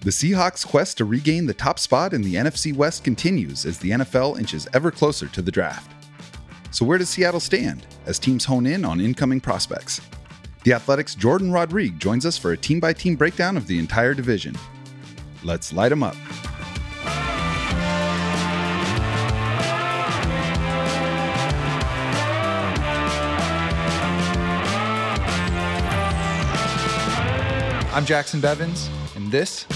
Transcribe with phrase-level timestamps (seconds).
[0.00, 3.90] The Seahawks' quest to regain the top spot in the NFC West continues as the
[3.90, 5.90] NFL inches ever closer to the draft.
[6.70, 10.00] So, where does Seattle stand as teams hone in on incoming prospects?
[10.62, 14.14] The Athletic's Jourdan Rodrigue joins us for a team by team breakdown of the entire
[14.14, 14.54] division.
[15.42, 16.14] Let's light them up.
[27.92, 29.66] I'm Jacson Bevens, and this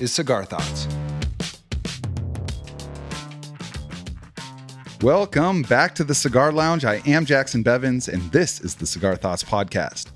[0.00, 0.88] is Cigar Thoughts.
[5.02, 6.84] Welcome back to the Cigar Lounge.
[6.84, 10.08] I am Jacson Bevens, and this is the Cigar Thoughts Podcast.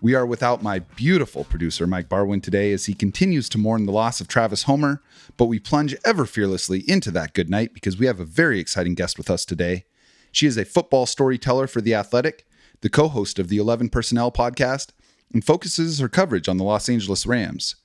[0.00, 3.92] We are without my beautiful producer, Mike Barwin, today as he continues to mourn the
[3.92, 5.00] loss of Travis Homer,
[5.36, 8.94] but we plunge ever fearlessly into that good night because we have a very exciting
[8.94, 9.84] guest with us today.
[10.32, 12.46] She is a football storyteller for The Athletic,
[12.80, 14.90] the co host of the 11 Personnel podcast,
[15.32, 17.76] and focuses her coverage on the Los Angeles Rams.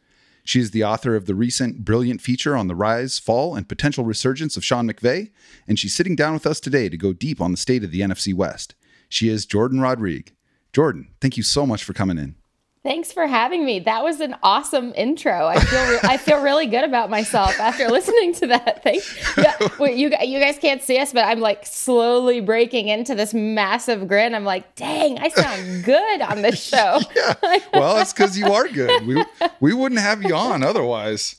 [0.47, 4.05] She is the author of the recent brilliant feature on the rise, fall, and potential
[4.05, 5.29] resurgence of Sean McVay,
[5.67, 7.99] and she's sitting down with us today to go deep on the state of the
[7.99, 8.73] NFC West.
[9.09, 10.31] She is Jourdan Rodrigue.
[10.71, 12.35] Jourdan, thank you so much for coming in.
[12.83, 13.79] Thanks for having me.
[13.79, 15.45] That was an awesome intro.
[15.47, 18.81] I feel re- I feel really good about myself after listening to that.
[18.83, 19.03] Thank
[19.37, 24.07] yeah, you you guys can't see us, but I'm like slowly breaking into this massive
[24.07, 24.33] grin.
[24.33, 26.99] I'm like, dang, I sound good on this show.
[27.15, 27.33] yeah.
[27.73, 29.05] Well, it's because you are good.
[29.05, 29.23] We
[29.59, 31.35] we wouldn't have you on otherwise.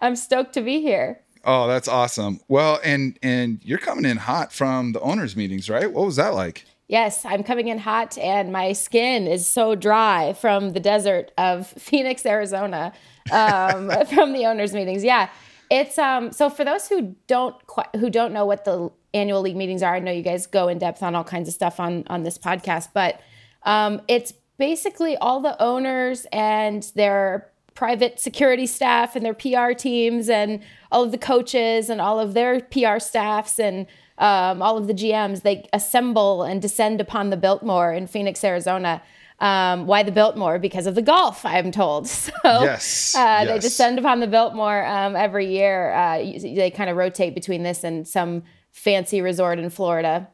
[0.00, 1.20] I'm stoked to be here.
[1.44, 2.40] Oh, that's awesome.
[2.48, 5.92] Well, and and you're coming in hot from the owners' meetings, right?
[5.92, 6.64] What was that like?
[6.88, 11.66] Yes, I'm coming in hot and my skin is so dry from the desert of
[11.78, 12.92] Phoenix, Arizona,
[13.32, 15.02] um, from the owners' meetings.
[15.02, 15.28] Yeah.
[15.68, 19.56] It's um so for those who don't quite, who don't know what the annual league
[19.56, 22.04] meetings are, I know you guys go in depth on all kinds of stuff on
[22.06, 23.20] on this podcast, but
[23.64, 30.28] um, it's basically all the owners and their private security staff and their PR teams
[30.28, 33.86] and all of the coaches and all of their PR staffs and
[34.18, 39.02] um, all of the GMs, they assemble and descend upon the Biltmore in Phoenix, Arizona.
[39.38, 40.58] Um, why the Biltmore?
[40.58, 42.08] Because of the golf, I'm told.
[42.46, 43.48] So yes, uh, yes.
[43.48, 45.92] they descend upon the Biltmore um, every year.
[45.92, 50.28] Uh, they kind of rotate between this and some fancy resort in Florida,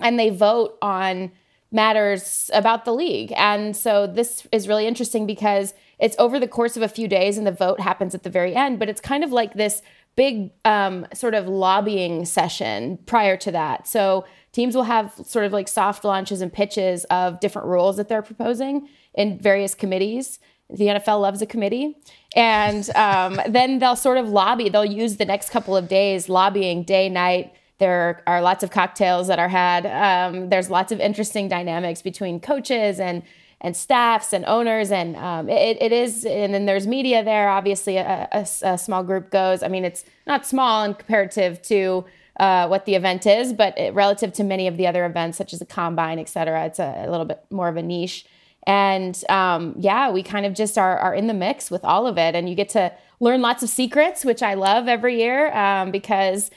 [0.00, 1.30] and they vote on
[1.70, 3.32] matters about the league.
[3.36, 7.38] And so this is really interesting because it's over the course of a few days,
[7.38, 8.78] and the vote happens at the very end.
[8.78, 9.82] But it's kind of like this
[10.18, 13.86] big um, sort of lobbying session prior to that.
[13.86, 18.08] So teams will have sort of like soft launches and pitches of different rules that
[18.08, 20.40] they're proposing in various committees.
[20.70, 21.96] The NFL loves a committee.
[22.34, 26.82] And um, then they'll sort of lobby, they'll use the next couple of days lobbying
[26.82, 27.54] day, night.
[27.78, 29.86] There are lots of cocktails that are had.
[29.86, 33.22] Um, there's lots of interesting dynamics between coaches and
[33.60, 37.96] and staffs and owners and um, it, it is and then there's media there obviously
[37.96, 39.62] a, a, a, small group goes.
[39.62, 42.04] I mean it's not small in comparative to
[42.38, 45.52] uh, what the event is but it, relative to many of the other events such
[45.52, 48.26] as the combine et cetera it's a, a little bit more of a niche.
[48.66, 52.16] And um, yeah we kind of just are, are in the mix with all of
[52.16, 55.90] it and you get to learn lots of secrets which i love every year um,
[55.90, 56.52] because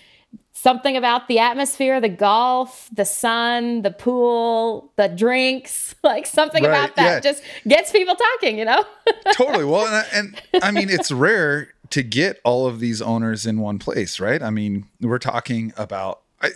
[0.53, 6.69] something about the atmosphere, the golf, the sun, the pool, the drinks, like something right,
[6.69, 7.31] about that yeah.
[7.31, 8.85] just gets people talking, you know?
[9.33, 9.65] totally.
[9.65, 13.79] Well, and, and I mean, it's rare to get all of these owners in one
[13.79, 14.41] place, right?
[14.41, 16.51] I mean, we're talking about I,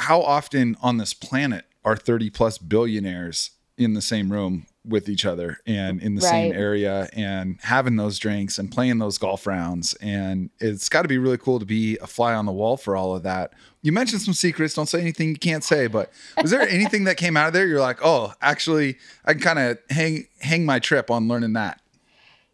[0.00, 5.24] how often on this planet are 30 plus billionaires in the same room with each
[5.24, 6.30] other and in the right.
[6.30, 9.94] same area and having those drinks and playing those golf rounds.
[9.94, 12.96] And it's got to be really cool to be a fly on the wall for
[12.96, 13.52] all of that.
[13.82, 14.74] You mentioned some secrets.
[14.74, 17.66] Don't say anything you can't say, but was there anything that came out of there?
[17.66, 21.80] You're like, oh, actually, I can kind of hang hang my trip on learning that.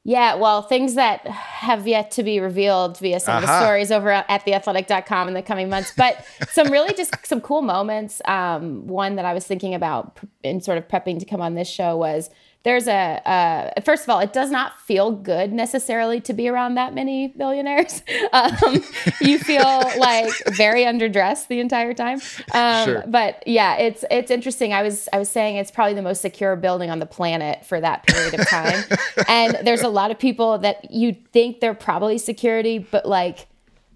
[0.02, 3.44] Yeah, well, things that have yet to be revealed via some uh-huh.
[3.44, 7.40] of the stories over at theathletic.com in the coming months, but some really just some
[7.40, 8.22] cool moments.
[8.24, 11.68] Um, one that I was thinking about in sort of prepping to come on this
[11.68, 12.30] show was
[12.62, 16.74] there's a uh, first of all, it does not feel good necessarily to be around
[16.74, 18.02] that many billionaires.
[18.32, 18.84] Um,
[19.20, 22.20] you feel like very underdressed the entire time.
[22.54, 23.04] Um, sure.
[23.08, 24.72] But yeah, it's it's interesting.
[24.72, 27.80] I was I was saying it's probably the most secure building on the planet for
[27.80, 28.84] that period of time,
[29.28, 33.48] and there's a lot of people that you think they're probably security, but like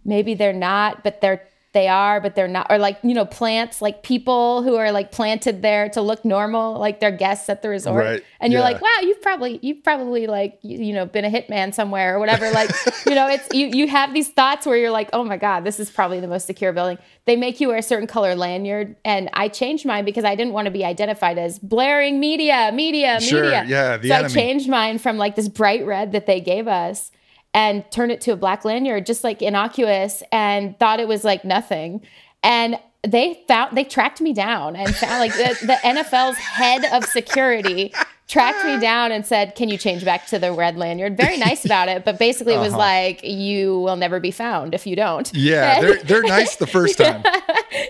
[0.05, 3.83] maybe they're not, but they're they are, but they're not, or like, you know, plants,
[3.83, 7.69] like people who are like planted there to look normal, like they're guests at the
[7.69, 8.05] resort.
[8.05, 8.25] Right.
[8.41, 8.69] And you're yeah.
[8.69, 12.21] like, wow, you've probably, you've probably like, you, you, know, been a hitman somewhere or
[12.21, 12.49] whatever.
[12.53, 12.71] Like,
[13.07, 15.81] you know, it's, you, you have these thoughts where you're like, oh my God, this
[15.81, 16.97] is probably the most secure building.
[17.25, 18.95] They make you wear a certain color lanyard.
[19.05, 23.21] And I changed mine because I didn't want to be identified as blaring media, media,
[23.21, 23.65] sure, media.
[23.67, 24.01] Yeah.
[24.01, 24.25] so enemy.
[24.25, 27.11] I changed mine from like this bright red that they gave us
[27.55, 31.45] and turned it to a black lanyard, just like innocuous, and thought it was like
[31.45, 32.03] nothing.
[32.43, 37.05] And they found they tracked me down and found like the, the NFL's head of
[37.05, 37.95] security
[38.27, 41.65] tracked me down and said, "Can you change back to the red lanyard?" Very nice
[41.71, 45.31] about it, but basically it was like, "You will never be found if you don't."
[45.35, 47.23] Yeah, And- they're they're nice the first time.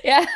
[0.02, 0.26] yeah.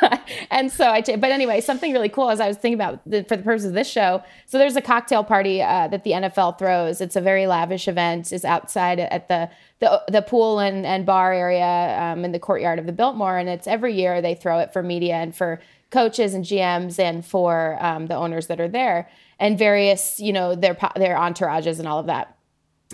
[0.51, 3.35] And so I, but anyway, something really cool as I was thinking about the, for
[3.35, 4.23] the purpose of this show.
[4.45, 7.01] So there's a cocktail party uh, that the NFL throws.
[7.01, 8.31] It's a very lavish event.
[8.31, 9.49] It's outside at the
[9.79, 13.47] the, the pool and, and bar area um, in the courtyard of the Biltmore, and
[13.47, 17.77] it's every year they throw it for media and for coaches and GMs and for
[17.83, 19.09] um, the owners that are there
[19.39, 22.37] and various you know their their entourages and all of that.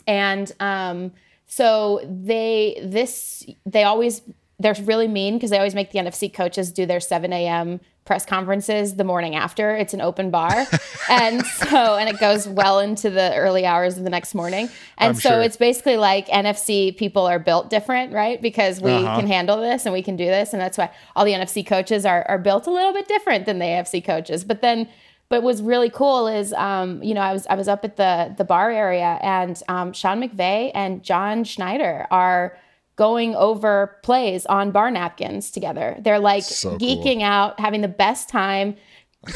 [0.08, 1.12] And um,
[1.48, 4.22] so they this they always
[4.60, 7.82] they're really mean because they always make the NFC coaches do their 7 a.m.
[8.06, 9.76] press conferences the morning after.
[9.76, 10.66] It's an open bar,
[11.10, 14.70] and so and it goes well into the early hours of the next morning.
[14.98, 15.42] And I'm so sure.
[15.42, 18.42] it's basically like NFC people are built different, right?
[18.42, 19.18] Because we Uh-huh.
[19.20, 22.06] can handle this and we can do this, and that's why all the NFC coaches
[22.06, 24.44] are are built a little bit different than the AFC coaches.
[24.46, 24.88] But then
[25.30, 28.34] but what's really cool is um, you know I was I was up at the
[28.38, 32.58] the bar area and um, Sean McVay and John Schneider are
[32.96, 35.98] going over plays on bar napkins together.
[36.00, 36.80] They're like So cool.
[36.80, 38.78] geeking out, having the best time.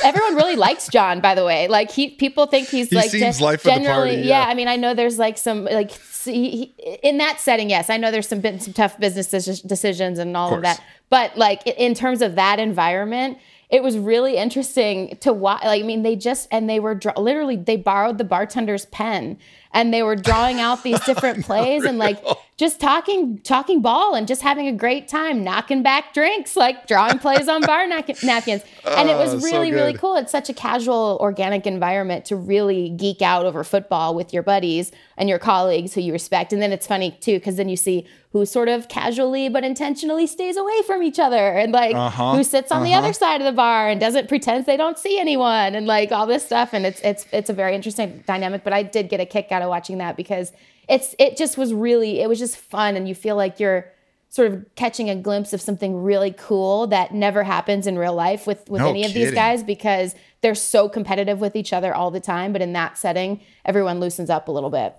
[0.03, 1.67] Everyone really likes John, by the way.
[1.67, 4.45] Like he, people think he's He like seems gen- life of the generally, party, yeah.
[4.47, 5.91] I mean, I know there's like some like
[6.23, 9.27] he, in that setting, yes, I know there's some been some tough business
[9.61, 10.77] decisions and all of, course.
[10.77, 10.83] that.
[11.09, 13.39] But like in terms of that environment,
[13.69, 15.63] it was really interesting to watch.
[15.63, 19.37] Like, I mean, they just and they were draw- literally they borrowed the bartender's pen
[19.73, 22.23] and they were drawing out these different plays and like
[22.59, 27.17] just talking talking ball and just having a great time, knocking back drinks, like drawing
[27.17, 28.63] plays on bar nap- napkins.
[28.85, 30.15] And it Oh, was so really really cool.
[30.17, 34.91] It's such a casual, organic environment to really geek out over football with your buddies
[35.15, 36.51] and your colleagues who you respect.
[36.51, 40.27] And then it's funny too because then you see who sort of casually but intentionally
[40.27, 42.99] stays away from each other and like Uh-huh, who sits on the uh-huh.
[43.05, 46.27] other side of the bar and doesn't pretend they don't see anyone and like all
[46.27, 49.25] this stuff and it's it's it's a very interesting dynamic but I did get a
[49.25, 50.51] kick out of watching that because
[50.89, 53.91] it's it just was really it was just fun and you feel like you're
[54.29, 58.45] sort of catching a glimpse of something really cool that never happens in real life
[58.45, 62.11] with with No any of these guys because they're so competitive with each other all
[62.11, 64.95] the time but in that setting everyone loosens up a little bit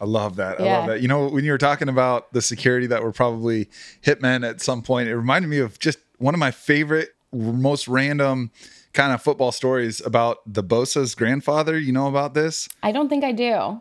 [0.00, 0.60] I love that.
[0.60, 1.00] I love that.
[1.00, 3.68] You know, when you were talking about the security that were probably
[4.00, 8.52] hitmen at some point, it reminded me of just one of my favorite, most random
[8.92, 11.76] kind of football stories about the Bosa's grandfather.
[11.76, 12.68] You know about this?
[12.80, 13.80] I don't think I do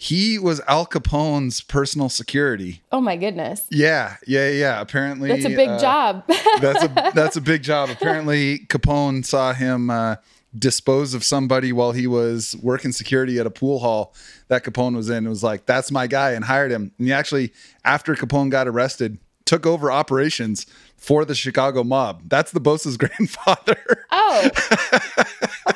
[0.00, 2.82] He was Al Capone's personal security.
[2.92, 4.80] oh my goodness Yeah, yeah, yeah.
[4.80, 6.24] Apparently, that's a big uh, job
[6.60, 7.90] that's a that's a big job.
[7.90, 10.14] Apparently, Capone saw him uh,
[10.56, 14.14] dispose of somebody while he was working security at a pool hall
[14.46, 15.26] that Capone was in.
[15.26, 16.92] It was like, "That's my guy," and hired him.
[16.98, 17.52] And he actually,
[17.84, 20.64] after Capone got arrested, took over operations
[20.96, 22.22] for the Chicago mob.
[22.28, 24.04] That's the boss's grandfather.
[24.12, 24.48] oh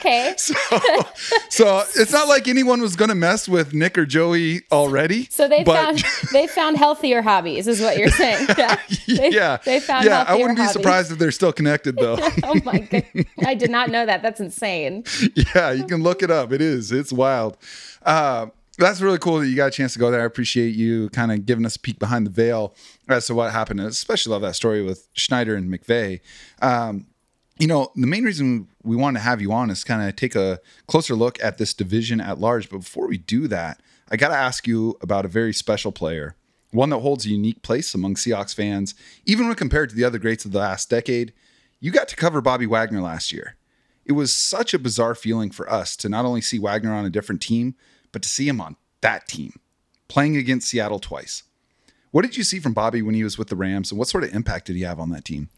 [0.04, 0.54] okay so,
[1.48, 5.26] so it's not like anyone was going to mess with Nick or Joey already.
[5.30, 8.48] So they but- found they found healthier hobbies, is what you're saying.
[8.58, 8.76] Yeah,
[9.06, 10.24] They- yeah, they found yeah.
[10.26, 10.72] I wouldn't be hobbies.
[10.72, 12.16] surprised if they're still connected though.
[12.42, 13.04] Oh my god,
[13.46, 14.22] I did not know that.
[14.22, 15.04] That's insane.
[15.54, 16.52] yeah, you can look it up.
[16.52, 16.92] It is.
[16.92, 17.56] It's wild.
[18.04, 18.46] Uh,
[18.78, 20.22] that's really cool that you got a chance to go there.
[20.22, 22.74] I appreciate you kind of giving us a peek behind the veil
[23.08, 23.80] as to what happened.
[23.80, 26.20] I especially love that story with Schneider and McVay.
[26.62, 27.06] Um,
[27.62, 30.34] you know, the main reason we wanted to have you on is kind of take
[30.34, 32.68] a closer look at this division at large.
[32.68, 36.34] But before we do that, I got to ask you about a very special player,
[36.72, 40.18] one that holds a unique place among Seahawks fans, even when compared to the other
[40.18, 41.32] greats of the last decade.
[41.78, 43.54] You got to cover Bobby Wagner last year.
[44.04, 47.10] It was such a bizarre feeling for us to not only see Wagner on a
[47.10, 47.76] different team,
[48.10, 49.60] but to see him on that team,
[50.08, 51.44] playing against Seattle twice.
[52.10, 54.24] What did you see from Bobby when he was with the Rams, and what sort
[54.24, 55.48] of impact did he have on that team?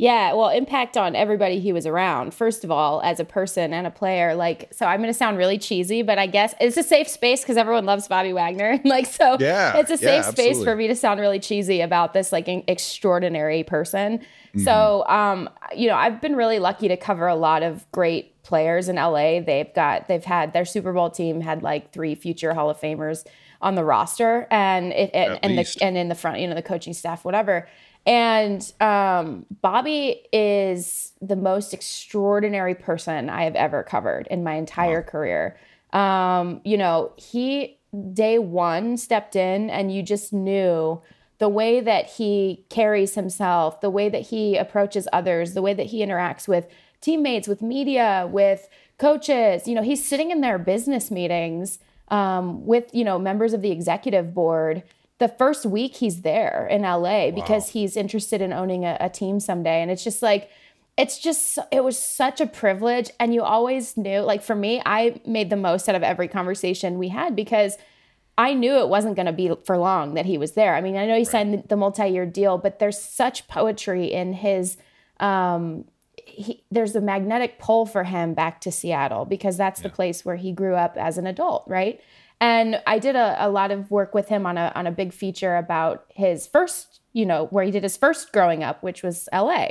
[0.00, 2.32] Yeah, well, impact on everybody he was around.
[2.32, 5.36] First of all, as a person and a player, like so, I'm going to sound
[5.36, 8.80] really cheesy, but I guess it's a safe space because everyone loves Bobby Wagner.
[8.86, 12.14] like so, Yeah, it's a yeah, safe space for me to sound really cheesy about
[12.14, 14.20] this like an extraordinary person.
[14.20, 14.60] Mm-hmm.
[14.60, 18.88] So, um, you know, I've been really lucky to cover a lot of great players
[18.88, 19.40] in LA.
[19.40, 23.26] They've got they've had their Super Bowl team had like three future Hall of Famers
[23.60, 25.78] on the roster, and it and, and least.
[25.78, 27.68] the and in the front, you know, the coaching staff, whatever.
[28.06, 35.02] And um, Bobby is the most extraordinary person I have ever covered in my entire
[35.02, 35.58] career.
[35.92, 37.78] Um, you know, he
[38.12, 41.02] day one stepped in, and you just knew
[41.38, 45.86] the way that he carries himself, the way that he approaches others, the way that
[45.86, 46.68] he interacts with
[47.00, 49.66] teammates, with media, with coaches.
[49.66, 51.78] You know, he's sitting in their business meetings
[52.08, 54.82] um, with you know members of the executive board
[55.20, 59.38] the first week he's there in LA because he's interested in owning a, a team
[59.38, 59.82] someday.
[59.82, 60.50] And it's just like,
[60.96, 63.10] it's just it was such a privilege.
[63.20, 66.98] And you always knew like for me i made the most out of every conversation
[66.98, 67.78] we had because
[68.36, 70.74] i knew it wasn't going to be for long that he was there.
[70.74, 74.76] I mean i know he signed the multi-year deal but there's such poetry in his
[75.20, 75.84] um
[76.26, 80.36] he, there's a magnetic pull for him back to seattle because that's the place where
[80.36, 82.00] he grew up as an adult right
[82.40, 85.12] and i did a, a lot of work with him on a on a big
[85.12, 89.28] feature about his first you know where he did his first growing up which was
[89.32, 89.66] la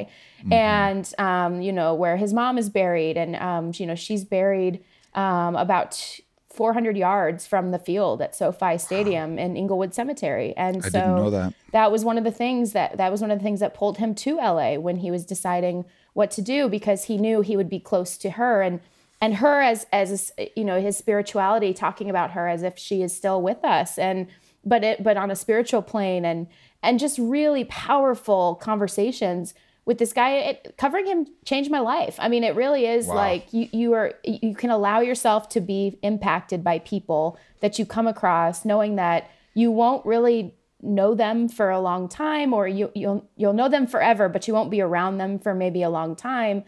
[0.52, 4.84] and um, you know where his mom is buried and um, you know she's buried
[5.16, 6.20] um, about
[6.60, 10.54] 400 yards from the field at SoFi Stadium in Inglewood Cemetery.
[10.58, 11.54] And so didn't know that.
[11.72, 13.98] that was one of the things that that was one of the things that pulled
[13.98, 17.70] him to LA when he was deciding what to do because he knew he would
[17.70, 18.82] be close to her and
[19.22, 23.16] and her as as you know his spirituality talking about her as if she is
[23.16, 24.28] still with us and
[24.66, 26.48] but it but on a spiritual plane and
[26.82, 29.54] and just really powerful conversations
[29.86, 30.36] with this guy.
[30.38, 32.16] It, covering him changed my life.
[32.20, 33.16] I mean it really is Wow.
[33.16, 37.86] like you you are you can allow yourself to be impacted by people that you
[37.86, 42.92] come across knowing that you won't really know them for a long time or you
[42.96, 46.16] you'll you'll know them forever but you won't be around them for maybe a long
[46.16, 46.64] time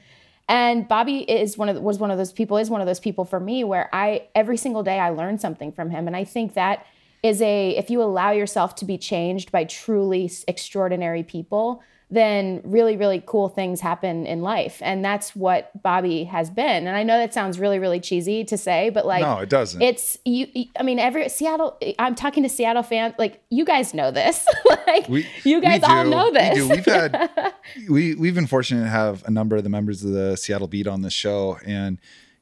[0.51, 2.99] and Bobby is one of the, was one of those people is one of those
[2.99, 6.07] people for me where I every single day I learn something from him.
[6.07, 6.85] And I think that
[7.23, 11.81] is a if you allow yourself to be changed by truly extraordinary people
[12.11, 16.89] then really really cool things happen in life and that's what Bobby has been and
[16.89, 19.81] I know that sounds really really cheesy to say but like No, it doesn't.
[19.81, 24.11] it's you I mean every Seattle I'm talking to Seattle fans like you guys know
[24.11, 24.45] this
[24.87, 26.69] like We- you guys all know this We do.
[26.69, 27.53] We've had
[27.89, 30.87] we we've been fortunate to have a number of the members of the Seattle Beat
[30.87, 31.97] on this show, and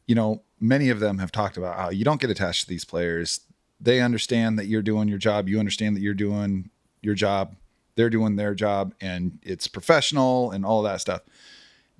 [0.07, 2.83] you know many of them have talked about how you don't get attached to these
[2.85, 3.41] players.
[3.79, 5.47] They understand that you're doing your job.
[5.47, 6.69] You understand that you're doing
[7.01, 7.55] your job.
[7.99, 11.23] They're doing their job, and it's professional and all that stuff.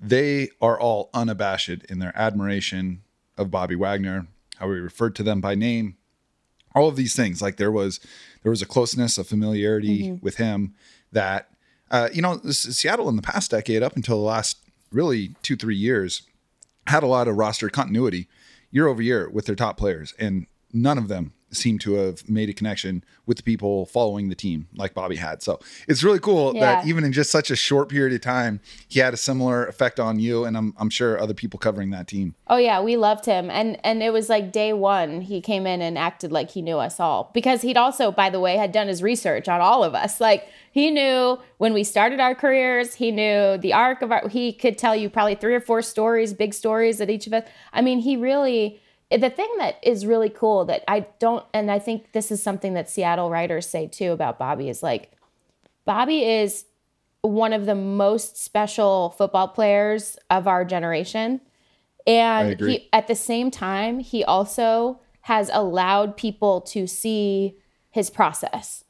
[0.00, 3.02] They are all unabashed in their admiration
[3.36, 4.26] of Bobby Wagner,
[4.56, 5.98] how we referred to them by name,
[6.74, 8.00] all of these things like there was
[8.42, 10.74] there was a closeness a familiarity with him
[11.12, 11.50] that
[11.90, 14.58] uh, you know seattle in the past decade up until the last
[14.90, 16.22] really two three years
[16.86, 18.28] had a lot of roster continuity
[18.70, 22.48] year over year with their top players and none of them seem to have made
[22.48, 26.52] a connection with the people following the team like bobby had so it's really cool
[26.52, 30.00] that even in just such a short period of time he had a similar effect
[30.00, 33.26] on you and i'm, I'm sure other people covering that team Oh yeah, we loved
[33.26, 36.62] him, and and it was like day one he came in and acted like he
[36.62, 39.84] knew us all because he'd also, by the way, had done his research on all
[39.84, 40.20] of us.
[40.20, 44.28] Like he knew when we started our careers, he knew the arc of our.
[44.28, 47.44] He could tell you probably three or four stories, big stories that each of us.
[47.72, 48.80] I mean, he really.
[49.10, 52.74] The thing that is really cool that I don't, and I think this is something
[52.74, 55.12] that Seattle writers say too about Bobby is like,
[55.84, 56.66] Bobby is
[57.22, 61.40] one of the most special football players of our generation.
[62.06, 67.56] And he at the same time, he also has allowed people to see
[67.90, 68.84] his process.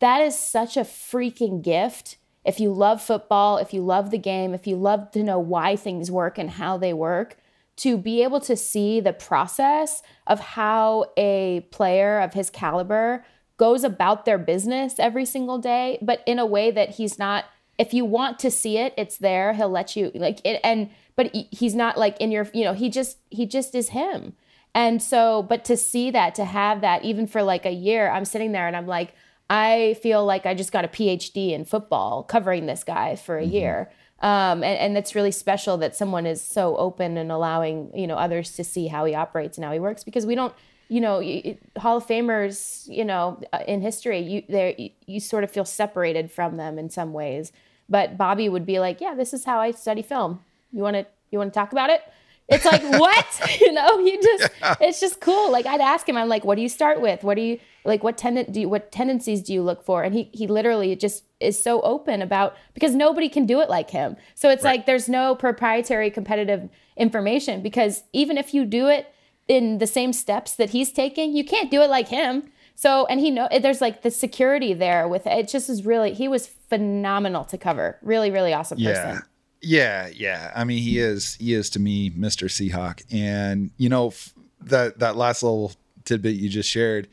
[0.00, 2.16] That is such a freaking gift.
[2.44, 5.76] If you love football, if you love the game, if you love to know why
[5.76, 7.36] things work and how they work,
[7.80, 13.24] to be able to see the process of how a player of his caliber
[13.56, 17.44] goes about their business every single day, but in a way that he's not
[17.78, 19.54] if you want to see it, it's there.
[19.54, 22.90] He'll let you like it and but he's not like in your you know, he
[22.90, 24.34] just he just is him.
[24.74, 28.24] And so, but to see that, to have that, even for like a year, I'm
[28.24, 29.14] sitting there and I'm like,
[29.48, 33.42] I feel like I just got a PhD in football covering this guy for a
[33.42, 33.52] mm-hmm.
[33.52, 33.90] year.
[34.20, 38.16] Um, and, and it's really special that someone is so open and allowing, you know,
[38.16, 40.54] others to see how he operates and how he works because we don't,
[40.88, 45.20] you know, y- Hall of Famers, you know, uh, in history, you there you, you
[45.20, 47.50] sort of feel separated from them in some ways.
[47.88, 50.40] But Bobby would be like, "Yeah, this is how I study film.
[50.72, 52.02] You want to you want to talk about it?"
[52.48, 53.26] It's like what
[53.60, 53.98] you know.
[54.00, 54.50] You just
[54.80, 55.50] it's just cool.
[55.50, 57.24] Like I'd ask him, I'm like, "What do you start with?
[57.24, 58.02] What do you like?
[58.02, 61.24] What tendent do you what tendencies do you look for?" And he he literally just
[61.40, 64.16] is so open about because nobody can do it like him.
[64.34, 69.12] So it's like there's no proprietary competitive information because even if you do it
[69.48, 72.50] in the same steps that he's taking, you can't do it like him.
[72.76, 75.48] So, and he know there's like the security there with it.
[75.48, 77.98] Just is really, he was phenomenal to cover.
[78.00, 78.92] Really, really awesome Yeah.
[79.12, 79.22] person.
[79.62, 80.52] Yeah, yeah.
[80.56, 82.48] I mean, he is he is to me Mr.
[82.48, 83.02] Seahawk.
[83.12, 84.32] And you know, f-
[84.62, 85.72] that that last little
[86.04, 87.08] tidbit you just shared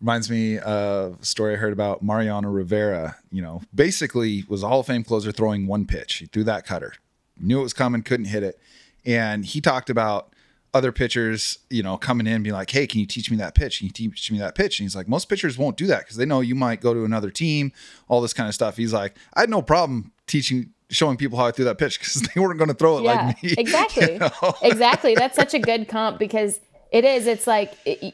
[0.00, 4.68] reminds me of a story I heard about Mariano Rivera, you know, basically was a
[4.68, 6.14] Hall of Fame closer throwing one pitch.
[6.14, 6.94] He threw that cutter.
[7.38, 8.58] Knew it was coming, couldn't hit it.
[9.04, 10.34] And he talked about
[10.72, 13.54] other pitchers, you know, coming in and being like, "Hey, can you teach me that
[13.54, 13.78] pitch?
[13.78, 16.16] Can you teach me that pitch?" And he's like, "Most pitchers won't do that because
[16.16, 17.72] they know you might go to another team,
[18.08, 21.46] all this kind of stuff." He's like, "I had no problem teaching." Showing people how
[21.46, 23.54] I threw that pitch because they weren't going to throw it yeah, like me.
[23.58, 24.54] exactly, you know?
[24.60, 25.14] exactly.
[25.14, 26.58] That's such a good comp because
[26.90, 27.28] it is.
[27.28, 28.12] It's like it,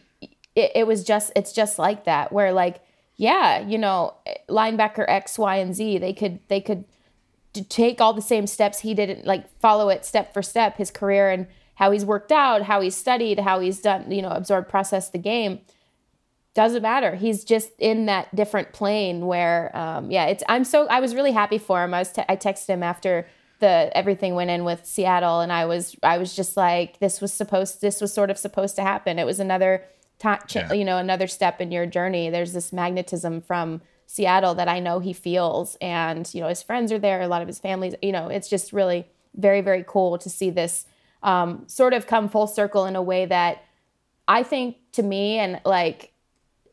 [0.57, 1.33] it, it was just.
[1.37, 2.33] It's just like that.
[2.33, 2.81] Where like,
[3.17, 4.15] yeah, you know,
[4.49, 5.99] linebacker X, Y, and Z.
[5.99, 6.41] They could.
[6.49, 6.85] They could
[7.69, 10.77] take all the same steps he didn't Like follow it step for step.
[10.77, 11.47] His career and
[11.77, 14.11] how he's worked out, how he's studied, how he's done.
[14.11, 15.61] You know, absorbed, processed the game
[16.57, 17.15] doesn't matter.
[17.15, 20.43] He's just in that different plane where, um, yeah, it's.
[20.49, 20.87] I'm so.
[20.89, 21.93] I was really happy for him.
[21.93, 22.13] I was.
[22.13, 23.29] Te- I texted him after
[23.61, 25.95] the everything went in with Seattle, and I was.
[26.03, 27.83] I was just like, this was supposed.
[27.83, 29.19] This was sort of supposed to happen.
[29.19, 29.85] It was another,
[30.19, 30.73] t- Yeah.
[30.73, 32.31] you know, another step in your journey.
[32.31, 36.93] There's this magnetism from Seattle that I know he feels, and you know, his friends
[36.93, 37.21] are there.
[37.23, 37.95] A lot of his families.
[38.03, 40.87] You know, it's just really very, very cool to see this
[41.23, 43.63] um, sort of come full circle in a way that
[44.29, 46.13] I think to me and like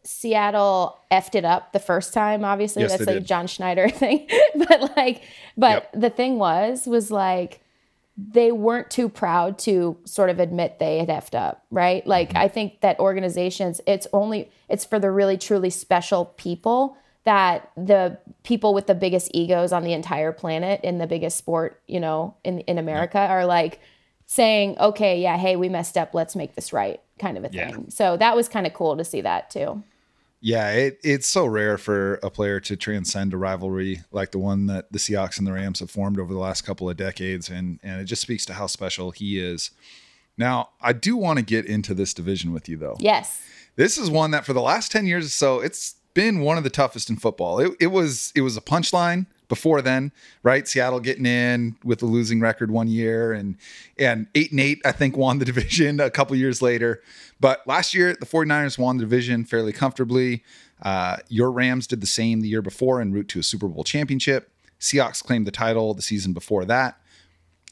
[0.03, 2.43] Seattle effed it up the first time.
[2.43, 3.25] Obviously, Yes, that's a did.
[3.25, 4.27] John Schneider thing.
[4.55, 5.23] but like,
[5.57, 6.01] but Yep.
[6.01, 7.61] the thing was, was like
[8.15, 12.05] they weren't too proud to sort of admit they had effed up, right?
[12.05, 12.37] Like, Mm-hmm.
[12.37, 18.19] I think that organizations, it's only it's for the really truly special people that the
[18.43, 22.35] people with the biggest egos on the entire planet in the biggest sport, you know,
[22.43, 23.79] in in America are like
[24.25, 27.67] saying, okay, yeah, hey, we messed up, let's make this right, kind of a Yeah.
[27.71, 27.89] thing.
[27.89, 29.83] So that was kind of cool to see that too.
[30.45, 34.65] Yeah, it, it's so rare for a player to transcend a rivalry like the one
[34.65, 37.79] that the Seahawks and the Rams have formed over the last couple of decades, and
[37.81, 39.71] and it just speaks to how special he is.
[40.37, 42.97] Now, I do want to get into this division with you, though.
[42.99, 43.41] Yes.
[43.77, 46.65] This is one that for the last ten years or so, it's been one of
[46.65, 47.59] the toughest in football.
[47.59, 50.67] It, it was it was a punchline before then, right?
[50.67, 53.55] Seattle getting in with a losing record one year, and
[53.97, 57.01] and eight and eight, I think, won the division a couple years later.
[57.43, 60.45] But last year, the 49ers won the division fairly comfortably.
[60.81, 63.83] Uh, your Rams did the same the year before en route to a Super Bowl
[63.83, 64.49] championship.
[64.79, 67.01] Seahawks claimed the title the season before that.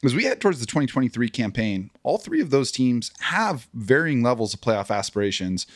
[0.04, 4.52] As we head towards the 2023 campaign, all three of those teams have varying levels
[4.52, 5.66] of playoff aspirations,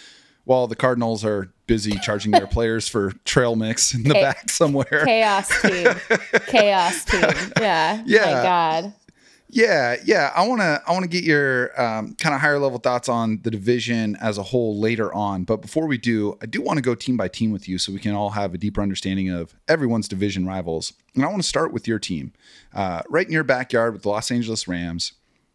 [0.45, 5.05] while the Cardinals are busy charging their players for trail mix in the back somewhere.
[5.07, 5.89] Chaos team.
[6.49, 7.31] Chaos team.
[7.59, 8.03] Yeah.
[8.05, 8.25] Yeah.
[8.27, 8.95] My God.
[9.49, 10.33] Yeah, yeah.
[10.35, 13.41] I want to I want to get your um, kind of higher level thoughts on
[13.43, 15.45] the division as a whole later on.
[15.45, 17.93] But before we do, I do want to go team by team with you so
[17.93, 20.95] we can all have a deeper understanding of everyone's division rivals.
[21.15, 22.33] And I want to start with your team,
[22.75, 25.13] uh, right in your backyard with the Los Angeles Rams.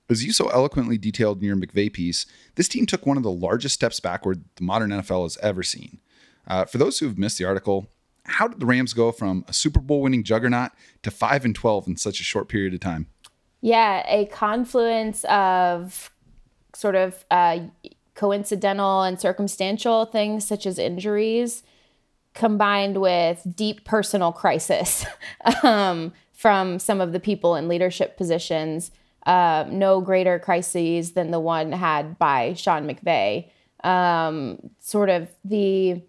[0.09, 2.25] As you so eloquently detailed in your McVay piece,
[2.55, 5.99] this team took one of the largest steps backward the modern NFL has ever seen.
[6.47, 7.87] Uh, for those who have missed the article,
[8.25, 10.71] how did the Rams go from a Super Bowl winning juggernaut
[11.03, 13.07] to five and twelve in such a short period of time?
[13.61, 16.11] Yeah, a confluence of
[16.73, 17.59] sort of uh,
[18.15, 21.63] coincidental and circumstantial things such as injuries
[22.33, 25.05] combined with deep personal crisis
[25.63, 28.91] um, from some of the people in leadership positions.
[29.25, 33.47] Uh, no greater crises than the one had by Sean McVay.
[33.83, 36.01] Um, sort of the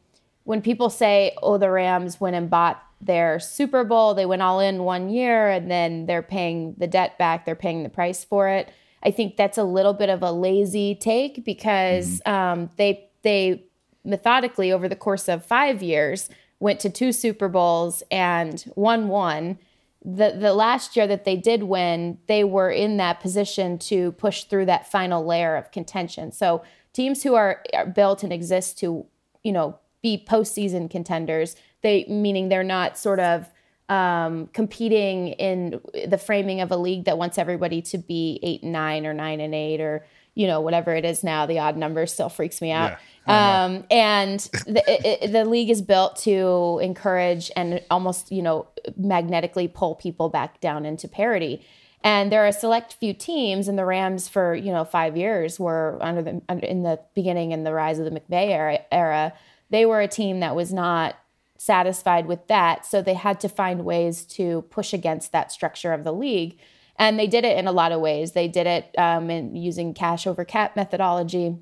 [0.44, 4.60] when people say, "Oh, the Rams went and bought their Super Bowl, they went all
[4.60, 8.48] in one year, and then they're paying the debt back, they're paying the price for
[8.48, 8.70] it."
[9.02, 13.64] I think that's a little bit of a lazy take because um, they they
[14.04, 16.28] methodically over the course of five years
[16.60, 19.58] went to two Super Bowls and won one.
[20.04, 24.44] The the last year that they did win, they were in that position to push
[24.44, 26.32] through that final layer of contention.
[26.32, 26.62] So
[26.92, 29.06] teams who are, are built and exist to,
[29.42, 33.46] you know, be postseason contenders, they meaning they're not sort of
[33.88, 38.72] um, competing in the framing of a league that wants everybody to be eight and
[38.72, 41.44] nine or nine and eight or you know whatever it is now.
[41.46, 42.92] The odd number still freaks me out.
[43.26, 48.66] Um, and the, it, it- the league is built to encourage and almost you know
[48.96, 51.64] magnetically pull people back down into parity.
[52.04, 55.60] And there are a select few teams, and the Rams for you know five years
[55.60, 59.32] were under the under, in the beginning and the rise of the McVay era, era.
[59.70, 61.14] They were a team that was not
[61.62, 66.02] satisfied with that, so they had to find ways to push against that structure of
[66.02, 66.58] the league,
[66.96, 68.32] and they did it in a lot of ways.
[68.32, 71.56] They did it um, in using cash over cap methodology,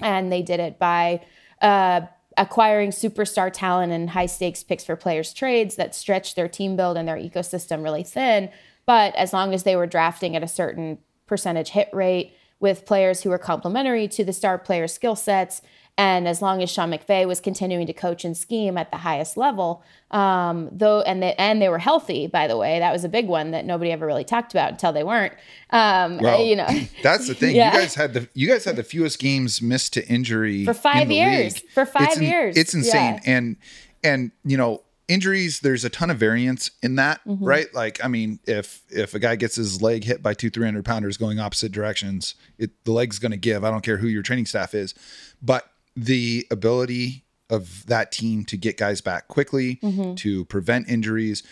[0.00, 1.24] and they did it by
[1.60, 2.02] uh,
[2.38, 6.96] acquiring superstar talent and high stakes picks for players trades that stretched their team build
[6.96, 8.50] and their ecosystem really thin.
[8.86, 13.22] But as long as they were drafting at a certain percentage hit rate with players
[13.22, 15.60] who were complementary to the star player skill sets
[15.96, 19.36] And as long as Sean McVay was continuing to coach and scheme at the highest
[19.36, 23.08] level, um, though, and they, and they were healthy, by the way, that was a
[23.08, 25.34] big one that nobody ever really talked about until they weren't.
[25.70, 26.66] Um, well, you know,
[27.02, 27.54] that's the thing.
[27.54, 27.72] Yeah.
[27.72, 31.10] You guys had the you guys had the fewest games missed to injury for five
[31.10, 31.54] years.
[31.54, 31.70] League.
[31.72, 33.14] For five it's years, it's insane.
[33.14, 33.20] Yeah.
[33.26, 33.56] And
[34.02, 37.44] and you know injuries there's a ton of variance in that mm-hmm.
[37.44, 40.82] right like i mean if if a guy gets his leg hit by two 300
[40.82, 44.22] pounders going opposite directions it the leg's going to give i don't care who your
[44.22, 44.94] training staff is
[45.42, 50.14] but the ability of that team to get guys back quickly, mm-hmm.
[50.16, 51.42] to prevent injuries.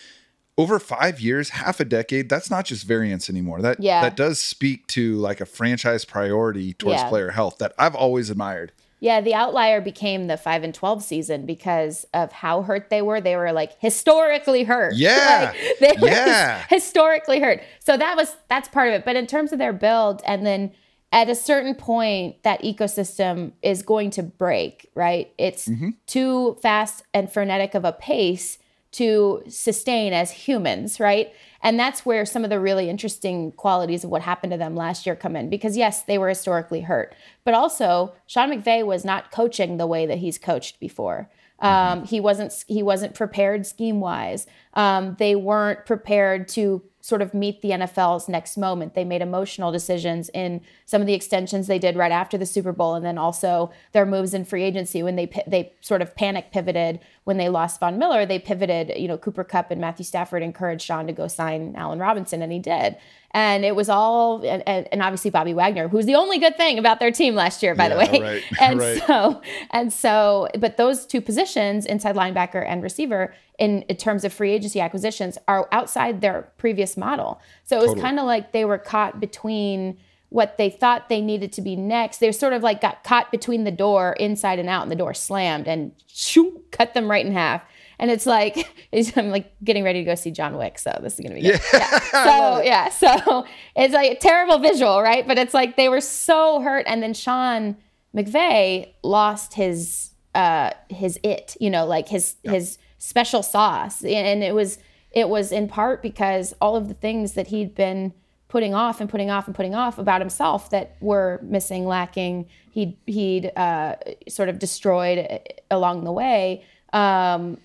[0.58, 3.62] Over five years, half a decade, that's not just variance anymore.
[3.62, 4.02] That yeah.
[4.02, 7.08] that does speak to like a franchise priority towards yeah.
[7.08, 8.72] player health that I've always admired.
[9.00, 13.20] Yeah, the outlier became the five and twelve season because of how hurt they were.
[13.20, 14.94] They were like historically hurt.
[14.96, 16.64] Yeah, like, they were yeah.
[16.70, 17.62] historically hurt.
[17.80, 19.04] So that was that's part of it.
[19.04, 20.70] But in terms of their build, and then
[21.12, 25.32] at a certain point that ecosystem is going to break right?
[25.38, 25.90] It's mm-hmm.
[26.06, 28.58] too fast and frenetic of a pace
[28.92, 31.32] to sustain as humans right?
[31.62, 35.06] And that's where some of the really interesting qualities of what happened to them last
[35.06, 37.14] year come in because yes they were historically hurt.
[37.44, 41.30] But also sean mcvay was not coaching the way that he's coached before.
[41.62, 41.98] Mm-hmm.
[42.00, 47.34] um, he wasn't he wasn't prepared scheme wise um, they weren't prepared to sort of
[47.34, 48.94] meet the NFL's next moment.
[48.94, 52.72] They made emotional decisions in some of the extensions they did right after the Super
[52.72, 56.52] Bowl, and then also their moves in free agency when they they sort of panic
[56.52, 58.24] pivoted when they lost Von Miller.
[58.24, 61.98] They pivoted, you know, Cooper Kupp and Matthew Stafford encouraged Sean to go sign Allen
[61.98, 62.96] Robinson, and he did.
[63.34, 67.00] And it was all, and, and obviously Bobby Wagner, who's the only good thing about
[67.00, 68.20] their team last year, by yeah, the way.
[68.20, 69.02] Right, and right.
[69.06, 69.40] so,
[69.70, 74.52] and so, but those two positions, inside linebacker and receiver, in, in terms of free
[74.52, 77.40] agency acquisitions, are outside their previous model.
[77.64, 78.02] So it was totally.
[78.02, 79.96] kind of like they were caught between
[80.28, 82.18] what they thought they needed to be next.
[82.18, 85.14] They sort of like got caught between the door inside and out, and the door
[85.14, 87.64] slammed and shoo, cut them right in half
[87.98, 91.14] and it's like it's, I'm like getting ready to go see John Wick, so this
[91.14, 91.60] is gonna be good.
[91.72, 91.78] Yeah.
[91.80, 91.98] yeah.
[92.12, 95.26] So yeah, so it's like a terrible visual, right?
[95.26, 97.76] But it's like they were so hurt, and then Sean
[98.14, 102.52] McVay lost his uh his it, you know, like his yeah.
[102.52, 104.78] his special sauce, and it was
[105.10, 108.12] it was in part because all of the things that he'd been
[108.52, 112.46] putting off and putting off and putting off about himself that were missing, lacking.
[112.70, 113.96] He'd he'd uh,
[114.28, 116.62] sort of destroyed along the way.
[116.92, 117.56] Um,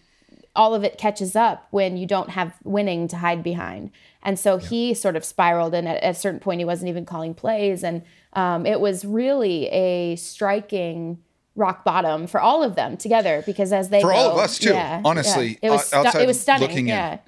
[0.57, 3.91] all of it catches up when you don't have winning to hide behind.
[4.23, 4.67] And so yeah.
[4.67, 7.83] he sort of spiraled, and at, at, a certain point, he wasn't even calling plays.
[7.83, 8.01] And
[8.33, 11.19] um, it was really a striking
[11.55, 14.59] rock bottom for all of them together because as they for go, all of us
[14.59, 15.69] too, yeah, honestly, yeah.
[15.69, 16.87] it was stu- it was stunning.
[16.87, 17.13] yeah.
[17.13, 17.19] In,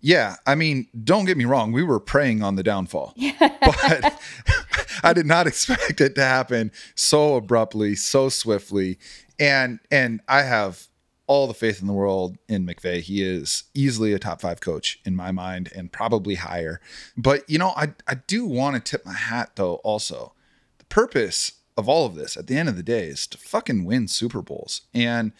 [0.00, 3.14] yeah, I mean, don't get me wrong, we were praying on the downfall.
[3.40, 4.20] but
[5.02, 8.98] I did not expect it to happen so abruptly, so swiftly.
[9.40, 10.87] And and I have
[11.28, 13.00] all the faith in the world in McVay.
[13.00, 16.80] He is easily a top five coach in my mind and probably higher.
[17.16, 20.32] But, you know, I, I do want to tip my hat, though, also.
[20.78, 23.84] The purpose of all of this at the end of the day is to fucking
[23.84, 24.82] win Super Bowls.
[24.92, 25.32] And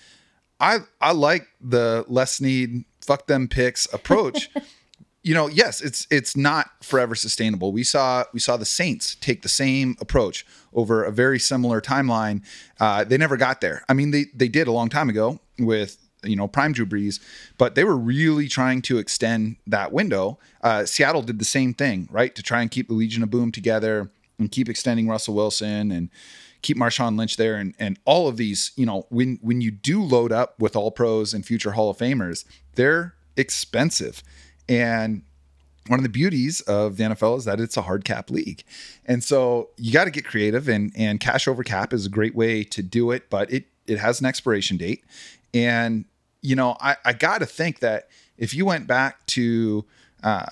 [0.61, 4.51] I I like the Les Snead fuck them picks approach.
[5.23, 7.73] you know, yes, it's it's not forever sustainable.
[7.73, 12.43] We saw we saw the Saints take the same approach over a very similar timeline.
[12.79, 13.85] Uh, they never got there.
[13.89, 17.21] I mean, they they did a long time ago with you know prime Drew Brees,
[17.57, 20.39] but they were really trying to extend that window.
[20.63, 23.53] Uh, Seattle did the same thing, right, to try and keep the Legion of Boom
[23.53, 26.11] together and keep extending Russell Wilson and
[26.63, 28.73] keep Marshawn Lynch there and and all of these.
[28.77, 31.99] You know, when when you do load up with all pros and future Hall of
[31.99, 32.45] Famers,
[32.75, 34.23] they're expensive,
[34.69, 35.23] and
[35.89, 38.63] one of the beauties of the NFL is that it's a hard cap league.
[39.07, 42.35] And so you got to get creative and and cash over cap is a great
[42.35, 45.03] way to do it, but it it has an expiration date
[45.55, 46.05] and,
[46.43, 49.85] you know, I, I got to think that if you went back to
[50.23, 50.47] uh,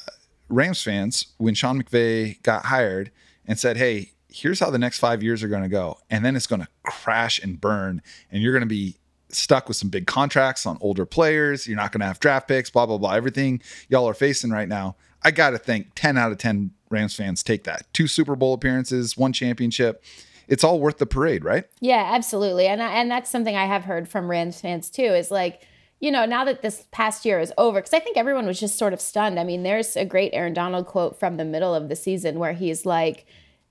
[0.48, 3.10] Rams fans when Sean McVay got hired
[3.46, 6.36] and said, hey, here's how the next five years are going to go, and then
[6.36, 8.96] it's going to crash and burn, and you're going to be
[9.28, 11.66] stuck with some big contracts on older players.
[11.66, 13.12] You're not going to have draft picks, blah, blah, blah.
[13.12, 14.96] Everything y'all are facing right now.
[15.22, 17.92] I got to think 10 out of 10 Rams fans take that.
[17.92, 20.04] Two Super Bowl appearances, one championship
[20.48, 21.64] it's all worth the parade, right?
[21.80, 22.66] Yeah, absolutely.
[22.66, 25.02] And and that's something I have heard from Rams fans too.
[25.02, 25.62] Is like
[25.98, 28.76] you know, now that this past year is over, because I think everyone was just
[28.76, 29.40] sort of stunned.
[29.40, 32.52] I mean, there's a great Aaron Donald quote from the middle of the season where
[32.52, 33.24] he's like,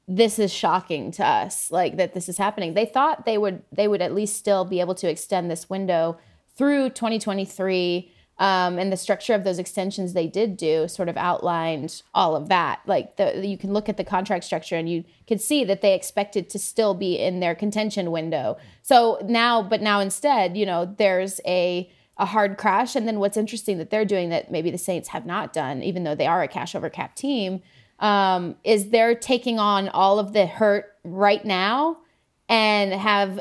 [0.08, 3.88] "This is shocking to us, like that this is happening." They thought they would they
[3.88, 6.18] would at least still be able to extend this window
[6.58, 12.02] through 2023 um, and the structure of those extensions they did do sort of outlined
[12.13, 12.82] all of that.
[12.86, 15.93] Like the you can look at the contract structure and you can see that they
[15.93, 18.58] expected to still be in their contention window.
[18.82, 22.95] So now, but now instead, you know, there's a a hard crash.
[22.95, 26.04] And then what's interesting that they're doing that maybe the Saints have not done, even
[26.04, 27.62] though they are a cash over cap team,
[28.00, 31.98] um, is they're taking on all of the hurt right now
[32.48, 33.39] and have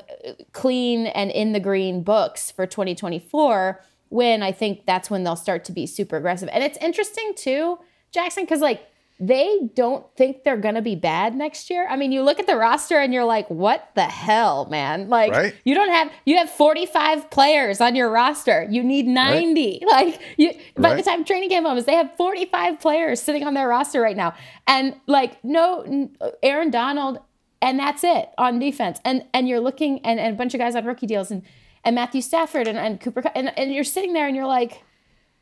[0.52, 5.64] clean and in the green books for 2024 when I think that's when they'll start
[5.66, 6.48] to be super aggressive.
[6.52, 7.78] And it's interesting too,
[8.12, 8.82] Jackson, because like
[9.20, 11.86] they don't think they're going to be bad next year.
[11.88, 15.08] I mean, you look at the roster and you're like, what the hell, man?
[15.08, 15.54] Like, right?
[15.64, 18.66] you don't have, you have 45 players on your roster.
[18.68, 19.82] You need 90.
[19.82, 19.82] Right?
[19.94, 20.96] Like, you, by right.
[20.96, 24.34] the time training camp comes, they have 45 players sitting on their roster right now.
[24.66, 26.10] And like, no,
[26.42, 27.20] Aaron Donald,
[27.62, 28.98] and that's it on defense.
[29.04, 31.44] And, and you're looking, and, and a bunch of guys on rookie deals, and,
[31.84, 34.82] and Matthew Stafford and, and Cooper, and, and you're sitting there and you're like,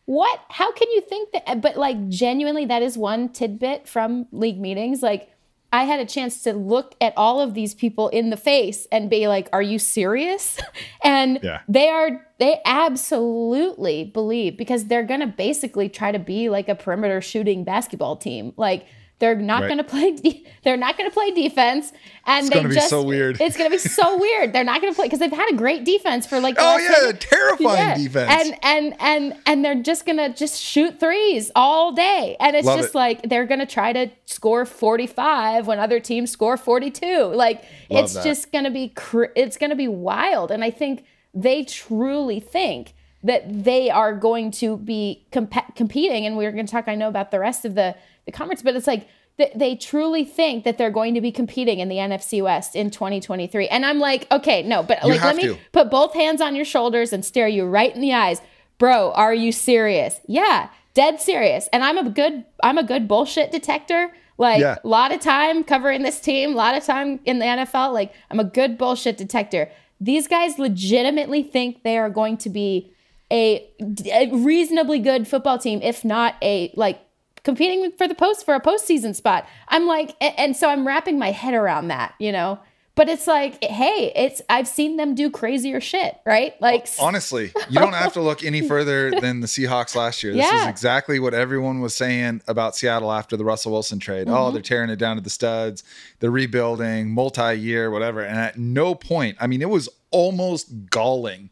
[0.04, 0.40] what?
[0.48, 5.02] How can you think that but like genuinely that is one tidbit from league meetings?
[5.02, 5.28] Like
[5.74, 9.08] i had a chance to look at all of these people in the face and
[9.08, 10.58] be like are you serious?
[11.04, 11.60] And yeah.
[11.68, 16.76] they are they absolutely believe because they're going to basically try to be like a
[16.76, 18.52] perimeter shooting basketball team.
[18.56, 18.86] Like
[19.22, 19.68] they're not right.
[19.68, 20.10] going to play.
[20.10, 21.92] De- they're not going to play defense,
[22.26, 22.90] and it's they just.
[22.90, 23.40] so weird.
[23.40, 24.52] It's going to be so weird.
[24.52, 26.56] They're not going to play because they've had a great defense for like.
[26.58, 27.96] oh yeah, terrifying yeah.
[27.96, 28.32] defense.
[28.32, 32.66] And and and and they're just going to just shoot threes all day, and it's
[32.66, 32.98] Love just it.
[32.98, 37.26] like they're going to try to score forty five when other teams score forty two.
[37.32, 38.24] Like Love it's that.
[38.24, 42.40] just going to be cr- it's going to be wild, and I think they truly
[42.40, 46.88] think that they are going to be comp- competing, and we're going to talk.
[46.88, 47.94] I know about the rest of the
[48.26, 51.80] the conference, but it's like th- they truly think that they're going to be competing
[51.80, 53.68] in the NFC West in 2023.
[53.68, 55.58] And I'm like, okay, no, but you like, let me to.
[55.72, 58.40] put both hands on your shoulders and stare you right in the eyes.
[58.78, 60.20] Bro, are you serious?
[60.26, 61.68] Yeah, dead serious.
[61.72, 64.12] And I'm a good, I'm a good bullshit detector.
[64.38, 64.78] Like a yeah.
[64.82, 67.92] lot of time covering this team, a lot of time in the NFL.
[67.92, 69.70] Like I'm a good bullshit detector.
[70.00, 72.92] These guys legitimately think they are going to be
[73.32, 73.66] a,
[74.12, 77.00] a reasonably good football team, if not a like
[77.42, 79.48] competing for the post for a postseason spot.
[79.68, 82.60] I'm like, and, and so I'm wrapping my head around that, you know.
[82.94, 86.60] But it's like, hey, it's I've seen them do crazier shit, right?
[86.60, 90.34] Like honestly, you don't have to look any further than the Seahawks last year.
[90.34, 90.64] This yeah.
[90.64, 94.28] is exactly what everyone was saying about Seattle after the Russell Wilson trade.
[94.28, 94.42] Oh, mm-hmm.
[94.42, 95.82] Oh, they're tearing it down to the studs,
[96.20, 98.20] they're rebuilding, multi-year, whatever.
[98.20, 101.48] And at no point, I mean, it was almost galling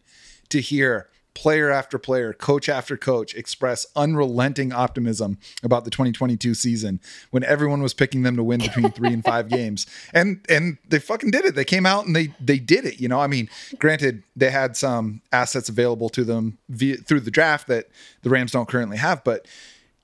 [0.50, 1.08] to hear
[1.40, 7.00] player after player, coach after coach express unrelenting optimism about the 2022 season
[7.30, 9.86] when everyone was picking them to win between 3 and 5 games.
[10.12, 11.54] And and they fucking did it.
[11.54, 13.20] They came out and they they did it, you know?
[13.20, 13.48] I mean,
[13.78, 17.86] granted they had some assets available to them via through the draft that
[18.20, 19.48] the Rams don't currently have, but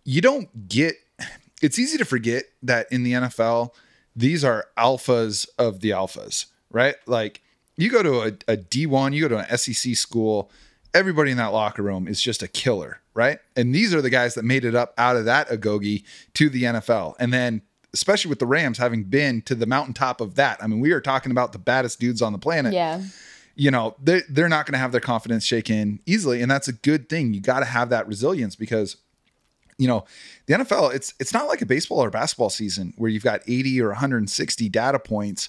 [0.05, 0.97] you don't get
[1.61, 3.73] it's easy to forget that in the NFL
[4.15, 6.95] these are alphas of the alphas, right?
[7.07, 7.43] Like
[7.77, 10.51] you go to a a D1, you go to an SEC school,
[10.95, 13.39] everybody in that locker room is just a killer, right?
[13.57, 16.65] And these are the guys that made it up out of that agoge to the
[16.65, 17.15] NFL.
[17.19, 17.63] And then
[17.97, 20.63] especially with the Rams having been to the mountaintop of that.
[20.63, 22.75] I mean, we are talking about the baddest dudes on the planet.
[22.75, 23.03] Yeah.
[23.55, 26.43] You know, they're, they're not going to have their confidence shaken easily.
[26.43, 27.33] And that's a good thing.
[27.33, 28.97] You got to have that resilience because,
[29.79, 30.05] you know,
[30.45, 33.81] the NFL, it's it's not like a baseball or basketball season where you've got 80
[33.81, 35.49] or 160 data points.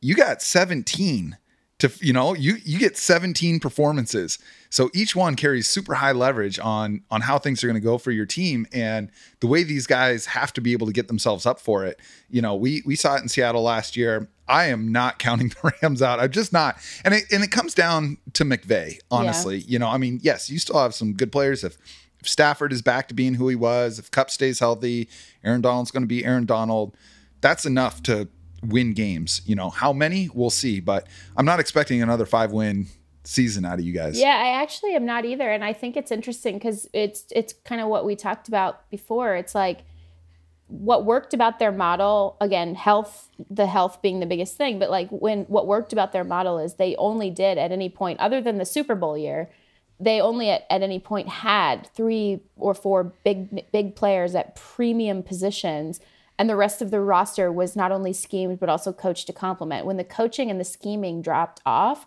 [0.00, 1.36] You got 17
[1.82, 4.38] to you know you you get 17 performances.
[4.70, 7.98] So each one carries super high leverage on on how things are going to go
[7.98, 11.44] for your team and the way these guys have to be able to get themselves
[11.44, 11.98] up for it.
[12.30, 14.28] You know we we saw it in Seattle last year.
[14.46, 16.20] I am not counting the Rams out.
[16.20, 16.76] I'm just not.
[17.04, 19.58] And it and it comes down to McVay honestly.
[19.58, 19.64] Yeah.
[19.66, 21.64] you know I mean yes you still have some good players.
[21.64, 21.76] If
[22.20, 25.08] if Stafford is back to being who he was if Kupp stays healthy
[25.42, 26.96] Aaron Donald's going to be Aaron Donald
[27.40, 28.28] that's enough to
[28.62, 29.42] win games.
[29.44, 32.86] You know, how many we'll see, but I'm not expecting another five win
[33.24, 34.18] season out of you guys.
[34.18, 37.80] Yeah, I actually am not either, and I think it's interesting because it's it's kind
[37.80, 39.34] of what we talked about before.
[39.36, 39.84] It's like
[40.72, 45.06] what worked about their model again health the health being the biggest thing but like
[45.10, 48.56] when what worked about their model is they only did at any point other than
[48.56, 49.50] the super bowl year
[50.00, 55.22] they only at, at any point had three or four big big players at premium
[55.22, 56.00] positions
[56.42, 59.86] and the rest of the roster was not only schemed but also coached to complement.
[59.86, 62.04] When the coaching and the scheming dropped off,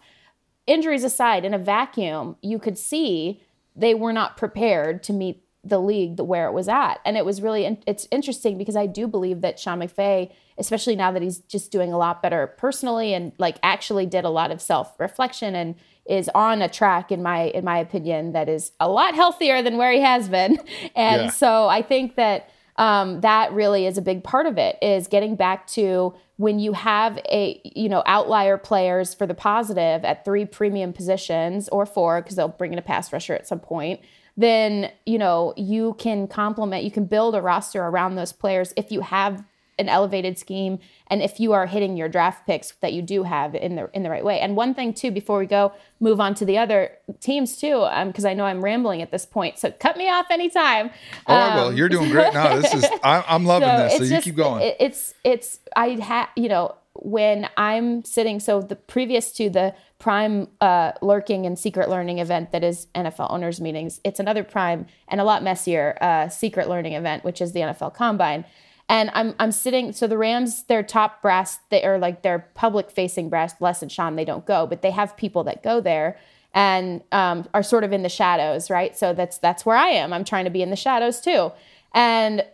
[0.67, 3.41] injuries aside, in a vacuum, you could see
[3.78, 6.95] they were not prepared to meet the league where it was at.
[7.06, 11.13] And it was really it's interesting because I do believe that Sean McVay, especially now
[11.13, 14.62] that he's just doing a lot better personally and like actually did a lot of
[14.62, 19.15] self-reflection and is on a track in my in my opinion that is a lot
[19.15, 20.60] healthier than where he has been.
[20.93, 21.30] And yeah.
[21.30, 25.36] so I think that um, that really is a big part of it is getting
[25.36, 30.46] back to when you have a you know outlier players for the positive at three
[30.46, 34.02] premium positions or four because they'll bring in a pass rusher at some point
[34.38, 38.92] then you know you can complement you can build a roster around those players if
[38.92, 39.46] you have
[39.78, 43.54] an elevated scheme and if you are hitting your draft picks that you do have
[43.56, 44.40] in the in the right way.
[44.40, 48.26] And one thing too before we go move on to the other teams too because
[48.26, 49.60] um, I know I'm rambling at this point.
[49.60, 50.90] So cut me off anytime.
[51.28, 52.60] Oh, um, well, you're doing great now.
[52.60, 53.98] This is I, am loving so this.
[53.98, 54.64] So you just, keep going.
[54.64, 59.76] It, it's it's I have you know when I'm sitting so the previous to the
[60.00, 64.88] prime uh, lurking and secret learning event that is NFL owners meetings, it's another prime
[65.08, 68.46] and a lot messier uh, secret learning event, which is the NFL Combine.
[68.88, 69.93] And I'm I'm sitting.
[69.93, 73.56] So the Rams, their top brass, they are like their public facing brass.
[73.60, 76.17] Les and Sean, they don't go, but they have people that go there
[76.56, 78.98] and um, are sort of in the shadows, right?
[78.98, 80.13] So that's that's where I am.
[80.13, 81.52] I'm trying to be in the shadows too.
[81.93, 82.45] And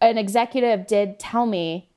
[0.00, 1.88] an executive did tell me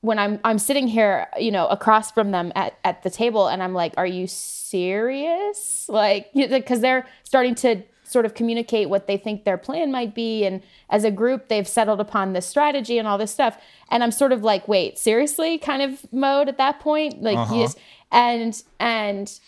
[0.00, 3.62] when I'm I'm sitting here, you know, across from them at, at the table, and
[3.62, 9.16] I'm like, "Are you serious?" Like, because they're starting to sort of communicate what they
[9.16, 10.44] think their plan might be.
[10.44, 13.58] And as a group, they've settled upon this strategy and all this stuff.
[13.90, 17.22] And I'm sort of like, wait, seriously, kind of mode at that point.
[17.22, 17.54] Like, uh-huh.
[17.54, 17.76] yes.
[18.10, 19.40] And and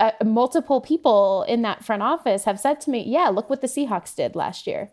[0.00, 3.68] uh, multiple people in that front office have said to me, yeah, look what the
[3.68, 4.90] Seahawks did last year.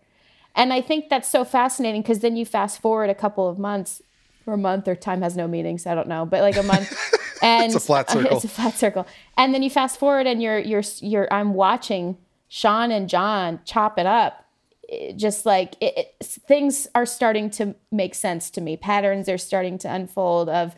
[0.56, 4.02] And I think that's so fascinating because then you fast forward a couple of months
[4.46, 6.64] or a month or time has no meaning, so I don't know, but like a
[6.64, 6.94] month.
[7.42, 8.32] And it's a flat circle.
[8.36, 9.08] It's a flat circle.
[9.38, 12.18] And then you fast forward and you're you're you're I'm watching
[12.56, 14.46] Sean and John chop it up,
[14.84, 18.78] it just like it, it, things are starting to make sense to me.
[18.78, 20.76] Patterns are starting to unfold of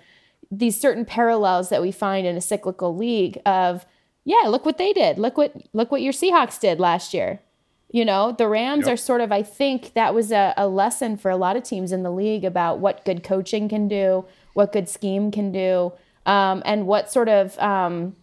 [0.49, 3.85] these certain parallels that we find in a cyclical league of
[4.23, 5.19] yeah, look what they did.
[5.19, 7.41] Look what look what your Seahawks did last year.
[7.91, 8.93] You know, the Rams yep.
[8.93, 11.91] are sort of, I think that was a, a lesson for a lot of teams
[11.91, 15.91] in the league about what good coaching can do, what good scheme can do,
[16.25, 18.15] um, and what sort of, um,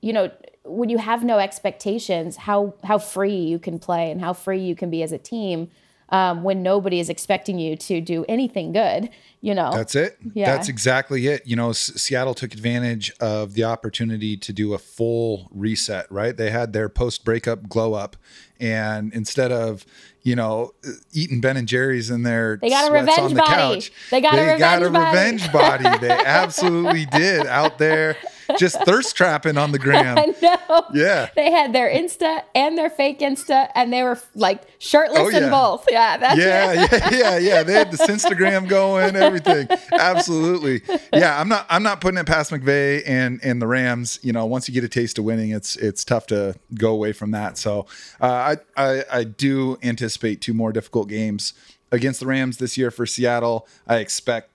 [0.00, 0.30] you know,
[0.64, 4.74] when you have no expectations, how how free you can play and how free you
[4.74, 5.70] can be as a team
[6.10, 9.10] um, when nobody is expecting you to do anything good.
[9.40, 10.18] You know, that's it.
[10.34, 10.54] Yeah.
[10.54, 11.46] That's exactly it.
[11.46, 16.10] You know, S- Seattle took advantage of the opportunity to do a full reset.
[16.12, 16.36] Right?
[16.36, 18.16] They had their post breakup glow up,
[18.58, 19.86] and instead of
[20.22, 20.72] you know,
[21.12, 23.50] eating Ben and Jerry's in their they got a revenge the body.
[23.50, 23.92] couch.
[24.10, 25.16] They got they a revenge got a body.
[25.16, 25.98] revenge body.
[26.06, 28.16] They absolutely did out there
[28.58, 30.18] just thirst trapping on the gram.
[30.18, 30.86] I know.
[30.92, 31.28] Yeah.
[31.36, 35.44] They had their Insta and their fake Insta, and they were like shirtless oh, yeah.
[35.44, 35.86] in both.
[35.90, 36.16] Yeah.
[36.16, 37.62] That's yeah, yeah, yeah, yeah.
[37.62, 39.68] They had this Instagram going, everything.
[39.92, 40.82] Absolutely.
[41.12, 41.40] Yeah.
[41.40, 41.66] I'm not.
[41.68, 44.18] I'm not putting it past McVay and and the Rams.
[44.22, 47.12] You know, once you get a taste of winning, it's it's tough to go away
[47.12, 47.58] from that.
[47.58, 47.86] So
[48.20, 51.54] uh, I, I I do anticipate two more difficult games
[51.92, 53.66] against the Rams this year for Seattle.
[53.86, 54.50] I expect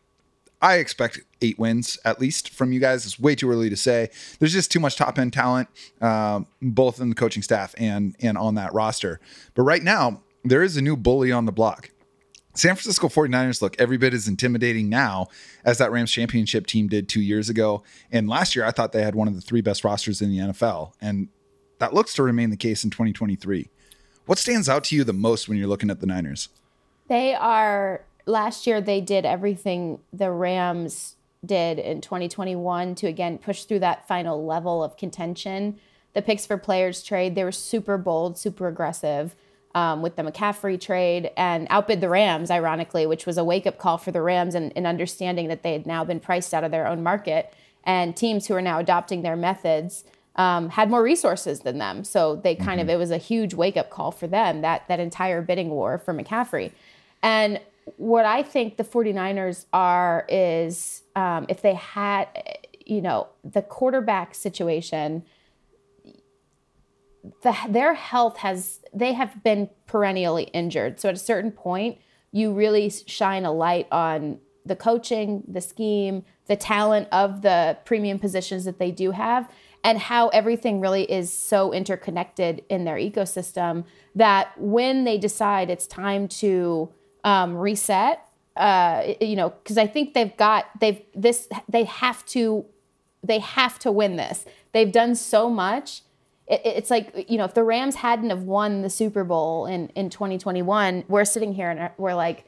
[0.62, 3.06] I expect eight wins at least from you guys.
[3.06, 4.10] It's way too early to say.
[4.40, 5.70] There's just too much top end talent,
[6.02, 9.20] um, both in the coaching staff and and on that roster.
[9.54, 11.92] But right now, there is a new bully on the block.
[12.56, 15.28] San Francisco 49ers look every bit as intimidating now
[15.66, 17.84] as that Rams championship team did two years ago.
[18.12, 20.38] And last year, I thought they had one of the three best rosters in the
[20.38, 20.94] NFL.
[21.02, 21.28] And
[21.80, 23.70] that looks to remain the case in 2023.
[24.26, 26.48] What stands out to you the most when you're looking at the Niners?
[27.10, 33.64] They are last year they did everything the Rams did in 2021 to again push
[33.66, 35.80] through that final level of contention.
[36.14, 39.36] The picks for players trade, they were super bold, super aggressive
[39.76, 43.78] um, with the McCaffrey trade and outbid the Rams, ironically, which was a wake up
[43.78, 46.72] call for the Rams and, and understanding that they had now been priced out of
[46.72, 47.54] their own market.
[47.84, 50.06] And teams who are now adopting their methods
[50.38, 52.06] um, had more resources than them.
[52.06, 52.90] So they kind mm-hmm.
[52.90, 55.98] of, it was a huge wake up call for them, that, that entire bidding war
[55.98, 56.72] for McCaffrey.
[57.22, 57.60] And
[57.98, 62.28] what I think the 49ers are is um, if they had,
[62.86, 65.24] you know, the quarterback situation,
[67.44, 71.00] the, their health has, they have been perennially injured.
[71.00, 72.00] So at a certain point,
[72.32, 78.20] you really shine a light on the coaching, the scheme, the talent of the premium
[78.20, 79.50] positions that they do have,
[79.84, 85.86] and how everything really is so interconnected in their ecosystem that when they decide it's
[85.86, 86.92] time to,
[87.26, 88.22] um, reset.
[88.56, 92.66] Uh, you know, because I think they've got they've this they have to
[93.22, 94.46] they have to win this.
[94.72, 96.04] They've done so much
[96.48, 99.90] it, it's like you know if the Rams hadn't have won the Super Bowl in
[99.90, 102.46] in 2021, we're sitting here and we're like,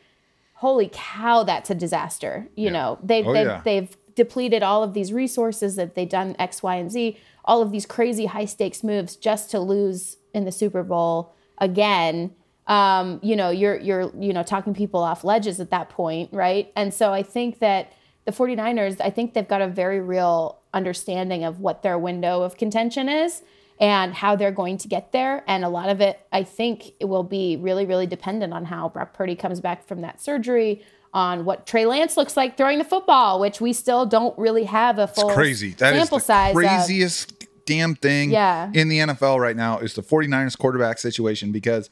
[0.56, 2.48] holy cow, that's a disaster.
[2.56, 3.62] You know they've Oh, they've, yeah.
[3.64, 7.72] they've depleted all of these resources that they've done X, Y, and Z, all of
[7.72, 12.34] these crazy high stakes moves just to lose in the Super Bowl again.
[12.68, 16.72] Um, you know, you're you're you know talking people off ledges at that point, right?
[16.76, 17.94] And so I think that
[18.26, 22.58] the 49ers, I think they've got a very real understanding of what their window of
[22.58, 23.42] contention is
[23.80, 25.44] and how they're going to get there.
[25.48, 28.90] And a lot of it, I think, it will be really, really dependent on how
[28.90, 32.84] Brock Purdy comes back from that surgery, on what Trey Lance looks like throwing the
[32.84, 35.70] football, which we still don't really have a full crazy.
[35.76, 36.50] That is sample the size.
[36.52, 36.56] of.
[36.58, 38.72] craziest damn thing Yeah.
[38.74, 41.90] in the NFL right now is the 49ers quarterback situation because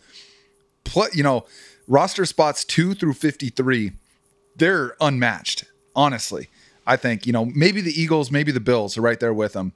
[1.13, 1.45] you know,
[1.87, 3.91] roster spots 2 through 53,
[4.55, 5.65] they're unmatched,
[5.95, 6.49] honestly.
[6.87, 9.73] I think, you know, maybe the Eagles, maybe the Bills are right there with them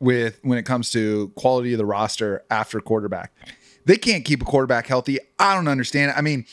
[0.00, 3.32] with when it comes to quality of the roster after quarterback.
[3.84, 5.18] They can't keep a quarterback healthy.
[5.38, 6.18] I don't understand it.
[6.18, 6.46] I mean,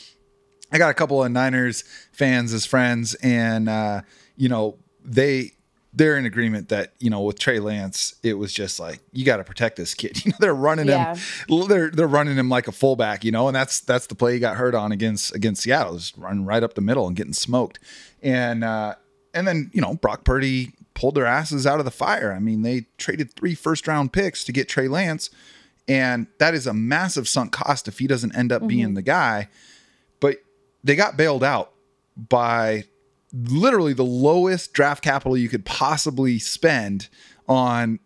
[0.72, 4.02] I got a couple of Niners fans as friends, and uh,
[4.36, 5.52] you know they
[5.96, 9.38] they're in agreement that you know with Trey Lance, it was just like you got
[9.38, 10.20] to protect this kid.
[10.24, 11.16] You know they're running Yeah.
[11.48, 13.24] him, they're they're running him like a fullback.
[13.24, 16.16] You know, and that's that's the play he got hurt on against against Seattle, just
[16.16, 17.78] running right up the middle and getting smoked.
[18.22, 18.94] And uh,
[19.34, 22.32] and then you know Brock Purdy pulled their asses out of the fire.
[22.32, 25.30] I mean, they traded three first round picks to get Trey Lance,
[25.88, 29.48] and that is a massive sunk cost if he doesn't end up being the guy
[30.18, 30.36] but
[30.82, 31.72] they got bailed out
[32.16, 32.84] by
[33.44, 37.08] literally the lowest draft capital you could possibly spend
[37.48, 37.98] on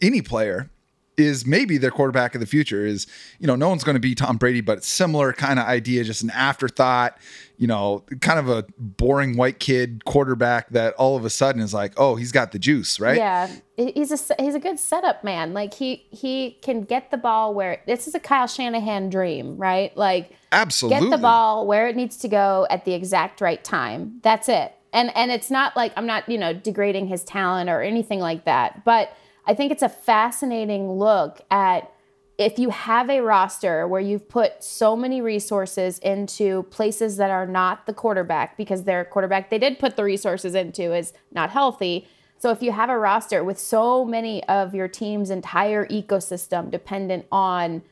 [0.00, 0.70] any player
[1.16, 3.06] is maybe their quarterback of the future is
[3.38, 6.22] you know no one's going to be Tom Brady but similar kind of idea just
[6.22, 7.16] an afterthought
[7.56, 11.72] you know kind of a boring white kid quarterback that all of a sudden is
[11.72, 15.54] like oh he's got the juice right Yeah, he's a he's a good setup man.
[15.54, 19.96] Like he he can get the ball where this is a Kyle Shanahan dream, right?
[19.96, 24.20] Like absolutely get the ball where it needs to go at the exact right time.
[24.22, 24.74] That's it.
[24.92, 28.44] And and it's not like I'm not, you know, degrading his talent or anything like
[28.44, 29.16] that, but
[29.46, 31.92] I think it's a fascinating look at
[32.38, 37.46] if you have a roster where you've put so many resources into places that are
[37.46, 42.06] not the quarterback because their quarterback they did put the resources into is not healthy.
[42.38, 47.24] So if you have a roster with so many of your team's entire ecosystem dependent
[47.32, 47.82] on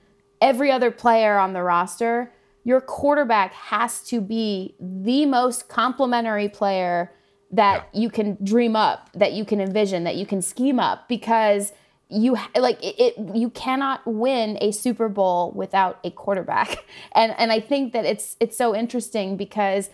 [0.42, 2.30] every other player on the roster,
[2.64, 7.12] your quarterback has to be the most complementary player
[7.54, 11.72] that you can dream up, that you can envision, that you can scheme up because
[12.08, 16.84] you like it, it you cannot win a Super Bowl without a quarterback.
[17.12, 19.90] And and I think that it's it's so interesting because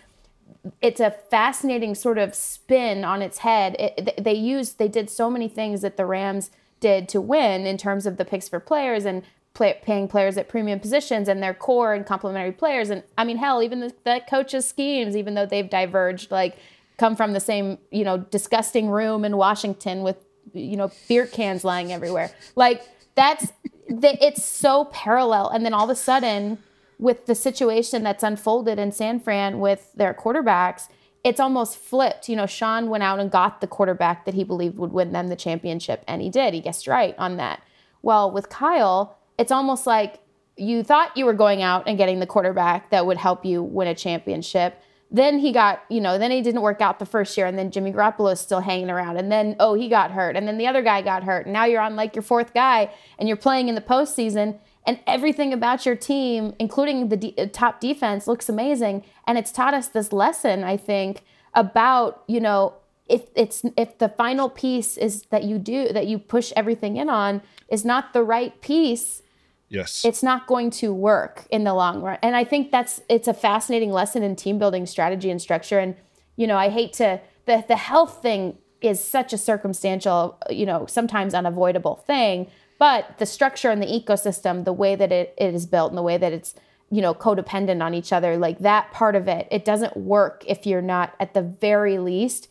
[0.81, 3.77] it's a fascinating sort of spin on its head.
[3.79, 6.51] It, they used, they did so many things that the Rams
[6.81, 9.23] did to win in terms of the picks for players and
[9.55, 12.91] play, paying players at premium positions and their core and complementary players.
[12.91, 16.57] And I mean, hell, even the, the coaches' schemes, even though they've diverged, like
[17.01, 20.19] come from the same, you know, disgusting room in Washington with,
[20.53, 22.31] you know, beer cans lying everywhere.
[22.55, 22.83] Like
[23.15, 23.53] that's,
[23.89, 25.49] the, it's so parallel.
[25.49, 26.59] And then all of a sudden,
[26.99, 30.89] with the situation that's unfolded in San Fran with their quarterbacks,
[31.25, 32.29] it's almost flipped.
[32.29, 35.29] You know, Sean went out and got the quarterback that he believed would win them
[35.29, 36.53] the championship, and he did.
[36.53, 37.63] He guessed right on that.
[38.03, 40.21] Well, with Kyle, it's almost like
[40.57, 43.89] you thought you were going out and getting the quarterback that would help you win
[43.89, 44.83] a championship.
[45.11, 47.71] Then he got, you know, then he didn't work out the first year, and then
[47.71, 50.67] Jimmy Garoppolo is still hanging around, and then oh, he got hurt, and then the
[50.67, 53.69] other guy got hurt, and now you're on like your fourth guy, and you're playing
[53.69, 58.49] in the postseason, and everything about your team, including the de- uh, top defense, looks
[58.49, 59.05] amazing.
[59.27, 62.75] And it's taught us this lesson, I think, about you know
[63.09, 67.09] if it's if the final piece is that you do that you push everything in
[67.09, 69.23] on is not the right piece,
[69.71, 72.18] yes it's not going to work in the long run.
[72.23, 75.79] And I think that's it's a fascinating lesson in team building strategy and structure.
[75.79, 75.97] And
[76.37, 80.87] you know, I hate to the the health thing is such a circumstantial, you know,
[80.87, 82.51] sometimes unavoidable thing.
[82.79, 86.03] But the structure and the ecosystem, the way that it, it is built and the
[86.03, 86.55] way that it's,
[86.91, 90.66] you know, codependent on each other, like that part of it, it doesn't work if
[90.66, 92.51] you're not at the very least,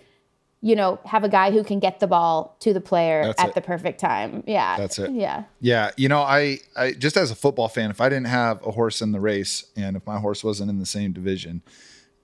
[0.61, 3.49] you know, have a guy who can get the ball to the player That's at
[3.49, 3.55] it.
[3.55, 4.43] the perfect time.
[4.45, 4.75] Yeah.
[4.77, 5.11] That's it.
[5.11, 5.43] Yeah.
[5.61, 8.71] Yeah, you know, I, I just as a football fan, if I didn't have a
[8.71, 11.61] horse in the race and if my horse wasn't in the same division,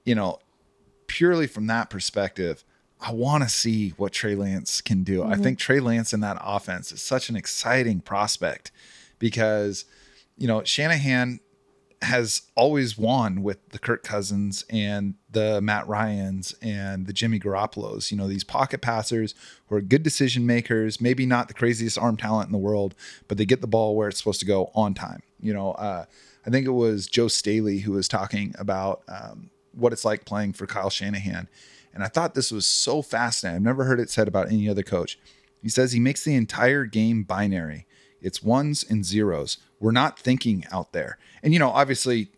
[0.03, 0.39] you know,
[1.07, 2.65] purely from that perspective,
[2.99, 5.23] I want to see what Trey Lance can do.
[5.23, 5.43] I mm-hmm.
[5.43, 8.71] think Trey Lance in that offense is such an exciting prospect
[9.17, 9.85] because,
[10.37, 11.39] you know, Shanahan
[12.01, 18.09] has always won with the Kirk Cousins and the Matt Ryans and the Jimmy Garoppolos.
[18.09, 19.35] You know, these pocket passers
[19.67, 22.95] who are good decision makers, maybe not the craziest arm talent in the world,
[23.27, 25.21] but they get the ball where it's supposed to go on time.
[25.39, 26.05] You know, uh,
[26.47, 30.53] I think it was Joe Staley who was talking about um, what it's like playing
[30.53, 31.47] for Kyle Shanahan.
[31.93, 33.57] And I thought this was so fascinating.
[33.57, 35.19] I've never heard it said about any other coach.
[35.61, 37.85] He says he makes the entire game binary.
[38.21, 39.57] It's ones and zeros.
[39.79, 41.17] We're not thinking out there.
[41.43, 42.29] And, you know, obviously,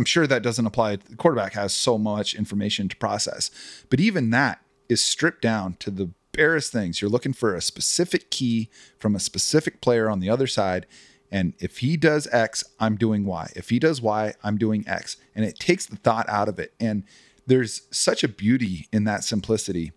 [0.00, 0.96] I'm sure that doesn't apply.
[0.96, 3.50] The quarterback has so much information to process.
[3.90, 7.02] But even that is stripped down to the barest things.
[7.02, 10.86] You're looking for a specific key from a specific player on the other side.
[11.30, 13.52] And if he does X, I'm doing Y.
[13.54, 15.18] If he does Y, I'm doing X.
[15.34, 16.72] And it takes the thought out of it.
[16.80, 17.04] And
[17.46, 19.92] there's such a beauty in that simplicity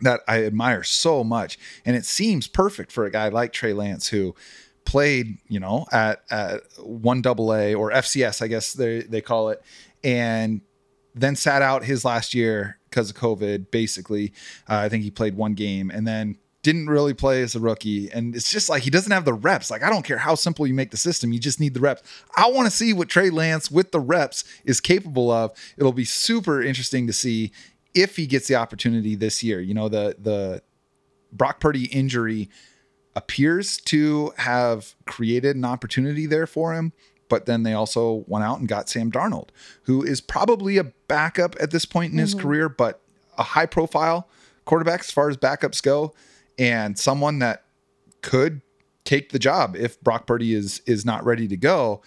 [0.00, 1.58] that I admire so much.
[1.84, 4.34] And it seems perfect for a guy like Trey Lance who
[4.84, 9.50] played, you know, at, at one double A or FCS, I guess they, they call
[9.50, 9.62] it,
[10.02, 10.60] and
[11.14, 14.32] then sat out his last year because of COVID, basically.
[14.68, 18.10] Uh, I think he played one game and then didn't really play as a rookie.
[18.10, 19.70] And it's just like he doesn't have the reps.
[19.70, 22.02] Like, I don't care how simple you make the system, you just need the reps.
[22.36, 25.52] I want to see what Trey Lance with the reps is capable of.
[25.76, 27.52] It'll be super interesting to see
[27.94, 29.60] if he gets the opportunity this year.
[29.60, 30.62] You know, the the
[31.32, 32.48] Brock Purdy injury
[33.16, 36.92] appears to have created an opportunity there for him.
[37.28, 39.48] But then they also went out and got Sam Darnold,
[39.84, 42.46] who is probably a backup at this point in his mm-hmm.
[42.46, 43.00] career, but
[43.38, 44.28] a high profile
[44.64, 46.14] quarterback as far as backups go,
[46.58, 47.64] and someone that
[48.22, 48.60] could
[49.04, 52.02] take the job if Brock Purdy is is not ready to go.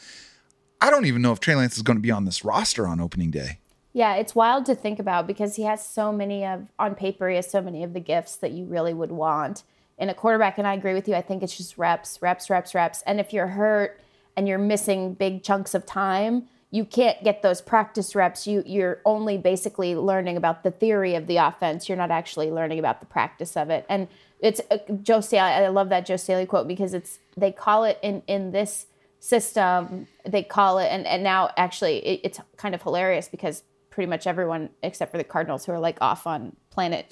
[0.80, 3.00] I don't even know if Trey Lance is going to be on this roster on
[3.00, 3.60] opening day.
[3.94, 7.36] Yeah, it's wild to think about because he has so many of on paper, he
[7.36, 9.64] has so many of the gifts that you really would want
[9.98, 10.58] in a quarterback.
[10.58, 11.16] And I agree with you.
[11.16, 13.04] I think it's just reps, reps, reps, reps.
[13.06, 14.00] And if you're hurt
[14.36, 18.46] and you're missing big chunks of time, you can't get those practice reps.
[18.46, 21.88] You you're only basically learning about the theory of the offense.
[21.88, 23.86] You're not actually learning about the practice of it.
[23.88, 24.08] And
[24.40, 25.40] it's uh, Joe Staley.
[25.40, 28.88] I love that Joe Staley quote because it's they call it in in this
[29.20, 30.08] system.
[30.26, 34.28] They call it and and now actually it, it's kind of hilarious because pretty much
[34.28, 37.12] everyone except for the Cardinals who are like off on planet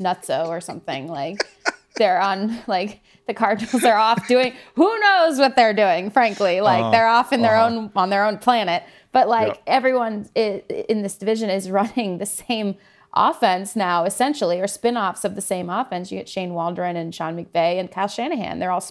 [0.00, 1.38] Nutso or something like
[2.02, 6.10] they're on like the Cardinals are off doing who knows what they're doing.
[6.10, 7.76] Frankly, like uh, they're off in their uh-huh.
[7.76, 8.82] own on their own planet.
[9.12, 12.76] But like everyone in this division is running the same
[13.14, 16.10] offense now, essentially, or spin-offs of the same offense.
[16.10, 18.58] You get Shane Waldron and Sean McVay and Kyle Shanahan.
[18.58, 18.84] They're all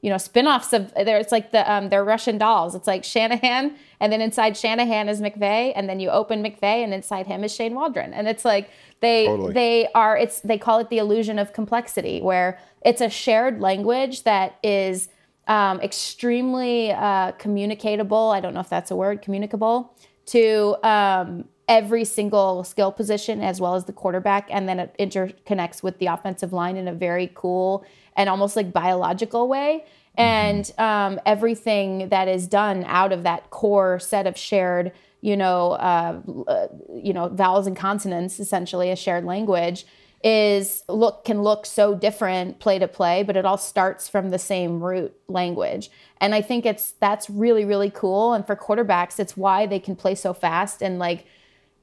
[0.00, 3.74] you know spin-offs of there it's like the um, they're russian dolls it's like shanahan
[4.00, 7.54] and then inside shanahan is mcvay and then you open mcvay and inside him is
[7.54, 8.70] shane waldron and it's like
[9.00, 9.52] they totally.
[9.52, 14.22] they are it's they call it the illusion of complexity where it's a shared language
[14.24, 15.08] that is
[15.48, 19.94] um, extremely uh, communicatable i don't know if that's a word communicable
[20.26, 25.82] to um, every single skill position as well as the quarterback and then it interconnects
[25.82, 27.84] with the offensive line in a very cool
[28.18, 29.86] and almost like biological way.
[30.18, 30.82] And mm-hmm.
[30.82, 36.20] um, everything that is done out of that core set of shared you know uh,
[36.46, 39.84] uh, you know vowels and consonants essentially a shared language
[40.22, 44.38] is look can look so different play to play but it all starts from the
[44.38, 45.90] same root language.
[46.20, 48.32] And i think it's that's really really cool.
[48.32, 51.26] And for quarterbacks it's why they can play so fast and like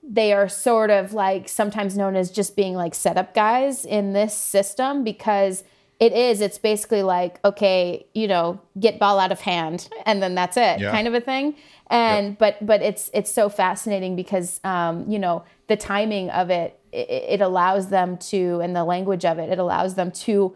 [0.01, 4.35] they are sort of like sometimes known as just being like setup guys in this
[4.35, 5.63] system because
[5.99, 10.35] it is it's basically like okay you know get ball out of hand and then
[10.35, 10.91] that's it yeah.
[10.91, 11.55] kind of a thing
[11.87, 12.39] and yep.
[12.39, 17.07] but but it's it's so fascinating because um, you know the timing of it, it
[17.09, 20.55] it allows them to and the language of it it allows them to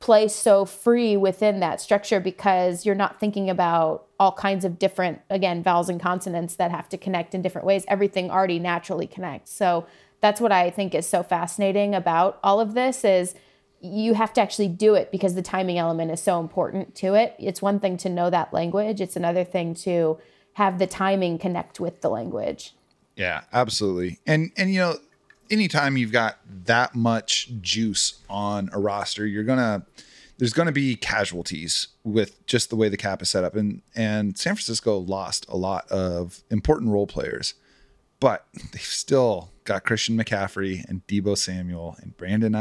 [0.00, 5.20] play so free within that structure because you're not thinking about all kinds of different
[5.28, 9.52] again vowels and consonants that have to connect in different ways everything already naturally connects
[9.52, 9.86] so
[10.22, 13.34] that's what i think is so fascinating about all of this is
[13.80, 17.34] you have to actually do it because the timing element is so important to it.
[17.38, 20.18] It's one thing to know that language, it's another thing to
[20.54, 22.74] have the timing connect with the language.
[23.16, 24.18] Yeah, absolutely.
[24.26, 24.96] And and you know,
[25.50, 29.82] anytime you've got that much juice on a roster, you're going to
[30.38, 33.82] there's going to be casualties with just the way the cap is set up and
[33.94, 37.54] and San Francisco lost a lot of important role players.
[38.20, 42.54] But they've still got Christian McCaffrey and Deebo Samuel and Brandon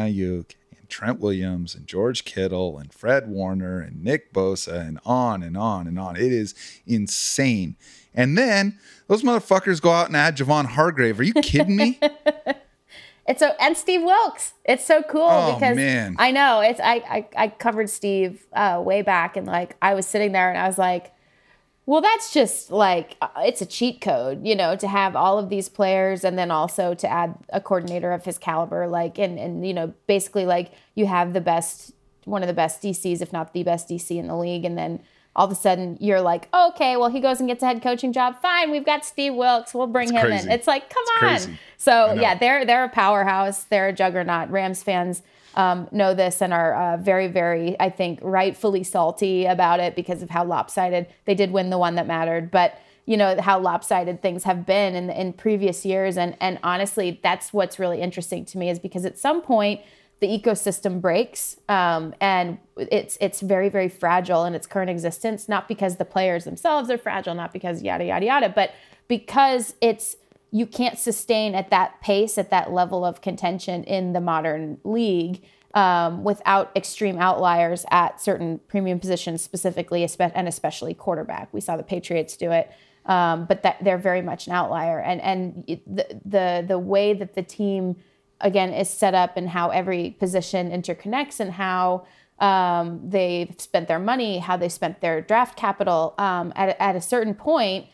[0.89, 5.87] Trent Williams and George Kittle and Fred Warner and Nick Bosa and on and on
[5.87, 6.15] and on.
[6.15, 6.53] It is
[6.85, 7.75] insane.
[8.13, 8.77] And then
[9.07, 11.19] those motherfuckers go out and add Javon Hargrave.
[11.19, 11.99] Are you kidding me?
[13.27, 14.53] it's so and Steve Wilks.
[14.65, 16.15] It's so cool oh, because man.
[16.19, 20.05] I know it's I I, I covered Steve uh, way back and like I was
[20.05, 21.13] sitting there and I was like
[21.89, 25.49] Well, that's just like uh, it's a cheat code, you know, to have all of
[25.49, 29.65] these players and then also to add a coordinator of his caliber, like and and
[29.65, 31.91] you know, basically like you have the best,
[32.25, 34.99] one of the best DCs, if not the best DC in the league, and then
[35.35, 38.13] all of a sudden you're like, okay, well he goes and gets a head coaching
[38.13, 38.39] job.
[38.39, 39.73] Fine, we've got Steve Wilks.
[39.73, 40.45] We'll bring It's him crazy.
[40.45, 40.51] in.
[40.51, 41.27] It's like, come It's on.
[41.29, 41.59] crazy.
[41.77, 43.63] So yeah, they're they're a powerhouse.
[43.63, 44.51] They're a juggernaut.
[44.51, 45.23] Rams fans
[45.59, 50.21] um, know this and are uh, very, very, I think, rightfully salty about it because
[50.21, 54.21] of how lopsided they did win the one that mattered, but you know how lopsided
[54.21, 58.57] things have been in in previous years, and and honestly, that's what's really interesting to
[58.57, 59.81] me is because at some point
[60.21, 65.67] the ecosystem breaks um, and it's it's very very fragile in its current existence not
[65.67, 68.71] because the players themselves are fragile not because yada yada yada but
[69.07, 70.17] because it's
[70.51, 75.43] you can't sustain at that pace at that level of contention in the modern league
[75.75, 81.83] um, without extreme outliers at certain premium positions specifically and especially quarterback we saw the
[81.83, 82.71] patriots do it
[83.05, 87.35] um, but that they're very much an outlier and and the the the way that
[87.35, 87.95] the team
[88.41, 92.05] again is set up and how every position interconnects and how
[92.39, 96.15] um, they've spent their money, how they spent their draft capital.
[96.17, 97.87] Um, at, at a certain point,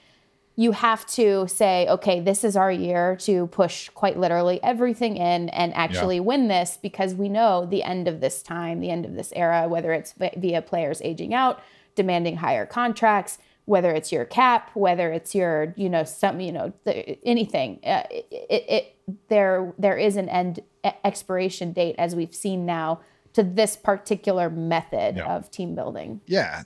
[0.58, 5.49] you have to say, okay, this is our year to push quite literally everything in
[5.49, 9.16] and actually win this because we know the end of this time, the end of
[9.16, 11.62] this era, whether it's via players aging out,
[11.95, 16.72] demanding higher contracts, whether it's your cap, whether it's your, you know, some, you know,
[16.86, 17.80] the, anything.
[17.84, 18.95] Uh, it, it, it
[19.28, 20.62] there there is an end
[21.03, 22.99] expiration date as we've seen now
[23.34, 25.36] to this particular method Yeah.
[25.36, 26.22] of team building.
[26.28, 26.64] Yeah,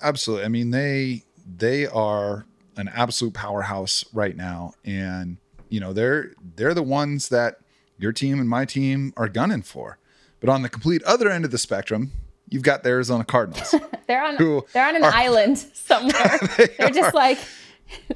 [0.00, 0.44] absolutely.
[0.44, 2.46] I mean, they they are
[2.76, 5.36] an absolute powerhouse right now, and
[5.68, 7.56] you know they're they're the ones that
[7.98, 9.98] your team and my team are gunning for.
[10.40, 12.12] But on the complete other end of the spectrum,
[12.48, 13.74] you've got the Arizona Cardinals.
[14.08, 16.38] They're on Who they're on an are- island somewhere.
[16.58, 17.38] they are just like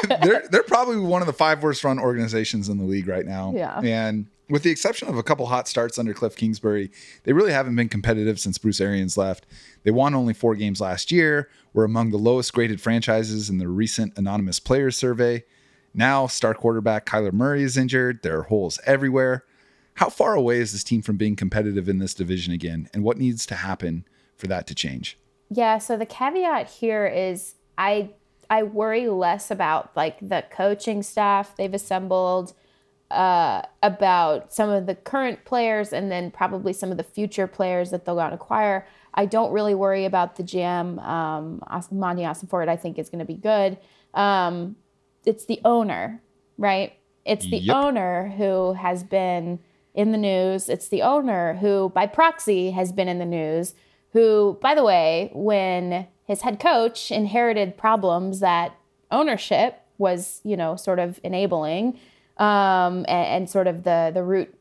[0.09, 0.17] Yeah.
[0.25, 3.53] they're they're probably one of the five worst run organizations in the league right now.
[3.55, 3.79] Yeah.
[3.81, 6.91] And with the exception of a couple hot starts under Cliff Kingsbury,
[7.25, 9.47] they really haven't been competitive since Bruce Arians left.
[9.83, 13.69] They won only four games last year, were among the lowest graded franchises in the
[13.69, 15.45] recent anonymous players survey.
[15.93, 18.23] Now, star quarterback Kyler Murray is injured.
[18.23, 19.45] There are holes everywhere.
[19.95, 22.89] How far away is this team from being competitive in this division again?
[22.93, 25.19] And what needs to happen for that to change?
[25.49, 28.11] Yeah, so the caveat here is I
[28.49, 32.53] I worry less about like the coaching staff they've assembled,
[33.11, 37.91] uh, about some of the current players, and then probably some of the future players
[37.91, 38.87] that they'll go out and acquire.
[39.15, 41.03] I don't really worry about the GM.
[41.05, 43.79] Um, Monti Ossenfort, I think is going to be good.
[44.13, 44.77] Um,
[45.25, 46.21] it's the owner,
[46.59, 46.93] right?
[47.25, 47.77] It's the Yep.
[47.77, 49.59] owner who has been
[49.95, 50.69] in the news.
[50.69, 53.75] It's the owner who, by proxy, has been in the news.
[54.13, 58.75] Who, by the way, when his head coach inherited problems that
[59.11, 61.99] ownership was, you know, sort of enabling,
[62.39, 64.55] um, and, and sort of the the root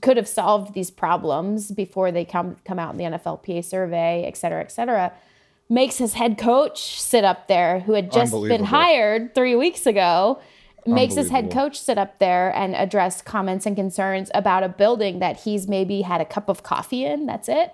[0.00, 4.36] could have solved these problems before they come come out in the NFLPA survey, et
[4.36, 5.12] cetera, et cetera,
[5.68, 10.38] makes his head coach sit up there, who had just been hired three weeks ago,
[10.86, 15.18] makes his head coach sit up there and address comments and concerns about a building
[15.20, 17.26] that he's maybe had a cup of coffee in.
[17.26, 17.70] That's it.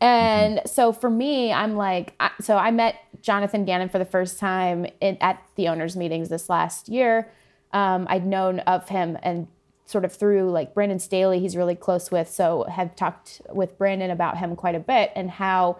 [0.00, 4.38] And so for me, I'm like, I, so I met Jonathan Gannon for the first
[4.38, 7.30] time in, at the owners' meetings this last year.
[7.72, 9.48] Um, I'd known of him and
[9.86, 12.28] sort of through like Brandon Staley, he's really close with.
[12.28, 15.78] So have talked with Brandon about him quite a bit and how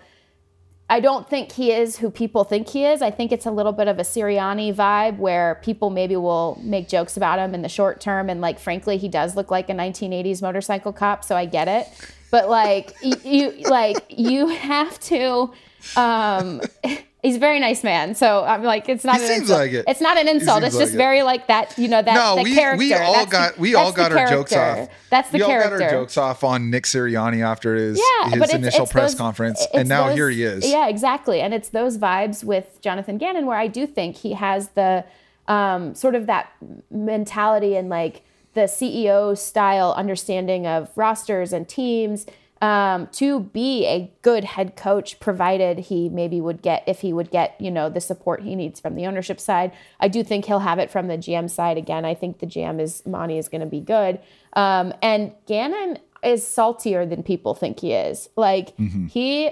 [0.89, 3.03] I don't think he is who people think he is.
[3.03, 6.89] I think it's a little bit of a Sirianni vibe where people maybe will make
[6.89, 8.31] jokes about him in the short term.
[8.31, 11.25] And like, frankly, he does look like a 1980s motorcycle cop.
[11.25, 11.89] So I get it.
[12.31, 15.53] But like, you, like, you have to,
[15.97, 16.61] um,
[17.27, 18.15] he's a very nice man.
[18.15, 19.59] So I'm like, it's not He an seems insult.
[19.61, 19.85] like it.
[19.89, 20.63] It's not an insult.
[20.63, 20.97] It's just like it.
[20.97, 22.79] very like that, you know, that, No, we, character.
[22.79, 24.89] we all That's got we all got our jokes off.
[25.11, 25.73] That's the we character.
[25.75, 28.93] all got our jokes off on Nick Sirianni after his yeah, his it's, initial it's
[28.93, 30.67] press those- conference, and now those- here he is.
[30.67, 34.69] Yeah, exactly, and it's those vibes with Jonathan Gannon where I do think he has
[34.71, 35.05] the
[35.49, 36.51] um, sort of that
[36.91, 38.23] mentality and like
[38.55, 42.27] the CEO style understanding of rosters and teams
[42.63, 47.31] um, to be a good head coach, provided he maybe would get if he would
[47.31, 49.73] get you know the support he needs from the ownership side.
[50.01, 52.05] I do think he'll have it from the GM side again.
[52.05, 54.21] I think the GM is Monty is going to be good,
[54.55, 58.29] um, and Gannon is saltier than people think he is.
[58.37, 58.75] Like
[59.09, 59.51] he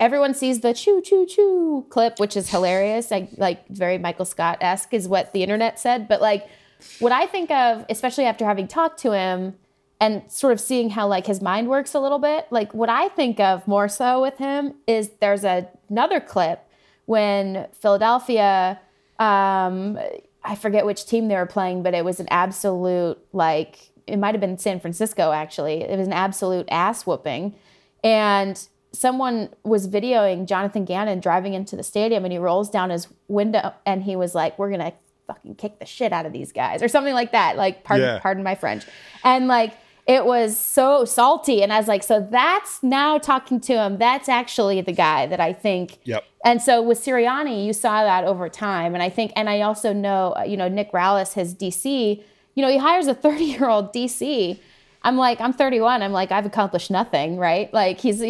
[0.00, 3.10] everyone sees the choo choo choo clip, which is hilarious.
[3.10, 6.08] Like like very Michael Scott esque is what the internet said.
[6.08, 6.48] But like
[6.98, 9.54] what I think of, especially after having talked to him,
[10.00, 12.46] and sort of seeing how like his mind works a little bit.
[12.50, 16.66] Like what I think of more so with him is there's a, another clip
[17.04, 18.80] when Philadelphia,
[19.18, 19.98] um,
[20.42, 24.34] I forget which team they were playing, but it was an absolute like it might
[24.34, 25.82] have been San Francisco actually.
[25.82, 27.54] It was an absolute ass whooping,
[28.02, 33.06] and someone was videoing Jonathan Gannon driving into the stadium, and he rolls down his
[33.28, 34.92] window and he was like, "We're gonna."
[35.26, 38.18] fucking kick the shit out of these guys or something like that like pardon Yeah.
[38.18, 38.84] pardon my french
[39.22, 39.74] and like
[40.16, 44.28] it was so salty and i was like so that's now talking to him that's
[44.28, 46.24] actually the guy that i think Yep.
[46.44, 48.94] and so with Sirianni, you saw that over time.
[48.94, 51.84] And I think, and I also know, uh, you know, Nick Rallis, his DC,
[52.54, 54.58] you know, he hires a 30 year old DC.
[55.02, 56.02] I'm like, I'm 31.
[56.02, 57.72] I'm like, I've accomplished nothing, right?
[57.72, 58.20] Like he's,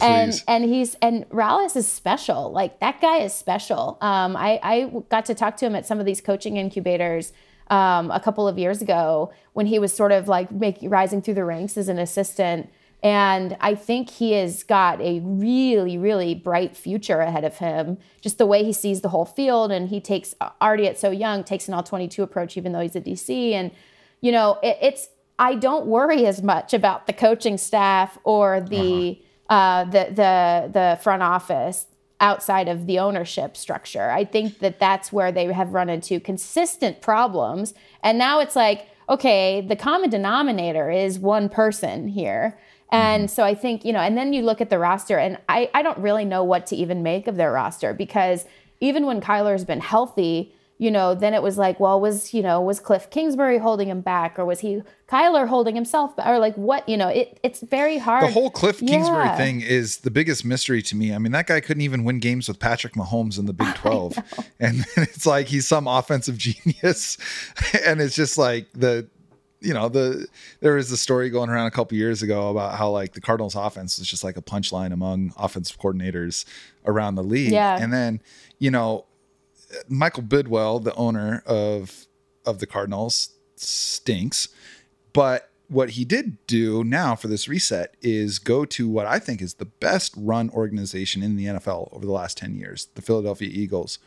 [0.00, 2.50] and, and he's, and Rallis is special.
[2.52, 3.96] Like that guy is special.
[4.00, 4.74] Um, I, I
[5.10, 7.32] got to talk to him at some of these coaching incubators
[7.70, 11.34] um, a couple of years ago when he was sort of like making rising through
[11.34, 12.70] the ranks as an assistant.
[13.02, 17.98] And I think he has got a really, really bright future ahead of him.
[18.20, 21.44] Just the way he sees the whole field, and he takes already at so young
[21.44, 23.52] takes an all twenty two approach, even though he's a DC.
[23.52, 23.70] And
[24.20, 25.08] you know, it, it's
[25.38, 30.98] I don't worry as much about the coaching staff or the uh, the the the
[31.00, 31.86] front office
[32.20, 34.10] outside of the ownership structure.
[34.10, 37.74] I think that that's where they have run into consistent problems.
[38.02, 42.58] And now it's like, okay, the common denominator is one person here.
[42.90, 43.34] And mm-hmm.
[43.34, 45.82] so I think, you know, and then you look at the roster, and I, I
[45.82, 48.46] don't really know what to even make of their roster because
[48.80, 52.60] even when Kyler's been healthy, you know, then it was like, well, was, you know,
[52.60, 56.28] was Cliff Kingsbury holding him back or was he Kyler holding himself back?
[56.28, 58.22] Or like what, you know, it, it's very hard.
[58.24, 59.36] The whole Cliff Kingsbury Yeah.
[59.36, 61.12] thing is the biggest mystery to me.
[61.12, 64.18] I mean, that guy couldn't even win games with Patrick Mahomes in the Big 12.
[64.60, 67.18] And then it's like he's some offensive genius.
[67.84, 69.08] And it's just like the,
[69.60, 70.28] you know, the
[70.60, 73.56] there was a story going around a couple years ago about how like the Cardinals
[73.56, 76.44] offense was just like a punchline among offensive coordinators
[76.86, 77.50] around the league.
[77.50, 77.76] Yeah.
[77.82, 78.20] And then,
[78.60, 79.04] you know,
[79.88, 82.06] Michael Bidwill, the owner of
[82.46, 84.48] of the Cardinals, stinks.
[85.12, 89.42] But what he did do now for this reset is go to what I think
[89.42, 93.50] is the best run organization in the NFL over the last 10 years, the Philadelphia
[93.52, 93.98] Eagles.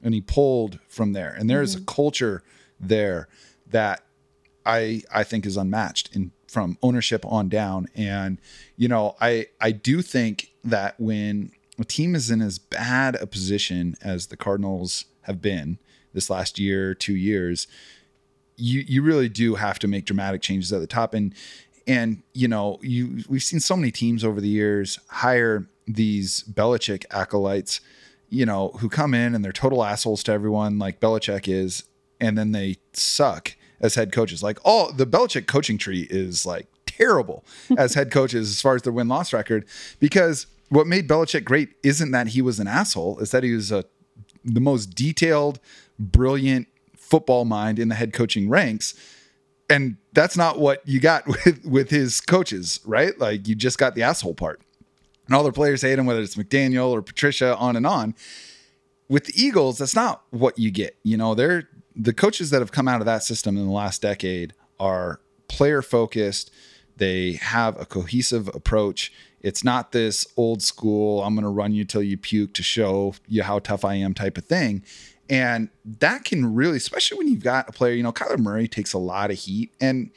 [0.00, 1.34] And he pulled from there.
[1.36, 1.86] And there's a mm-hmm.
[1.86, 2.44] culture
[2.78, 3.28] there
[3.66, 4.04] that
[4.64, 7.88] I I think is unmatched in from ownership on down.
[7.94, 8.40] And
[8.76, 13.26] you know, I I do think that when a team is in as bad a
[13.26, 15.78] position as the Cardinals have been
[16.12, 17.66] this last year, two years,
[18.56, 21.14] you you really do have to make dramatic changes at the top.
[21.14, 21.34] And
[21.86, 27.04] and you know, you we've seen so many teams over the years hire these Belichick
[27.10, 27.80] acolytes,
[28.28, 31.84] you know, who come in and they're total assholes to everyone, like Belichick is,
[32.20, 34.42] and then they suck as head coaches.
[34.42, 37.44] Like, oh, the Belichick coaching tree is like terrible
[37.76, 39.64] as head coaches as far as their win loss record
[40.00, 43.72] because what made Belichick great isn't that he was an asshole, is that he was
[43.72, 43.84] a
[44.44, 45.60] the most detailed,
[45.98, 48.94] brilliant football mind in the head coaching ranks.
[49.70, 53.18] And that's not what you got with with his coaches, right?
[53.18, 54.60] Like you just got the asshole part.
[55.26, 58.14] And all their players hate him, whether it's McDaniel or Patricia, on and on.
[59.10, 60.96] With the Eagles, that's not what you get.
[61.02, 64.00] You know, they're the coaches that have come out of that system in the last
[64.00, 66.50] decade are player focused.
[66.96, 69.12] They have a cohesive approach.
[69.42, 73.14] It's not this old school, I'm going to run you till you puke to show
[73.28, 74.82] you how tough I am type of thing.
[75.30, 75.68] And
[76.00, 78.98] that can really, especially when you've got a player, you know, Kyler Murray takes a
[78.98, 80.10] lot of heat and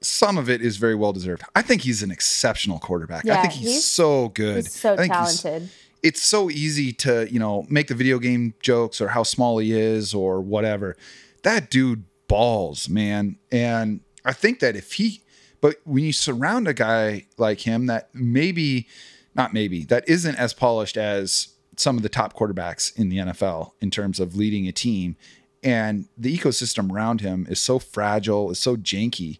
[0.00, 1.42] some of it is very well deserved.
[1.56, 3.28] I think he's an exceptional quarterback.
[3.28, 4.64] I think he's, he's- so good.
[4.64, 5.70] He's so I think he's- talented.
[6.02, 9.72] it's so easy to you know make the video game jokes or how small he
[9.72, 10.96] is or whatever
[11.42, 15.20] that dude balls man and i think that if he
[15.60, 18.86] but when you surround a guy like him that maybe
[19.34, 23.72] not maybe that isn't as polished as some of the top quarterbacks in the nfl
[23.80, 25.16] in terms of leading a team
[25.62, 29.38] and the ecosystem around him is so fragile is so janky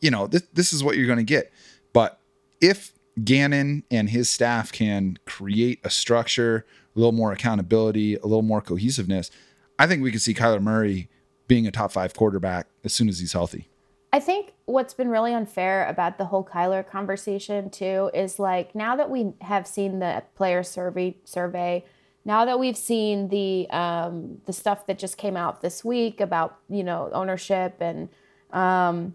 [0.00, 1.52] you know this, this is what you're going to get
[1.92, 2.20] but
[2.60, 2.92] if
[3.24, 8.60] Gannon and his staff can create a structure, a little more accountability, a little more
[8.60, 9.30] cohesiveness,
[9.78, 11.08] I think we could see Kyler Murray
[11.48, 13.68] being a top five quarterback as soon as he's healthy.
[14.12, 18.96] I think what's been really unfair about the whole Kyler conversation too is like now
[18.96, 21.84] that we have seen the player survey survey,
[22.24, 26.58] now that we've seen the um, the stuff that just came out this week about
[26.68, 28.08] you know ownership and
[28.52, 29.14] um,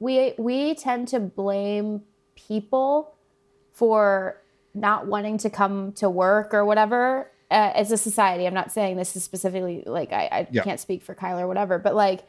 [0.00, 2.02] we we tend to blame
[2.34, 3.14] people
[3.72, 4.40] for
[4.74, 8.46] not wanting to come to work or whatever uh, as a society.
[8.46, 10.62] I'm not saying this is specifically like I, I Yeah.
[10.64, 12.24] can't speak for Kyler or whatever, but like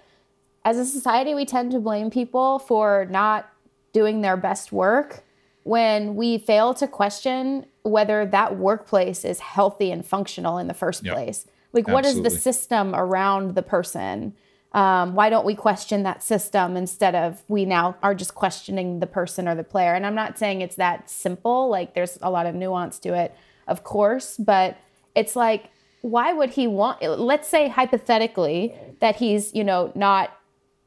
[0.66, 3.48] as a society, we tend to blame people for not
[3.94, 5.24] doing their best work
[5.64, 11.04] when we fail to question whether that workplace is healthy and functional in the first
[11.04, 11.14] Yep.
[11.14, 11.48] place.
[11.72, 14.34] Like, what is the system around the person?
[14.74, 19.08] Um, why don't we question that system instead of we now are just questioning the
[19.08, 19.94] person or the player?
[19.94, 21.70] And I'm not saying it's that simple.
[21.70, 23.36] Like, there's a lot of nuance to it,
[23.68, 24.78] of course, but
[25.16, 25.70] it's like,
[26.02, 27.02] why would he want?
[27.02, 30.32] Let's say hypothetically that he's, you know, not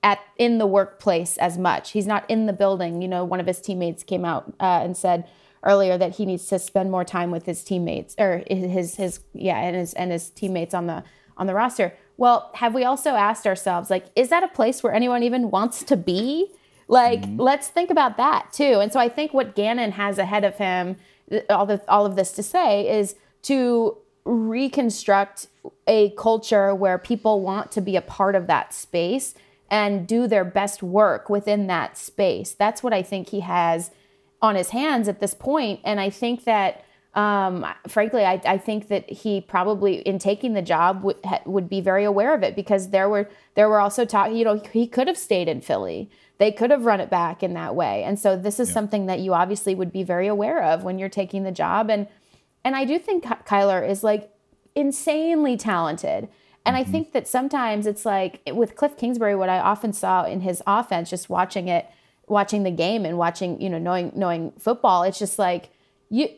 [0.02, 1.90] at in the workplace as much.
[1.90, 3.02] He's not in the building.
[3.02, 5.28] You know, one of his teammates came out uh, and said
[5.64, 9.58] earlier that he needs to spend more time with his teammates or his his yeah
[9.58, 11.02] and his and his teammates on the
[11.36, 11.94] on the roster.
[12.16, 15.84] Well, have we also asked ourselves like, is that a place where anyone even wants
[15.84, 16.52] to be?
[16.88, 18.80] Like, let's think about that too.
[18.80, 20.96] And so I think what Gannon has ahead of him,
[21.50, 25.48] all the all of this to say is to reconstruct
[25.86, 29.34] a culture where people want to be a part of that space
[29.70, 32.52] and do their best work within that space.
[32.52, 33.90] That's what I think he has
[34.40, 35.80] on his hands at this point.
[35.84, 40.62] And I think that, um, frankly, I, I think that he probably, in taking the
[40.62, 44.32] job, would, would be very aware of it because there were there were also talk.
[44.32, 46.10] You know, he could have stayed in Philly.
[46.38, 48.04] They could have run it back in that way.
[48.04, 51.08] And so this is something that you obviously would be very aware of when you're
[51.08, 51.90] taking the job.
[51.90, 52.06] And
[52.64, 54.30] and I do think Ky- Kyler is like
[54.74, 56.28] insanely talented.
[56.68, 56.92] And I mm-hmm.
[56.92, 61.08] think that sometimes it's like with Cliff Kingsbury, what I often saw in his offense,
[61.08, 61.86] just watching it,
[62.26, 65.70] watching the game and watching, you know, knowing knowing football, it's just like
[66.10, 66.28] you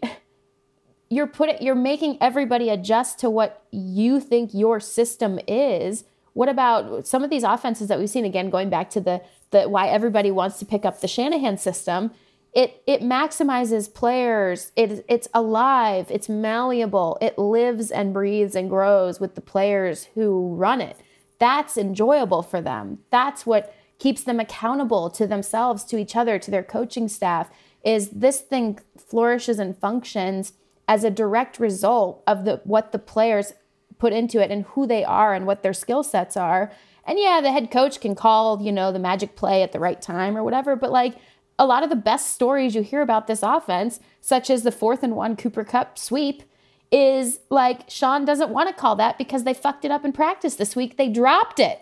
[1.11, 6.05] you're putting you're making everybody adjust to what you think your system is.
[6.35, 9.63] What about some of these offenses that we've seen again going back to the the
[9.69, 12.13] why everybody wants to pick up the Shanahan system?
[12.53, 14.73] It it maximizes players.
[14.77, 17.19] It it's alive, it's malleable.
[17.21, 20.97] It lives and breathes and grows with the players who run it.
[21.39, 22.99] That's enjoyable for them.
[23.11, 27.51] That's what keeps them accountable to themselves, to each other, to their coaching staff.
[27.85, 30.53] Is this thing flourishes and functions
[30.89, 33.53] as a direct result of the what the players
[34.01, 36.73] put into it and who they are and what their skill sets are.
[37.05, 40.01] And yeah, the head coach can call, you know, the magic play at the right
[40.01, 41.17] time or whatever, but like
[41.61, 45.03] a lot of the best stories you hear about this offense, such as the fourth
[45.03, 46.43] and one Cooper Kupp sweep,
[46.91, 50.57] is like Sean doesn't want to call that because they fucked it up in practice
[50.57, 50.97] this week.
[50.97, 51.79] They dropped it.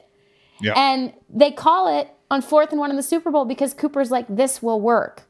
[0.61, 0.75] Yeah.
[0.77, 4.27] And they call it on fourth and one in the Super Bowl because Cooper's like,
[4.29, 5.23] this will work.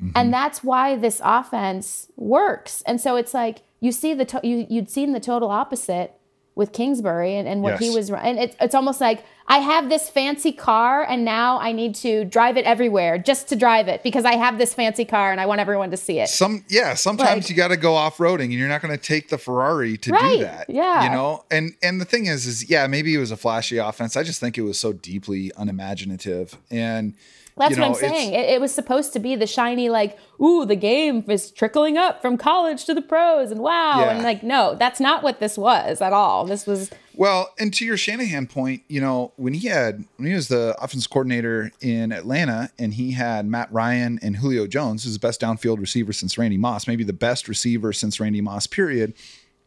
[0.00, 0.12] Mm-hmm.
[0.14, 2.82] And that's why this offense works.
[2.86, 6.12] And so it's like you see the to- you you'd seen the total opposite
[6.54, 10.08] with Kingsbury and, and what he was and it's it's almost like I have this
[10.10, 14.24] fancy car and now I need to drive it everywhere just to drive it because
[14.24, 16.28] I have this fancy car and I want everyone to see it.
[16.28, 19.02] Some yeah, sometimes Like- you got to go off roading, and you're not going to
[19.02, 20.68] take the Ferrari to Right, do that.
[20.68, 21.04] yeah.
[21.04, 21.44] you know.
[21.50, 24.16] And and the thing is, is yeah, maybe it was a flashy offense.
[24.16, 27.14] I just think it was so deeply unimaginative, and
[27.56, 28.34] That's you know, what I'm saying.
[28.34, 32.20] It, it was supposed to be the shiny, like, ooh, the game is trickling up
[32.20, 34.10] from college to the pros, and wow, Yeah.
[34.10, 36.44] and like, no, that's not what this was at all.
[36.44, 40.34] This was Well, and to your Shanahan point, you know, when he had when he
[40.34, 45.14] was the offense coordinator in Atlanta and he had Matt Ryan and Julio Jones, who's
[45.14, 49.14] the best downfield receiver since Randy Moss, maybe the best receiver since Randy Moss, period.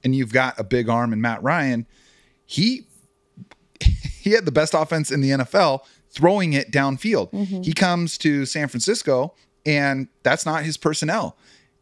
[0.04, 1.88] And you've got a big arm in Matt Ryan,
[2.46, 2.86] he
[3.80, 5.82] he had the best offense in the NFL
[6.12, 7.32] throwing it downfield.
[7.32, 7.64] Mm-hmm.
[7.64, 9.34] He comes to San Francisco
[9.66, 11.36] and that's not his personnel.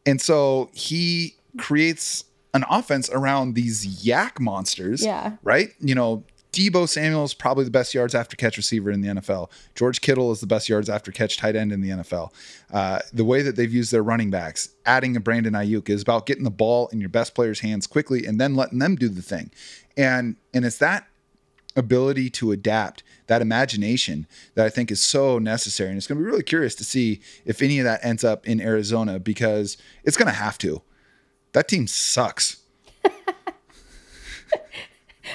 [0.05, 2.23] And so he creates
[2.57, 5.03] an offense around these YAC monsters.
[5.03, 5.37] Yeah.
[5.43, 5.69] Right?
[5.79, 9.51] You know, Deebo Samuel is probably the best yards after catch receiver in the NFL.
[9.75, 12.31] George Kittle is the best yards after catch tight end in the NFL.
[12.73, 16.25] Uh, the way that they've used their running backs, adding a Brandon Aiyuk, is about
[16.25, 19.21] getting the ball in your best players' hands quickly and then letting them do the
[19.21, 19.51] thing.
[19.95, 21.07] And and it's that
[21.75, 25.89] ability to adapt, that imagination that I think is so necessary.
[25.89, 28.47] And it's going to be really curious to see if any of that ends up
[28.47, 30.81] in Arizona because it's going to have to.
[31.57, 32.57] That team sucks.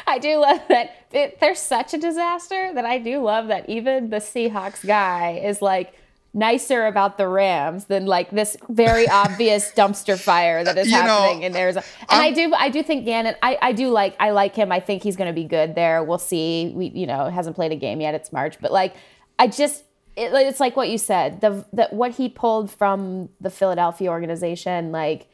[0.06, 4.08] I do love that it, they're such a disaster that I do love that even
[4.10, 5.94] the Seahawks guy is like
[6.32, 10.98] nicer about the Rams than like this very obvious dumpster fire that is You know,
[10.98, 11.84] happening in Arizona.
[12.08, 14.70] And i I'm- do I do think Gannon I, I do like I like him.
[14.70, 16.04] I think he's going to be good there.
[16.04, 16.72] We'll see.
[16.72, 18.14] We you know hasn't played a game yet.
[18.14, 18.94] It's March, but like
[19.40, 19.82] I just
[20.14, 24.92] it, it's like what you said the that what he pulled from the Philadelphia organization
[24.92, 25.26] like.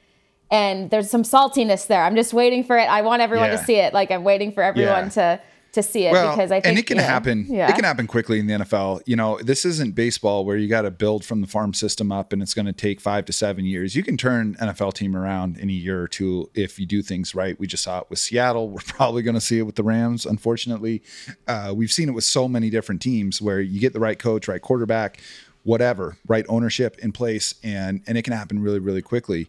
[0.50, 2.02] And there's some saltiness there.
[2.02, 2.84] I'm just waiting for it.
[2.88, 3.56] I want everyone Yeah.
[3.58, 3.92] to see it.
[3.92, 5.08] Like I'm waiting for everyone Yeah.
[5.10, 5.40] to
[5.72, 7.46] to see it Well, because I think and it can you know, happen.
[7.46, 7.68] Yeah.
[7.68, 9.02] It can happen quickly in the NFL.
[9.04, 12.32] You know, this isn't baseball where you got to build from the farm system up,
[12.32, 13.94] and it's going to take five to seven years.
[13.94, 17.34] You can turn NFL team around in a year or two if you do things
[17.34, 17.60] right.
[17.60, 18.70] We just saw it with Seattle.
[18.70, 20.24] We're probably going to see it with the Rams.
[20.24, 21.02] Unfortunately,
[21.46, 24.48] uh, we've seen it with so many different teams where you get the right coach,
[24.48, 25.20] right quarterback,
[25.64, 29.48] whatever, right ownership in place, and and it can happen really, really quickly.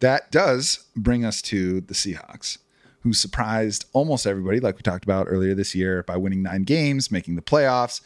[0.00, 2.58] That does bring us to the Seahawks
[3.02, 7.10] who surprised almost everybody, like we talked about earlier this year, by winning nine games,
[7.10, 8.00] making the playoffs.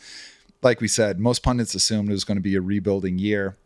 [0.63, 3.57] Like we said, most pundits assumed it was going to be a rebuilding year.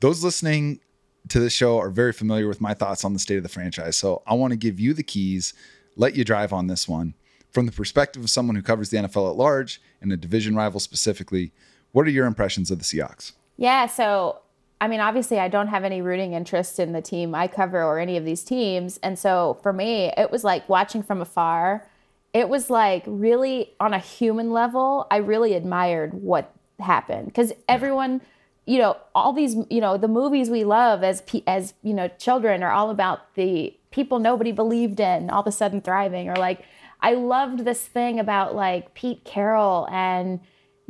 [0.00, 0.80] Those listening
[1.28, 3.96] to this show are very familiar with my thoughts on the state of the franchise.
[3.96, 5.52] So I want to give you the keys,
[5.96, 7.14] let you drive on this one.
[7.52, 10.80] From the perspective of someone who covers the NFL at large and a division rival
[10.80, 11.52] specifically,
[11.92, 13.32] what are your impressions of the Seahawks?
[13.56, 14.40] Yeah, so
[14.80, 17.98] I mean, obviously, I don't have any rooting interest in the team I cover or
[17.98, 18.98] any of these teams.
[19.02, 21.86] And so for me, it was like watching from afar.
[22.32, 28.22] It was like really on a human level, I really admired what happened because everyone,
[28.64, 32.62] you know, all these, you know, the movies we love as as you know, children
[32.62, 36.64] are all about the people nobody believed in all of a sudden thriving or like
[37.02, 40.40] I loved this thing about like Pete Carroll and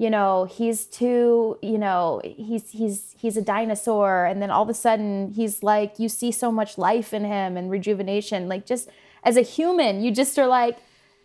[0.01, 4.69] you know he's too you know he's he's he's a dinosaur and then all of
[4.71, 8.89] a sudden he's like you see so much life in him and rejuvenation like just
[9.25, 10.79] as a human you just are like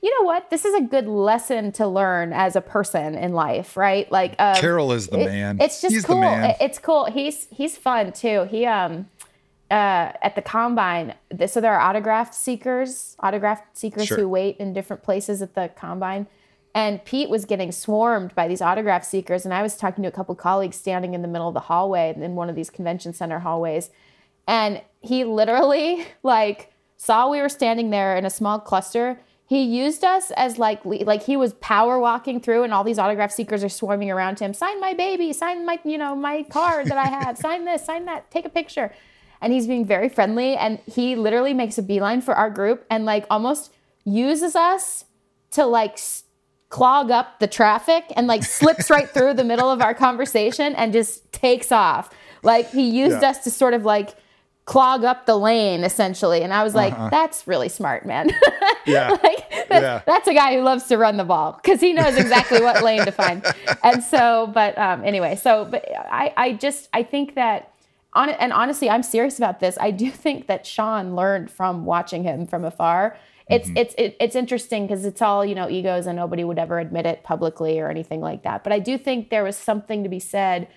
[0.03, 3.77] you know what this is a good lesson to learn as a person in life
[3.77, 5.57] right like um, Carroll is the it- man.
[5.61, 6.21] it's just He's cool.
[6.59, 9.07] It's cool he's he's fun too he um
[9.71, 11.15] uh, at the combine,
[11.47, 14.17] so there are autograph seekers, autograph seekers Sure.
[14.19, 16.27] who wait in different places at the combine.
[16.75, 19.45] And Pete was getting swarmed by these autograph seekers.
[19.45, 22.13] And I was talking to a couple colleagues standing in the middle of the hallway
[22.13, 23.89] in one of these convention center hallways.
[24.45, 29.21] And he literally like saw we were standing there in a small cluster.
[29.47, 33.31] He used us as like like he was power walking through, and all these autograph
[33.31, 34.53] seekers are swarming around him.
[34.53, 38.05] Sign my baby, sign my you know my card that I have, sign this, sign
[38.05, 38.91] that, take a picture.
[39.41, 43.05] And he's being very friendly, and he literally makes a beeline for our group and
[43.05, 43.71] like almost
[44.03, 45.05] uses us
[45.51, 45.99] to like
[46.75, 50.91] clog up the traffic and like slips right through the middle of our conversation and
[50.91, 52.09] just takes off.
[52.43, 53.29] Like he used Yeah.
[53.29, 54.09] us to sort of like
[54.65, 56.41] clog up the lane essentially.
[56.41, 57.09] And I was like, Uh-huh.
[57.09, 58.29] that's really smart, man.
[58.85, 59.09] Yeah.
[59.23, 60.01] like that's, Yeah.
[60.05, 63.03] that's a guy who loves to run the ball because he knows exactly what lane
[63.05, 63.43] to find.
[63.83, 65.81] And so, but um, anyway, so but
[66.23, 67.71] I, I just I think that
[68.13, 69.77] on and honestly, I'm serious about this.
[69.79, 73.17] I do think that Sean learned from watching him from afar.
[73.49, 73.77] It's Mm-hmm.
[73.77, 77.05] it's it, it's interesting because it's all you know egos and nobody would ever admit
[77.05, 78.63] it publicly or anything like that.
[78.63, 80.67] But I do think there was something to be said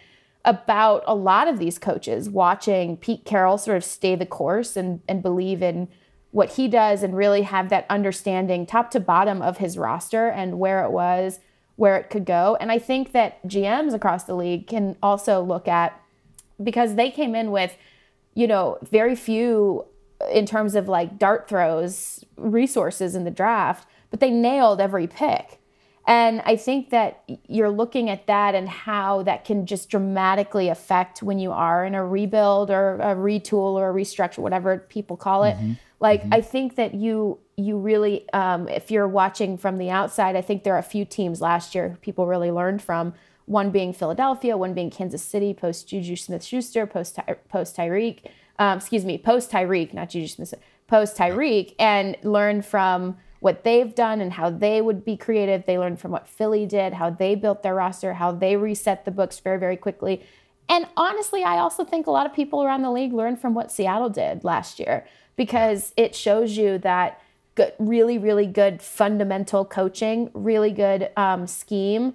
[0.44, 5.00] about a lot of these coaches watching Pete Carroll sort of stay the course and
[5.08, 5.88] and believe in
[6.30, 10.58] what he does and really have that understanding top to bottom of his roster and
[10.58, 11.40] where it was,
[11.76, 12.56] where it could go.
[12.60, 15.98] And I think that GMs across the league can also look at
[16.62, 17.76] because they came in with,
[18.34, 19.86] you know, very few
[20.32, 25.60] in terms of like dart throws resources in the draft, but they nailed every pick.
[26.06, 31.22] And I think that you're looking at that and how that can just dramatically affect
[31.22, 35.44] when you are in a rebuild or a retool or a restructure, whatever people call
[35.44, 35.54] it.
[36.00, 40.40] Like I think that you you really, um, if you're watching from the outside, I
[40.40, 43.14] think there are a few teams last year people really learned from.
[43.44, 48.20] One being Philadelphia, one being Kansas City, post Juju Smith Schuster, post post Tyreek,
[48.58, 50.54] um, excuse me, post Tyreek, not Juju Smith,
[50.86, 55.64] post Tyreek, and learn from what they've done and how they would be creative.
[55.64, 59.10] They learned from what Philly did, how they built their roster, how they reset the
[59.10, 60.22] books very, very quickly.
[60.68, 63.72] And honestly, I also think a lot of people around the league learned from what
[63.72, 65.06] Seattle did last year
[65.36, 67.22] because it shows you that
[67.54, 72.14] good, really, really good fundamental coaching, really good um, scheme,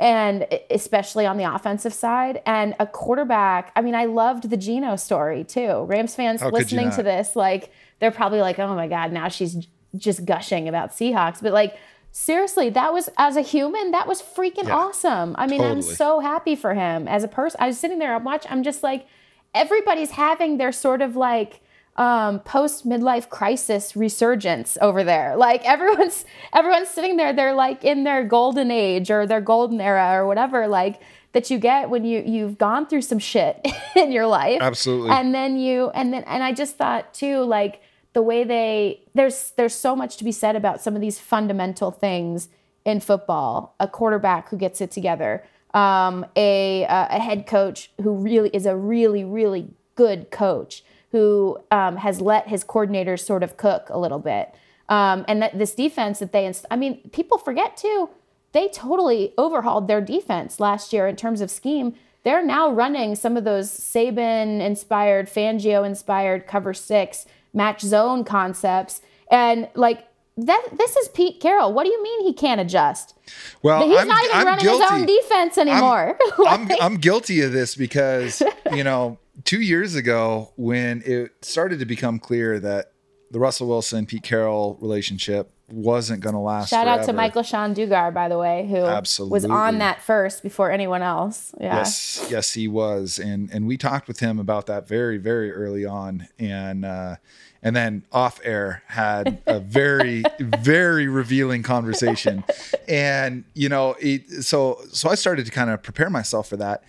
[0.00, 2.40] and especially on the offensive side.
[2.46, 5.84] And a quarterback, I mean, I loved the Geno story too.
[5.84, 7.70] Rams fans How listening to this, like,
[8.00, 11.42] they're probably like, oh my God, now she's just gushing about Seahawks.
[11.42, 11.76] But like,
[12.12, 15.36] seriously, that was, as a human, that was freaking Yeah, awesome.
[15.38, 17.60] I mean, I'm so happy for him as a person.
[17.60, 19.06] I was sitting there, I'm watching, I'm just like,
[19.54, 21.60] everybody's having their sort of like,
[22.00, 25.36] um, post midlife crisis resurgence over there.
[25.36, 26.24] Like everyone's
[26.54, 27.34] everyone's sitting there.
[27.34, 30.66] They're like in their golden age or their golden era or whatever.
[30.66, 33.64] Like that you get when you you've gone through some shit
[33.96, 34.62] in your life.
[34.62, 35.10] Absolutely.
[35.10, 37.82] And then you and then and I just thought too like
[38.14, 41.90] the way they there's there's so much to be said about some of these fundamental
[41.90, 42.48] things
[42.86, 43.76] in football.
[43.78, 45.44] A quarterback who gets it together.
[45.74, 50.82] Um, a uh, a head coach who really is a really really good coach
[51.12, 54.54] who um, has let his coordinators sort of cook a little bit.
[54.88, 58.10] Um, and that this defense that they, inst- I mean, people forget too,
[58.52, 61.94] they totally overhauled their defense last year in terms of scheme.
[62.24, 69.00] They're now running some of those Saban inspired, Fangio inspired cover six match zone concepts.
[69.30, 70.06] And like
[70.36, 71.72] that, this is Pete Carroll.
[71.72, 73.14] What do you mean he can't adjust?
[73.62, 74.82] Well, He's I'm, not even I'm running guilty.
[74.82, 76.18] his own defense anymore.
[76.46, 78.42] I'm, I'm guilty of this because,
[78.72, 82.92] you know, two years ago when it started to become clear that
[83.30, 86.70] the Russell Wilson Pete Carroll relationship wasn't going to last.
[86.70, 87.12] Shout out to.
[87.12, 89.32] Michael Sean Dugar, by the way, who Absolutely.
[89.32, 91.54] was on that first before anyone else.
[91.60, 91.76] Yeah.
[91.76, 95.84] Yes, yes, he was, and and we talked with him about that very, very early
[95.84, 97.16] on, and uh,
[97.62, 102.44] and then off air had a very, very revealing conversation,
[102.88, 106.84] and you know, it, so so I started to kind of prepare myself for that,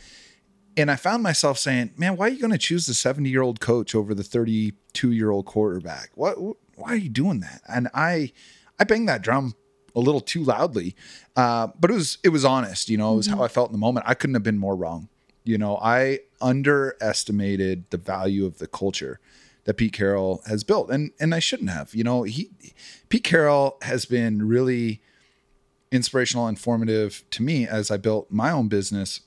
[0.78, 3.94] and I found myself saying, "Man, why are you going to choose the seventy-year-old coach
[3.96, 6.12] over the thirty-two-year-old quarterback?
[6.16, 6.38] What?
[6.76, 8.32] Why are you doing that?" And I,
[8.80, 9.56] I banged that drum
[9.96, 10.96] a little too loudly,
[11.36, 12.90] uh, but it was it was honest.
[12.90, 14.06] You know, it was how I felt in the moment.
[14.08, 15.10] I couldn't have been more wrong.
[15.44, 19.20] You know, I underestimated the value of the culture
[19.64, 21.94] that Pete Carroll has built, and and I shouldn't have.
[21.94, 22.52] You know, he
[23.10, 25.02] Pete Carroll has been really
[25.92, 29.22] inspirational, informative to me as I built my own business.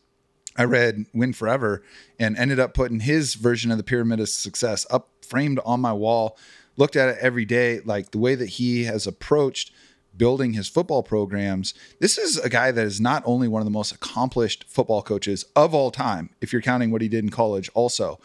[0.57, 1.83] I read Win Forever
[2.19, 5.93] and ended up putting his version of the Pyramid of Success up framed on my
[5.93, 6.37] wall.
[6.77, 9.73] Looked at it every day, like the way that he has approached
[10.17, 11.75] building his football programs.
[12.01, 15.45] This is a guy that is not only one of the most accomplished football coaches
[15.57, 18.21] of all time, if you're counting what he did in college, also.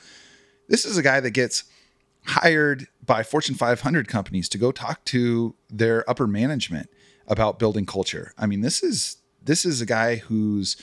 [0.67, 1.63] This is a guy that gets
[2.25, 6.89] hired by Fortune 500 companies to go talk to their upper management
[7.27, 8.33] about building culture.
[8.37, 10.75] I mean, this is this is a guy who's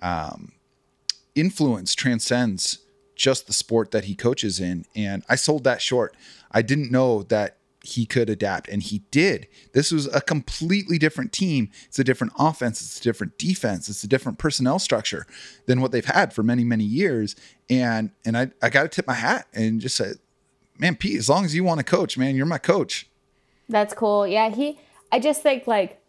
[0.00, 0.52] um,
[1.34, 2.78] influence transcends
[3.16, 4.84] just the sport that he coaches in.
[4.94, 6.16] And I sold that short.
[6.50, 9.46] I didn't know that he could adapt, and he did.
[9.74, 11.70] This was a completely different team.
[11.84, 12.80] It's a different offense.
[12.80, 13.90] It's a different defense.
[13.90, 15.26] It's a different personnel structure
[15.66, 17.36] than what they've had for many, many years.
[17.68, 20.12] And and I I got to tip my hat and just say,
[20.78, 23.06] man, Pete, as long as you want to coach, man, you're my coach.
[23.68, 24.26] That's cool.
[24.26, 24.80] Yeah, he
[25.12, 26.00] I just think like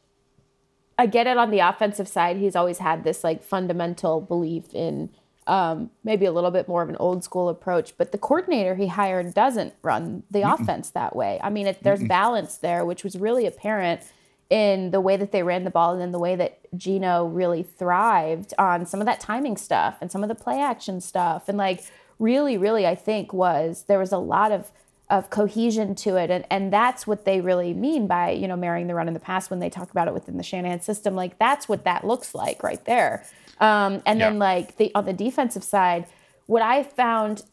[0.97, 2.37] I get it on the offensive side.
[2.37, 5.09] He's always had this like fundamental belief in
[5.47, 8.87] um, maybe a little bit more of an old school approach, but the coordinator he
[8.87, 11.39] hired doesn't run the offense that way.
[11.43, 14.01] I mean, it, there's balance there, which was really apparent
[14.49, 17.63] in the way that they ran the ball and in the way that Geno really
[17.63, 21.47] thrived on some of that timing stuff and some of the play action stuff.
[21.47, 21.83] And like,
[22.19, 24.71] really, really, I think was there was a lot of
[25.09, 26.31] of cohesion to it.
[26.31, 29.19] And, and that's what they really mean by, you know, marrying the run in the
[29.19, 31.15] past when they talk about it within the Shanahan system.
[31.15, 33.23] Like that's what that looks like right there.
[33.59, 36.07] Um, and then like the on the defensive side,
[36.47, 37.43] what I found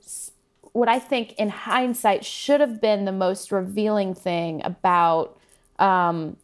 [0.73, 5.39] what I think in hindsight should have been the most revealing thing about
[5.79, 6.39] um,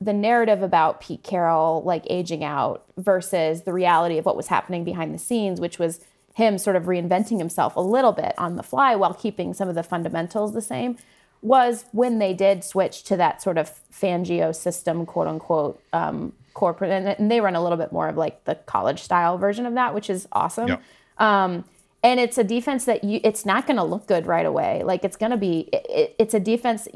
[0.00, 4.84] the narrative about Pete Carroll like aging out versus the reality of what was happening
[4.84, 6.00] behind the scenes, which was
[6.34, 9.74] him sort of reinventing himself a little bit on the fly while keeping some of
[9.74, 10.96] the fundamentals the same,
[11.42, 16.90] was when they did switch to that sort of Fangio system, quote unquote, um, corporate,
[16.90, 19.74] and, and they run a little bit more of like the college style version of
[19.74, 20.68] that, which is awesome.
[20.68, 20.82] Yep.
[21.18, 21.64] Um,
[22.02, 24.82] and it's a defense that you it's not going to look good right away.
[24.84, 26.86] Like it's going to be it, it- it's a defense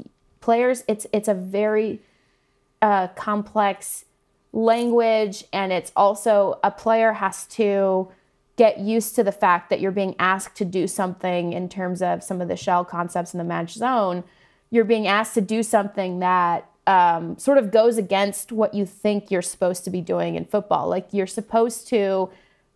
[0.40, 2.00] players it's it's a very
[2.80, 4.04] uh, complex
[4.52, 8.08] language and it's also a player has to
[8.58, 12.22] get used to the fact that you're being asked to do something in terms of
[12.22, 14.22] some of the shell concepts in the match zone
[14.70, 19.30] you're being asked to do something that um, sort of goes against what you think
[19.30, 22.28] you're supposed to be doing in football like you're supposed to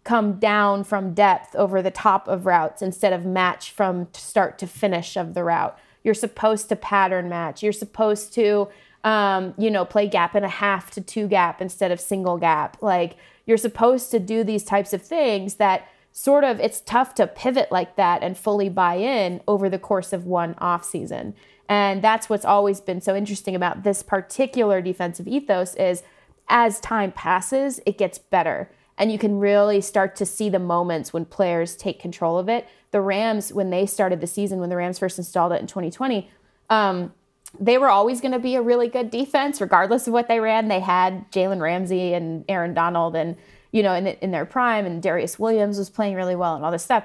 [0.04, 4.66] come down from depth over the top of routes instead of match from start to
[4.66, 5.78] finish of the route.
[6.02, 7.62] You're supposed to pattern match.
[7.62, 8.68] You're supposed to,
[9.04, 12.76] um, you know, play gap and a half to two gap instead of single gap.
[12.80, 13.16] Like
[13.46, 17.72] you're supposed to do these types of things that sort of it's tough to pivot
[17.72, 21.34] like that and fully buy in over the course of one off season.
[21.68, 26.02] And that's what's always been so interesting about this particular defensive ethos is
[26.48, 28.70] as time passes, it gets better.
[28.98, 32.68] And you can really start to see the moments when players take control of it.
[32.90, 36.30] The Rams, when they started the season, when the Rams first installed it in 2020,
[36.68, 37.12] um,
[37.60, 40.68] they were always going to be a really good defense, regardless of what they ran.
[40.68, 43.36] They had Jalen Ramsey and Aaron Donald, and
[43.70, 46.70] you know, in, in their prime, and Darious Williams was playing really well, and all
[46.70, 47.04] this stuff,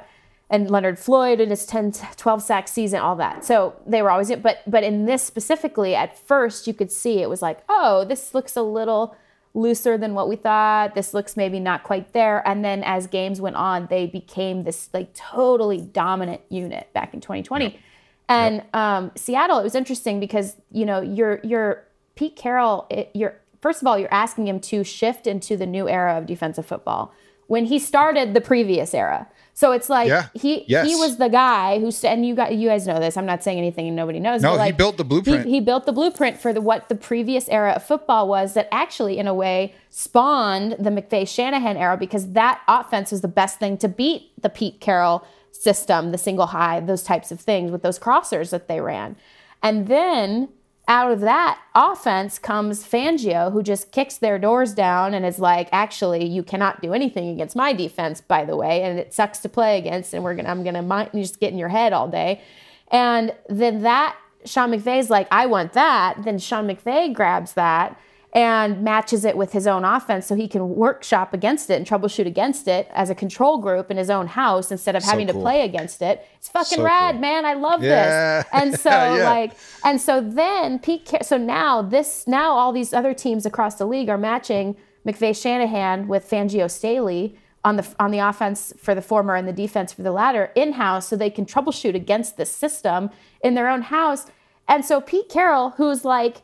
[0.49, 3.43] and Leonard Floyd in his 10, 12 sack season, all that.
[3.43, 7.29] So they were always, but but in this specifically, at first you could see it
[7.29, 9.15] was like, oh, this looks a little
[9.53, 10.95] looser than what we thought.
[10.95, 12.47] This looks maybe not quite there.
[12.47, 17.19] And then as games went on, they became this like totally dominant unit back in
[17.19, 17.79] 2020.
[18.29, 21.83] And um, Seattle, it was interesting because you know you're you're
[22.15, 22.85] Pete Carroll.
[22.89, 26.25] It, you're first of all you're asking him to shift into the new era of
[26.25, 27.13] defensive football
[27.47, 29.27] when he started the previous era.
[29.53, 30.27] So it's like Yeah.
[30.35, 30.85] he Yes.
[30.87, 33.17] he was the guy who and you got you guys know this.
[33.17, 34.41] I'm not saying anything and nobody knows.
[34.43, 35.45] No, but he built the blueprint.
[35.45, 38.67] He, he built the blueprint for the what the previous era of football was that
[38.71, 43.57] actually in a way spawned the McVay Shanahan era because that offense was the best
[43.57, 47.81] thing to beat the Pete Carroll system, the single high, those types of things with
[47.81, 49.15] those crossers that they ran.
[49.63, 50.49] And then
[50.87, 55.67] out of that offense comes Fangio, who just kicks their doors down and is like,
[55.71, 59.49] actually, you cannot do anything against my defense, by the way, and it sucks to
[59.49, 62.41] play against, and we're gonna, I'm gonna just get in your head all day.
[62.89, 66.23] And then that Sean McVay's like, I want that.
[66.23, 67.99] Then Sean McVay grabs that
[68.37, 72.27] and matches it with his own offense so he can workshop against it and troubleshoot
[72.27, 75.33] against it as a control group in his own house instead of having cool.
[75.37, 76.23] to play against it.
[76.35, 77.21] It's fucking So rad, cool.
[77.21, 77.45] man.
[77.45, 78.43] I love Yeah.
[78.43, 78.45] this.
[78.53, 79.29] And so Yeah.
[79.29, 79.53] like
[79.83, 83.85] and so then Pete Car- so now this now all these other teams across the
[83.87, 87.35] league are matching McVay Shanahan with Fangio Staley
[87.65, 90.73] on the on the offense for the former and the defense for the latter in
[90.73, 93.09] house so they can troubleshoot against this system
[93.41, 94.27] in their own house.
[94.67, 96.43] And so Pete Carroll, who's like,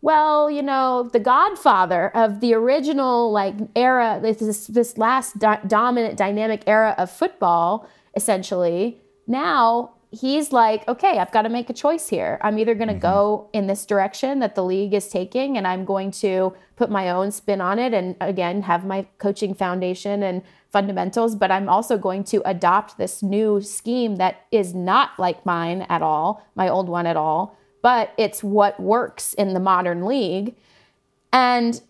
[0.00, 5.66] well, you know, the godfather of the original like era, this this, this last do-
[5.66, 9.00] dominant dynamic era of football, essentially.
[9.26, 12.38] Now he's like, okay, I've got to make a choice here.
[12.42, 13.02] I'm either going to mm-hmm.
[13.02, 17.10] go in this direction that the league is taking, and I'm going to put my
[17.10, 21.34] own spin on it, and again have my coaching foundation and fundamentals.
[21.34, 26.02] But I'm also going to adopt this new scheme that is not like mine at
[26.02, 30.54] all, my old one at all but it's what works in the modern league.
[31.32, 31.80] And,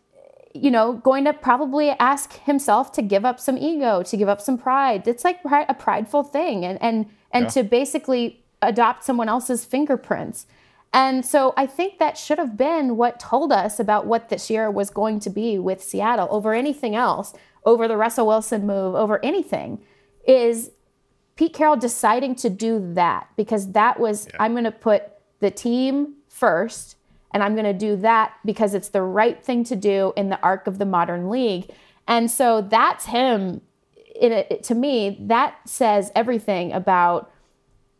[0.54, 4.40] you know, going to probably ask himself to give up some ego, to give up
[4.40, 5.06] some pride.
[5.06, 7.50] It's like a prideful thing and, and, and Yeah.
[7.50, 10.46] to basically adopt someone else's fingerprints.
[10.92, 14.70] And so I think that should have been what told us about what this year
[14.70, 17.34] was going to be with Seattle over anything else,
[17.64, 19.80] over the Russell Wilson move, over anything,
[20.26, 20.70] is
[21.36, 25.02] Pete Carroll deciding to do that because that was I'm going to put
[25.40, 26.96] the team first
[27.32, 30.40] and I'm going to do that because it's the right thing to do in the
[30.40, 31.70] arc of the modern league.
[32.06, 33.60] And so that's him.
[34.20, 37.30] To me that says everything about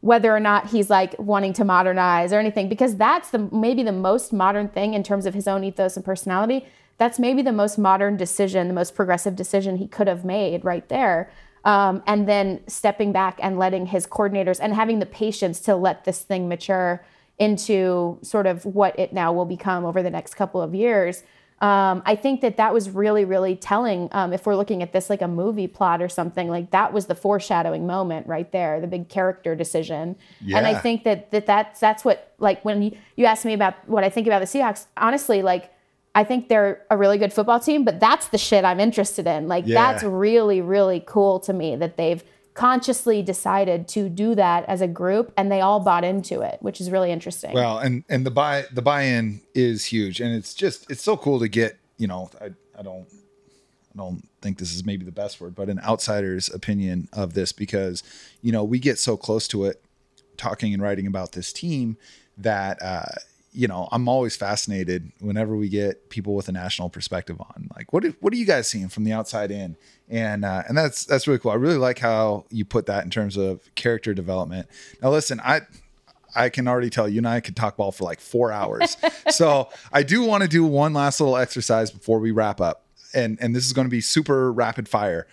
[0.00, 3.92] whether or not he's like wanting to modernize or anything because that's the maybe the
[3.92, 6.66] most modern thing in terms of his own ethos and personality.
[6.96, 10.88] That's maybe the most modern decision the most progressive decision he could have made right
[10.88, 11.30] there.
[11.64, 16.04] Um, and then stepping back and letting his coordinators and having the patience to let
[16.04, 17.04] this thing mature
[17.38, 21.22] into sort of what it now will become over the next couple of years
[21.60, 24.08] um, I think that that was really, really telling.
[24.12, 27.06] Um, if we're looking at this like a movie plot or something, like that was
[27.06, 30.14] the foreshadowing moment right there, the big character decision.
[30.40, 30.58] Yeah.
[30.58, 33.74] And I think that, that that's that's what like when you, you asked me about
[33.88, 34.86] what I think about the Seahawks.
[34.96, 35.72] Honestly, like
[36.14, 39.48] I think they're a really good football team, but that's the shit I'm interested in.
[39.48, 39.74] Like Yeah.
[39.92, 42.22] that's really, really cool to me that they've
[42.58, 46.80] consciously decided to do that as a group and they all bought into it, which
[46.80, 47.52] is really interesting.
[47.52, 51.38] Well, and and the buy the buy-in is huge, and it's just it's so cool
[51.38, 51.78] to get.
[51.98, 53.06] You know, I I don't
[53.94, 57.52] I don't think this is maybe the best word, but an outsider's opinion of this
[57.52, 58.02] because
[58.42, 59.80] you know we get so close to it,
[60.36, 61.96] talking and writing about this team
[62.36, 62.82] that.
[62.82, 63.04] uh
[63.52, 67.92] you know, I'm always fascinated whenever we get people with a national perspective on, like,
[67.92, 69.76] what do, what are you guys seeing from the outside in?
[70.08, 71.50] And uh, and that's that's really cool.
[71.50, 74.68] I really like how you put that in terms of character development.
[75.02, 75.62] Now, listen, I
[76.34, 78.96] I can already tell you and I could talk ball for like four hours.
[79.30, 82.84] so I do want to do one last little exercise before we wrap up.
[83.14, 85.26] And and this is going to be super rapid fire.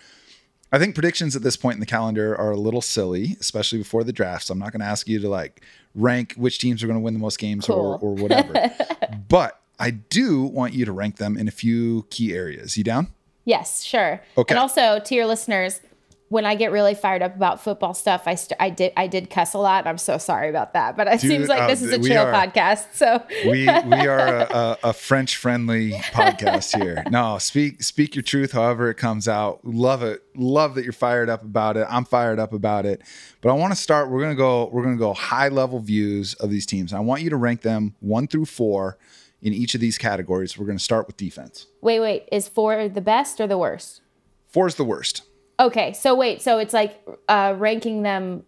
[0.72, 4.04] I think predictions at this point in the calendar are a little silly, especially before
[4.04, 4.46] the draft.
[4.46, 5.62] So I'm not going to ask you to like
[5.94, 8.72] rank which teams are going to win the most games or, or whatever.
[9.28, 12.76] but I do want you to rank them in a few key areas.
[12.76, 13.08] You down?
[13.44, 14.20] Yes, sure.
[14.36, 14.52] Okay.
[14.52, 15.80] And also to your listeners,
[16.28, 19.30] when I get really fired up about football stuff, I st- I did I did
[19.30, 19.86] cuss a lot.
[19.86, 22.22] I'm so sorry about that, but it Dude, seems like uh, this is a chill
[22.26, 22.94] are- podcast.
[22.94, 27.04] So we we are a, a, a French friendly podcast here.
[27.10, 29.64] No, speak speak your truth, however it comes out.
[29.64, 30.22] Love it.
[30.34, 31.86] Love that you're fired up about it.
[31.88, 33.02] I'm fired up about it.
[33.40, 34.10] But I want to start.
[34.10, 34.68] We're gonna go.
[34.72, 36.92] We're gonna go high level views of these teams.
[36.92, 38.98] I want you to rank them one through four
[39.42, 40.58] in each of these categories.
[40.58, 41.66] We're gonna start with defense.
[41.82, 44.00] wait, wait, is four the best or the worst?
[44.48, 45.22] Four is the worst.
[45.58, 48.44] Okay, so wait, so it's like uh, ranking them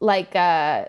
[0.00, 0.86] like uh,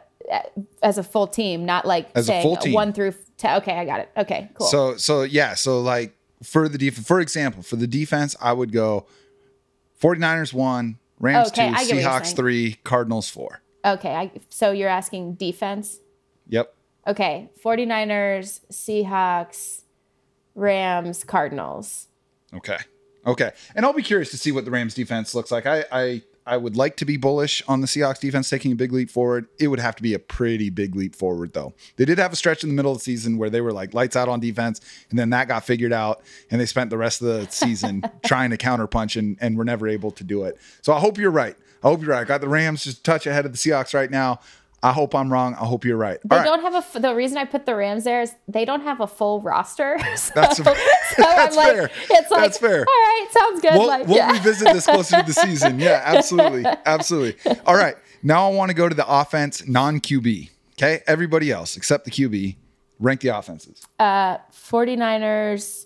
[0.84, 2.74] as a full team, not like As a saying full team.
[2.74, 3.58] one through ten.
[3.58, 4.10] Okay, I got it.
[4.18, 4.68] Okay, cool.
[4.68, 8.72] So so yeah, so like for the defense, for example, for the defense, I would
[8.72, 9.06] go
[10.02, 13.62] 49ers one, Rams Okay, two, I get what you're Seahawks three, Cardinals four.
[13.86, 16.00] Okay, I, so you're asking defense?
[16.48, 16.74] Yep.
[17.08, 19.84] Okay, 49ers, Seahawks,
[20.56, 22.08] Rams, Cardinals.
[22.54, 22.78] Okay.
[23.26, 23.52] Okay.
[23.76, 25.66] And I'll be curious to see what the Rams defense looks like.
[25.66, 28.92] I I I would like to be bullish on the Seahawks defense taking a big
[28.92, 29.48] leap forward.
[29.60, 31.74] It would have to be a pretty big leap forward though.
[31.96, 33.94] They did have a stretch in the middle of the season where they were like
[33.94, 34.80] lights out on defense
[35.10, 36.22] and then that got figured out
[36.52, 39.88] and they spent the rest of the season trying to counterpunch and and were never
[39.88, 40.58] able to do it.
[40.82, 41.56] So I hope you're right.
[41.84, 42.22] I hope you're right.
[42.22, 44.40] I got the Rams just a touch ahead of the Seahawks right now.
[44.86, 45.56] I hope I'm wrong.
[45.56, 46.20] I hope you're right.
[46.24, 46.46] They All right.
[46.48, 46.78] don't have a.
[46.78, 49.98] f- The reason I put the Rams there is they don't have a full roster.
[50.16, 51.90] so, That's- so that's I'm like, fair.
[52.12, 52.80] It's like, That's fair.
[52.80, 53.74] All right, sounds good.
[53.74, 54.32] We'll, like, we'll yeah.
[54.32, 55.80] revisit this closer to the season.
[55.80, 56.66] Yeah, absolutely.
[56.86, 57.36] Absolutely.
[57.66, 57.96] All right.
[58.22, 60.50] Now I want to go to the offense, non QB.
[60.74, 61.02] Okay.
[61.08, 62.56] Everybody else except the QB,
[63.00, 63.82] rank the offenses.
[64.00, 65.86] uh, 49ers,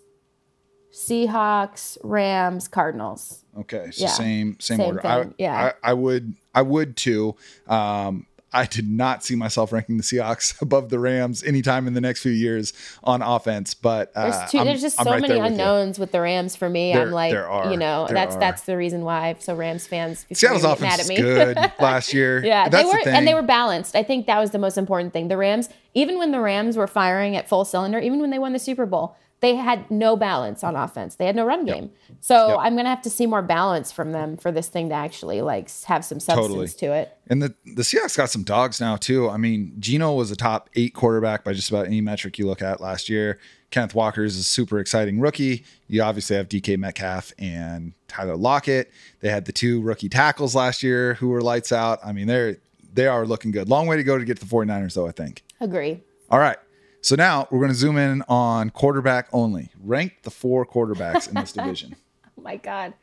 [0.92, 3.46] Seahawks, Rams, Cardinals.
[3.58, 3.92] Okay.
[3.92, 4.10] So Yeah.
[4.10, 5.08] same, same, Same order.
[5.08, 5.72] I, yeah.
[5.84, 7.36] I, I would, I would too.
[7.68, 12.02] Um, I did not see myself ranking the Seahawks above the Rams anytime in the
[12.02, 12.74] next few years
[13.04, 15.52] on offense, but uh, There's, two, I'm- there's just I'm so right many there with
[15.52, 16.94] unknowns with, the Rams for me.
[16.94, 17.72] There- I'm like, are.
[17.72, 18.40] you know, that's are.
[18.40, 19.36] that's the reason why.
[19.40, 21.16] So Rams fans, Seattle's offense mad at me.
[21.18, 22.44] good last year.
[22.44, 23.96] Yeah, That's they were, the and they were balanced.
[23.96, 25.28] I think that was the most important thing.
[25.28, 28.54] The Rams, even when the Rams were firing at full cylinder, even when they won
[28.54, 31.16] the Super Bowl, they had no balance on offense.
[31.16, 31.92] They had no run game.
[32.20, 32.58] So Yep.
[32.60, 35.70] I'm gonna have to see more balance from them for this thing to actually like
[35.86, 36.68] have some substance Totally.
[36.68, 37.18] to it.
[37.28, 39.30] And the the Seahawks got some dogs now too.
[39.30, 42.62] I mean, Geno was a top eight quarterback by just about any metric you look
[42.62, 43.40] at last year.
[43.72, 45.64] Kenneth Walker is a super exciting rookie.
[45.88, 48.92] You obviously have DK Metcalf and Tyler Lockett.
[49.20, 52.00] They had the two rookie tackles last year who were lights out.
[52.04, 52.58] I mean, they're
[52.92, 53.70] they are looking good.
[53.70, 55.44] Long way to go to get to the 49ers though, I think.
[55.62, 56.02] Agree.
[56.32, 56.58] All right.
[57.02, 59.70] So now we're going to zoom in on quarterback only.
[59.84, 61.96] Rank the four quarterbacks in this division.
[62.38, 62.94] Oh my God.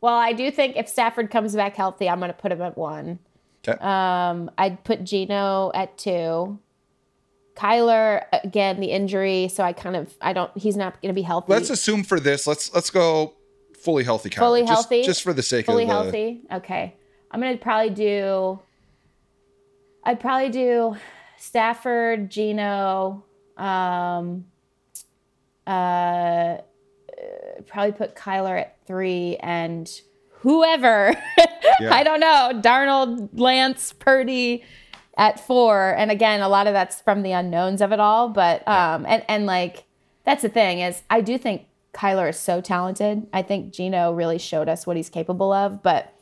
[0.00, 3.18] Well, I do think if Stafford comes back healthy, I'm gonna put him at one.
[3.66, 3.78] Okay.
[3.82, 6.58] Um, I'd put Geno at two.
[7.56, 10.50] Kyler again, the injury, so I kind of I don't.
[10.58, 11.52] He's not going to be healthy.
[11.52, 13.32] let's assume for this, let's let's go
[13.80, 14.28] fully healthy.
[14.28, 14.38] Kyler.
[14.40, 15.02] fully Just- healthy.
[15.04, 16.40] just, for the sake fully of fully healthy.
[16.52, 16.94] Okay,
[17.30, 18.58] I'm gonna probably do.
[20.02, 20.96] I'd probably do
[21.38, 23.24] Stafford, Geno.
[23.56, 24.46] Um,
[25.66, 26.58] uh,
[27.66, 29.90] probably put Kyler at three and
[30.40, 31.14] whoever.
[31.80, 31.92] Yeah.
[31.92, 32.52] I don't know.
[32.62, 34.62] Darnold, Lance, Purdy
[35.16, 35.94] at four.
[35.96, 38.28] And again, a lot of that's from the unknowns of it all.
[38.28, 39.84] But um, and and like
[40.24, 43.26] that's the thing is I do think Kyler is so talented.
[43.32, 45.82] I think Geno really showed us what he's capable of.
[45.82, 46.12] But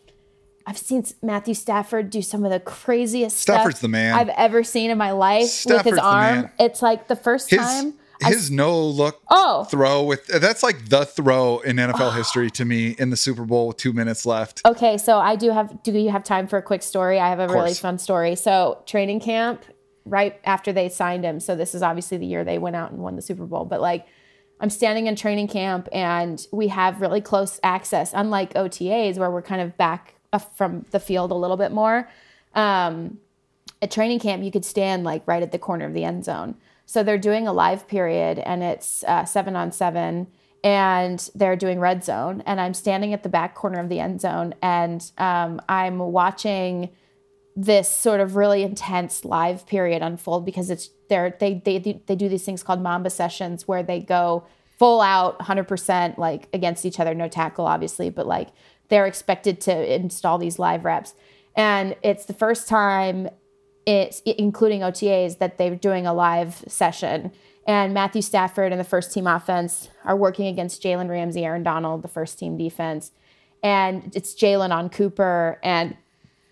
[0.66, 4.14] I've seen Matthew Stafford do some of the craziest Stafford's stuff the man.
[4.14, 6.50] I've ever seen in my life with Stafford's his the arm.
[6.58, 7.94] It's like the first his time.
[8.24, 9.64] I his no look Oh.
[9.64, 12.10] throw with that's like the throw in NFL ah.
[12.12, 14.62] history to me in the Super Bowl with two minutes left.
[14.64, 15.82] Okay, so I do have.
[15.82, 17.18] Do you have time for a quick story?
[17.18, 18.36] I have a really fun story.
[18.36, 19.64] So training camp,
[20.04, 21.40] right after they signed him.
[21.40, 23.64] So this is obviously the year they went out and won the Super Bowl.
[23.64, 24.06] But like,
[24.60, 29.42] I'm standing in training camp, and we have really close access, unlike OTAs where we're
[29.42, 32.08] kind of back from the field a little bit more.
[32.54, 33.18] Um,
[33.80, 36.54] at training camp, you could stand like right at the corner of the end zone.
[36.86, 40.28] So they're doing a live period and it's uh, seven on seven
[40.64, 42.42] and they're doing red zone.
[42.46, 46.90] And I'm standing at the back corner of the end zone and um, I'm watching
[47.54, 52.28] this sort of really intense live period unfold because it's they're, they, they, they do
[52.28, 54.46] these things called Mamba sessions where they go
[54.78, 58.48] full out 100% like against each other, no tackle, obviously, but like
[58.92, 61.14] they're expected to install these live reps.
[61.56, 63.30] And it's the first time
[63.86, 67.32] it's including OTAs that they're doing a live session.
[67.66, 72.02] And Matthew Stafford and the first team offense are working against Jalen Ramsey, Aaron Donald,
[72.02, 73.12] the first team defense.
[73.62, 75.58] And it's Jalen on Cooper.
[75.62, 75.96] And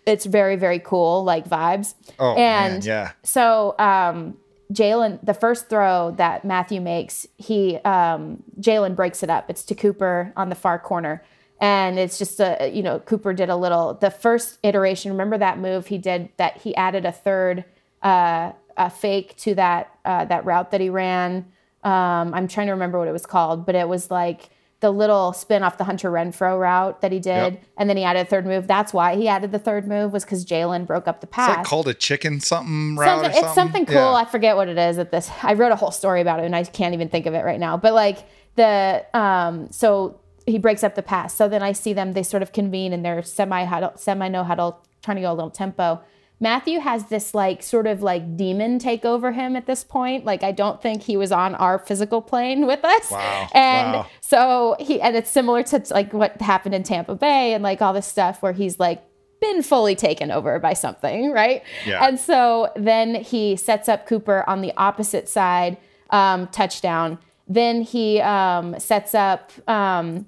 [0.07, 1.93] it's very, very cool, like vibes.
[2.17, 3.11] Oh and man, yeah.
[3.21, 4.35] so um,
[4.73, 9.47] Jalen, the first throw that Matthew makes, he um, Jalen breaks it up.
[9.47, 11.23] It's to Cooper on the far corner,
[11.61, 15.11] and it's just a you know Cooper did a little the first iteration.
[15.11, 17.63] Remember that move he did that he added a third
[18.01, 21.45] uh, a fake to that uh, that route that he ran.
[21.83, 24.49] Um, I'm trying to remember what it was called, but it was like
[24.81, 27.63] the little spin off the Hunter Renfrow route that he did, Yep.
[27.77, 28.65] and then he added a third move.
[28.65, 31.49] That's why he added the third move was because Jalen broke up the pass.
[31.49, 33.45] It's like called a chicken something route Something, or something.
[33.45, 33.95] it's something cool.
[33.95, 34.13] Yeah.
[34.13, 35.29] I forget what it is at this.
[35.43, 37.59] I wrote a whole story about it and I can't even think of it right
[37.59, 37.77] now.
[37.77, 41.33] But like the um so he breaks up the pass.
[41.35, 44.43] So then I see them, they sort of convene in their semi huddle, semi no
[44.43, 46.01] huddle, trying to go a little tempo.
[46.39, 50.25] Matthew has this like sort of like demon take over him at this point.
[50.25, 53.11] Like I don't think he was on our physical plane with us.
[53.11, 53.47] Wow.
[53.53, 54.07] And Wow.
[54.21, 57.93] so he and it's similar to like what happened in Tampa Bay and like all
[57.93, 59.03] this stuff where he's like
[59.39, 61.61] been fully taken over by something, right?
[61.85, 62.07] Yeah.
[62.07, 65.77] And so then he sets up Cooper on the opposite side,
[66.09, 67.19] um, touchdown.
[67.53, 70.25] Then he um, sets up um,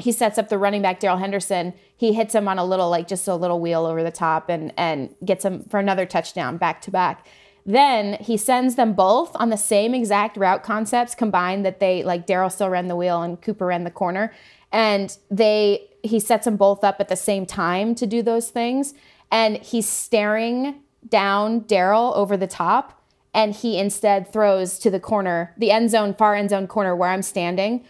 [0.00, 1.72] he sets up the running back Darrell Henderson.
[1.96, 4.72] He hits him on a little like just a little wheel over the top and
[4.76, 7.26] and gets him for another touchdown back to back.
[7.64, 12.26] Then he sends them both on the same exact route concepts combined that they like
[12.26, 14.32] Darrell still ran the wheel and Cooper ran the corner.
[14.72, 18.94] And they he sets them both up at the same time to do those things.
[19.30, 23.00] And he's staring down Darrell over the top.
[23.34, 27.10] And he instead throws to the corner, the end zone, far end zone corner where
[27.10, 27.84] I'm standing,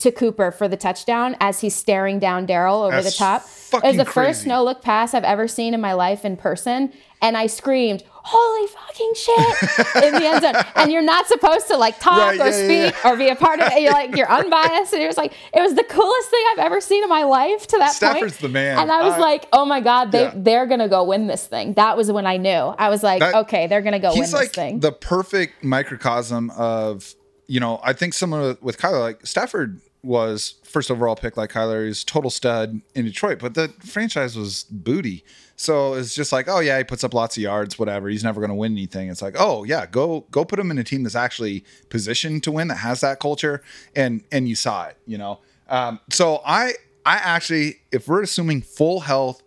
[0.00, 3.42] to Cooper for the touchdown as he's staring down Darrell over That's the top.
[3.72, 4.48] It was the first crazy.
[4.48, 6.92] no look pass I've ever seen in my life in person.
[7.22, 10.54] And I screamed, Holy fucking shit in the end zone.
[10.76, 13.34] And you're not supposed to like talk Right, or yeah, yeah, speak or be a
[13.36, 13.80] part of it.
[13.82, 14.92] You're like, you're unbiased.
[14.92, 17.66] And it was like, it was the coolest thing I've ever seen in my life
[17.68, 17.94] to that point.
[17.94, 18.40] Stafford's point.
[18.42, 18.78] the man.
[18.78, 20.32] And I was I- like, oh my God, they, Yeah.
[20.34, 21.74] they're going to go win this thing.
[21.74, 22.50] That was when I knew.
[22.50, 24.80] I was like, That- okay, they're going to go win He's this like thing.
[24.80, 27.14] the perfect microcosm of,
[27.46, 31.50] you know, I think similar with, with Kyler, like Stafford was first overall pick like
[31.52, 31.86] Kyler.
[31.86, 35.24] He's total stud in Detroit, but the franchise was booty.
[35.60, 38.08] So it's just like, oh yeah, he puts up lots of yards, whatever.
[38.08, 39.10] He's never going to win anything.
[39.10, 42.50] It's like, oh yeah, go go put him in a team that's actually positioned to
[42.50, 43.62] win, that has that culture,
[43.94, 45.40] and and you saw it, you know.
[45.68, 46.72] Um, so I
[47.04, 49.42] I actually, if we're assuming full health,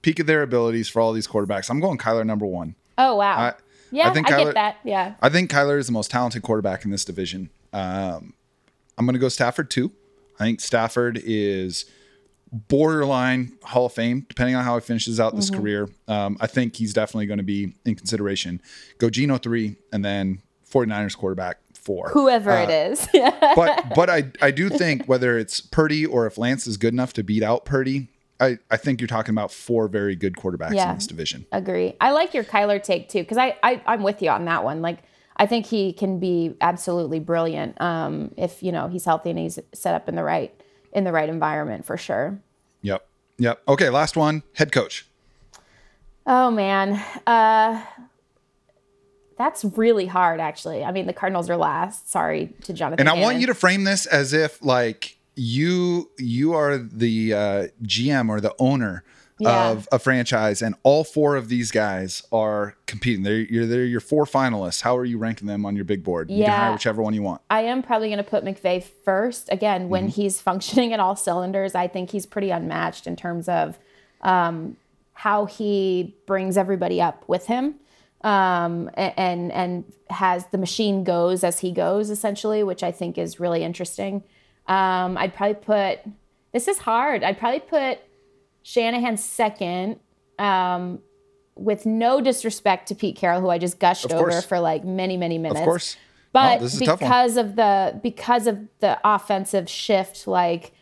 [0.00, 2.74] peak of their abilities for all these quarterbacks, I'm going Kyler number one.
[2.96, 3.36] oh, wow.
[3.38, 3.54] I-
[3.92, 4.76] yeah, I I, think get that.
[4.84, 5.14] Yeah.
[5.20, 7.50] I think Kyler is the most talented quarterback in this division.
[7.72, 8.34] Um,
[8.96, 9.90] I'm going to go Stafford too.
[10.38, 11.86] I think Stafford is
[12.52, 15.88] borderline Hall of Fame, depending on how he finishes out this career.
[16.08, 18.60] Um, I think he's definitely going to be in consideration.
[18.98, 20.40] Go Geno three, and then
[20.70, 22.08] 49ers quarterback four.
[22.10, 23.08] Whoever it is.
[23.14, 23.52] Yeah.
[23.56, 27.12] but but I I do think whether it's Purdy or if Lance is good enough
[27.14, 28.08] to beat out Purdy,
[28.38, 30.90] I, I think you're talking about four very good quarterbacks Yeah.
[30.90, 31.46] in this division.
[31.52, 31.96] Agree.
[32.00, 34.82] I like your Kyler take too, because I, I I'm with you on that one.
[34.82, 34.98] Like
[35.36, 39.58] I think he can be absolutely brilliant um, if you know he's healthy and he's
[39.72, 40.52] set up in the right
[40.92, 42.38] in the right environment for sure.
[42.82, 43.06] Yep.
[43.38, 43.62] Yep.
[43.68, 44.42] Okay, last one.
[44.54, 45.06] Head coach.
[46.26, 47.82] Oh man, uh,
[49.38, 50.38] that's really hard.
[50.38, 52.10] Actually, I mean the Cardinals are last.
[52.10, 53.00] Sorry to Jonathan.
[53.00, 57.66] And I want you to frame this as if like you you are the uh,
[57.82, 59.02] GM or the owner
[59.40, 59.70] Yeah.
[59.70, 63.22] of a franchise, and all four of these guys are competing.
[63.24, 64.82] They're you're they're your four finalists.
[64.82, 66.30] How are you ranking them on your big board?
[66.30, 67.40] You can hire whichever one you want.
[67.50, 69.48] I am probably going to put McVay first.
[69.50, 70.20] Again, when Mm-hmm.
[70.22, 73.78] he's functioning at all cylinders, I think he's pretty unmatched in terms of
[74.22, 74.76] um,
[75.14, 77.76] how he brings everybody up with him,
[78.22, 83.40] um, and and has the machine goes as he goes, essentially, which I think is
[83.40, 84.22] really interesting.
[84.66, 86.00] Um, I'd probably put
[86.52, 87.22] this is hard.
[87.22, 87.98] I'd probably put
[88.70, 90.00] Shanahan second.
[90.38, 91.00] Um,
[91.56, 95.36] with no disrespect to Pete Carroll, who I just gushed over for like many, many
[95.36, 95.96] minutes Of course.
[96.32, 97.10] but No, this is a tough one.
[97.10, 100.72] because of the because of the offensive shift like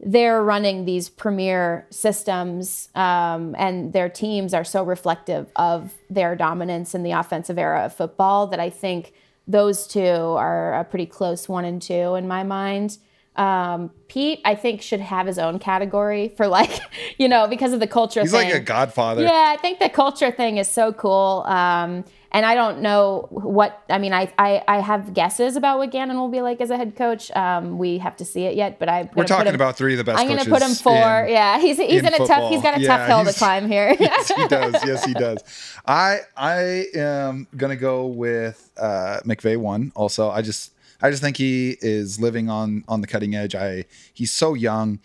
[0.00, 6.94] they're running these premier systems um, and their teams are so reflective of their dominance
[6.94, 9.12] in the offensive era of football that i think
[9.46, 12.96] those two are a pretty close one and two in my mind
[13.40, 16.70] um, pete i think should have his own category for like
[17.18, 19.22] you know because of the culture He's thing like a godfather.
[19.22, 21.44] yeah, I think the culture thing is so cool.
[21.46, 24.12] Um, and I don't know what I mean.
[24.12, 27.30] I, I I have guesses about what Gannon will be like as a head coach.
[27.32, 30.04] Um, we have to see it yet, but I We're talking about three of the
[30.04, 31.24] best I'm going to put him four.
[31.24, 32.48] in- yeah, he's he's in in, a tough.
[32.52, 33.96] He's got a Yeah, tough hill to climb here.
[33.98, 34.74] yes, he does.
[34.86, 35.42] Yes, he does.
[35.86, 39.90] I I am gonna go with uh, McVay one.
[39.96, 43.54] Also, I just I just think he is living on on the cutting edge.
[43.54, 45.00] I he's so young.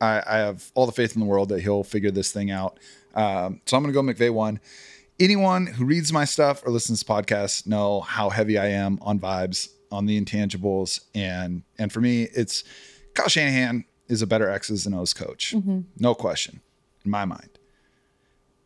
[0.00, 2.78] I, I have all the faith in the world that he'll figure this thing out.
[3.14, 4.60] Um, so I'm gonna go McVay one.
[5.18, 9.18] Anyone who reads my stuff or listens to podcasts know how heavy I am on
[9.18, 12.64] vibes, on the intangibles, and and for me, it's
[13.14, 15.54] Kyle Shanahan is a better X's and O's coach,
[15.98, 16.60] no question,
[17.04, 17.58] in my mind.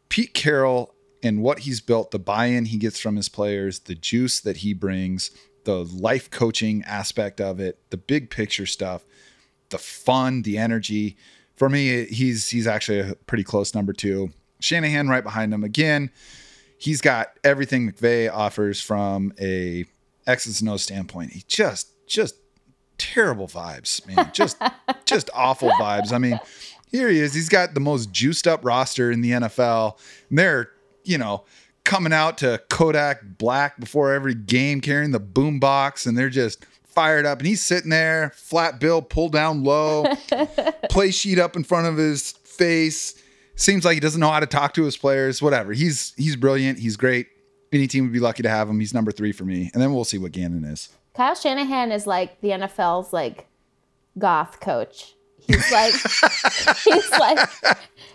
[0.08, 0.92] Pete Carroll
[1.22, 4.74] and what he's built, the buy-in he gets from his players, the juice that he
[4.74, 5.30] brings,
[5.64, 9.04] the life coaching aspect of it, the big picture stuff,
[9.70, 11.16] the fun, the energy.
[11.56, 14.30] For me, he's he's actually a pretty close number two.
[14.60, 16.10] Shanahan right behind him again.
[16.78, 19.84] He's got everything McVay offers from a
[20.26, 21.32] X's and O's standpoint.
[21.32, 22.36] He just just
[22.98, 24.30] terrible vibes, man.
[24.32, 24.60] Just
[25.04, 26.12] just awful vibes.
[26.12, 26.38] I mean,
[26.90, 27.34] here he is.
[27.34, 29.98] He's got the most juiced up roster in the NFL.
[30.28, 30.70] And they're,
[31.04, 31.44] you know,
[31.84, 36.64] coming out to Kodak Black before every game carrying the boom box and they're just
[36.84, 40.04] fired up and he's sitting there, flat bill pulled down low,
[40.90, 43.20] play sheet up in front of his face,
[43.54, 45.40] seems like he doesn't know how to talk to his players.
[45.40, 45.72] Whatever.
[45.72, 46.78] He's he's brilliant.
[46.78, 47.28] He's great.
[47.72, 48.80] Any team would be lucky to have him.
[48.80, 50.88] He's number three for me, and then we'll see what Gannon is.
[51.14, 53.46] Kyle Shanahan is like the NFL's like
[54.18, 55.14] goth coach.
[55.38, 55.94] He's like
[56.84, 57.48] he's like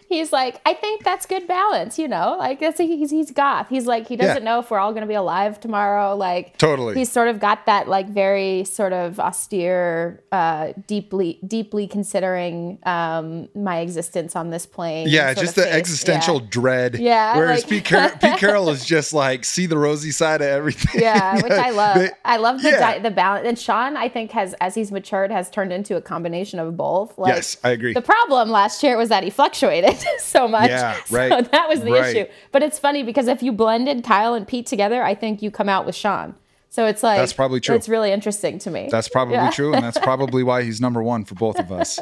[0.07, 2.35] he's like I think that's good balance, you know.
[2.39, 3.69] Like that's he's he's goth.
[3.69, 4.43] He's like he doesn't Yeah.
[4.43, 6.15] know if we're all going to be alive tomorrow.
[6.15, 6.95] Like Totally.
[6.95, 13.49] He's sort of got that like very sort of austere, uh, deeply deeply considering um,
[13.55, 15.07] my existence on this plane.
[15.09, 15.73] Yeah, just the face.
[15.73, 16.47] existential Yeah.
[16.49, 16.95] dread.
[16.95, 20.47] Yeah, Whereas like- Pete, Car- Pete Carroll is just like see the rosy side of
[20.47, 21.01] everything.
[21.01, 21.97] Yeah, which I love.
[21.97, 22.93] They- I love the yeah.
[22.95, 23.47] di- the balance.
[23.47, 27.17] And Sean, I think, has as he's matured, has turned into a combination of both.
[27.17, 27.93] Like, Yes, I agree.
[27.93, 30.69] The problem last year was that he fluctuated so much.
[30.69, 32.15] Yeah, So right, that was the right.
[32.15, 32.31] issue.
[32.51, 35.69] But it's funny because if you blended Kyle and Pete together, I think you come
[35.69, 36.35] out with Sean.
[36.69, 37.75] So it's like That's probably true.
[37.75, 38.89] It's really interesting to me.
[38.91, 39.49] That's probably Yeah.
[39.51, 41.99] true, and that's probably why he's number one for both of us.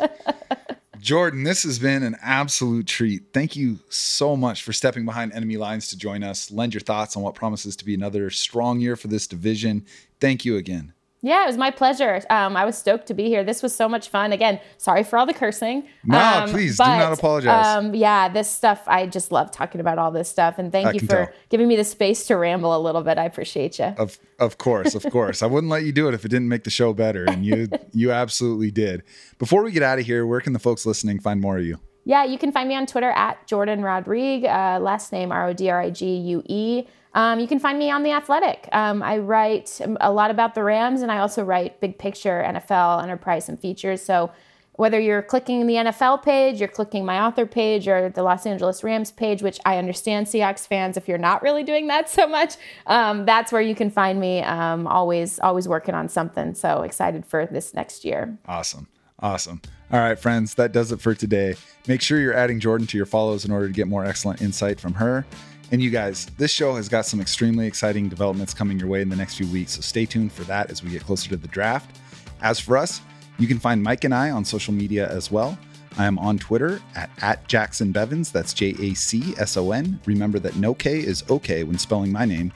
[1.00, 3.24] Jourdan, this has been an absolute treat.
[3.34, 6.50] Thank you so much for stepping behind enemy lines to join us.
[6.50, 9.86] Lend your thoughts on what promises to be another strong year for this division.
[10.22, 10.94] Thank you again.
[11.26, 12.22] Yeah, it was my pleasure.
[12.30, 13.46] Um, I was stoked to be here.
[13.46, 14.34] This was so much fun.
[14.34, 15.88] Again, sorry for all the cursing.
[16.04, 17.66] No, Um, please, do not apologize.
[17.66, 20.60] Um, yeah, this stuff, I just love talking about all this stuff.
[20.60, 21.30] And thank I you for tell.
[21.50, 23.18] giving me the space to ramble a little bit.
[23.18, 23.86] I appreciate you.
[23.98, 25.42] Of of course, of course.
[25.42, 27.70] I wouldn't let you do it if it didn't make the show better, and you
[27.94, 29.04] you absolutely did.
[29.40, 31.80] Before we get out of here, where can the folks listening find more of you?
[32.06, 35.54] Yeah, you can find me on Twitter at Jourdan Rodrigue, uh, last name R O
[35.54, 36.88] D R I G U E.
[37.16, 38.68] Um, you can find me on The Athletic.
[38.72, 43.04] Um, I write a lot about the Rams and I also write big picture NFL,
[43.04, 44.02] enterprise, and features.
[44.02, 44.32] So
[44.76, 48.84] whether you're clicking the NFL page, you're clicking my author page, or the Los Angeles
[48.84, 52.56] Rams page, which I understand Seahawks fans, if you're not really doing that so much,
[52.88, 54.42] um, that's where you can find me.
[54.42, 56.56] Um, always, always working on something.
[56.56, 58.38] So excited for this next year.
[58.48, 58.88] Awesome.
[59.20, 59.62] Awesome.
[59.94, 61.54] All right, friends, that does it for today.
[61.88, 64.80] Make sure you're adding Jourdan to your follows in order to get more excellent insight
[64.80, 65.24] from her.
[65.72, 69.10] And you guys, this show has got some extremely exciting developments coming your way in
[69.10, 71.48] the next few weeks, so stay tuned for that as we get closer to the
[71.48, 72.00] draft.
[72.42, 73.02] As for us,
[73.38, 75.60] you can find Mike and I on social media as well.
[75.96, 78.32] I am on Twitter at, at Jacson Bevens.
[78.32, 80.00] That's J A C S O N.
[80.08, 82.52] Remember that no K is okay when spelling my name.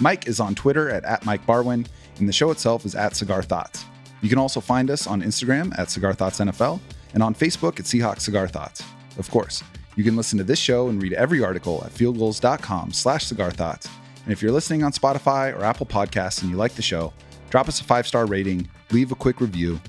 [0.00, 1.86] Mike is on Twitter at, at Mike Barwin,
[2.18, 3.84] and the show itself is at Cigar Thoughts.
[4.20, 6.80] You can also find us on Instagram at Cigar Thoughts NFL
[7.14, 8.82] and on Facebook at Seahawks Cigar Thoughts.
[9.18, 9.62] Of course,
[9.96, 13.88] you can listen to this show and read every article at fieldgulls.com slash cigar thoughts.
[14.24, 17.12] And if you're listening on Spotify or Apple Podcasts and you like the show,
[17.50, 19.80] drop us a five-star rating, leave a quick review.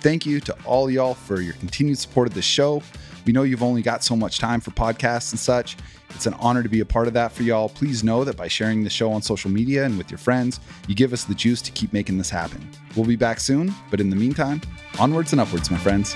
[0.00, 2.82] Thank you to all y'all for your continued support of this show.
[3.26, 5.76] We know you've only got so much time for podcasts and such.
[6.14, 7.68] It's an honor to be a part of that for y'all.
[7.68, 10.94] Please know that by sharing the show on social media and with your friends, you
[10.94, 12.68] give us the juice to keep making this happen.
[12.96, 14.60] We'll be back soon, but in the meantime,
[14.98, 16.14] onwards and upwards, my friends.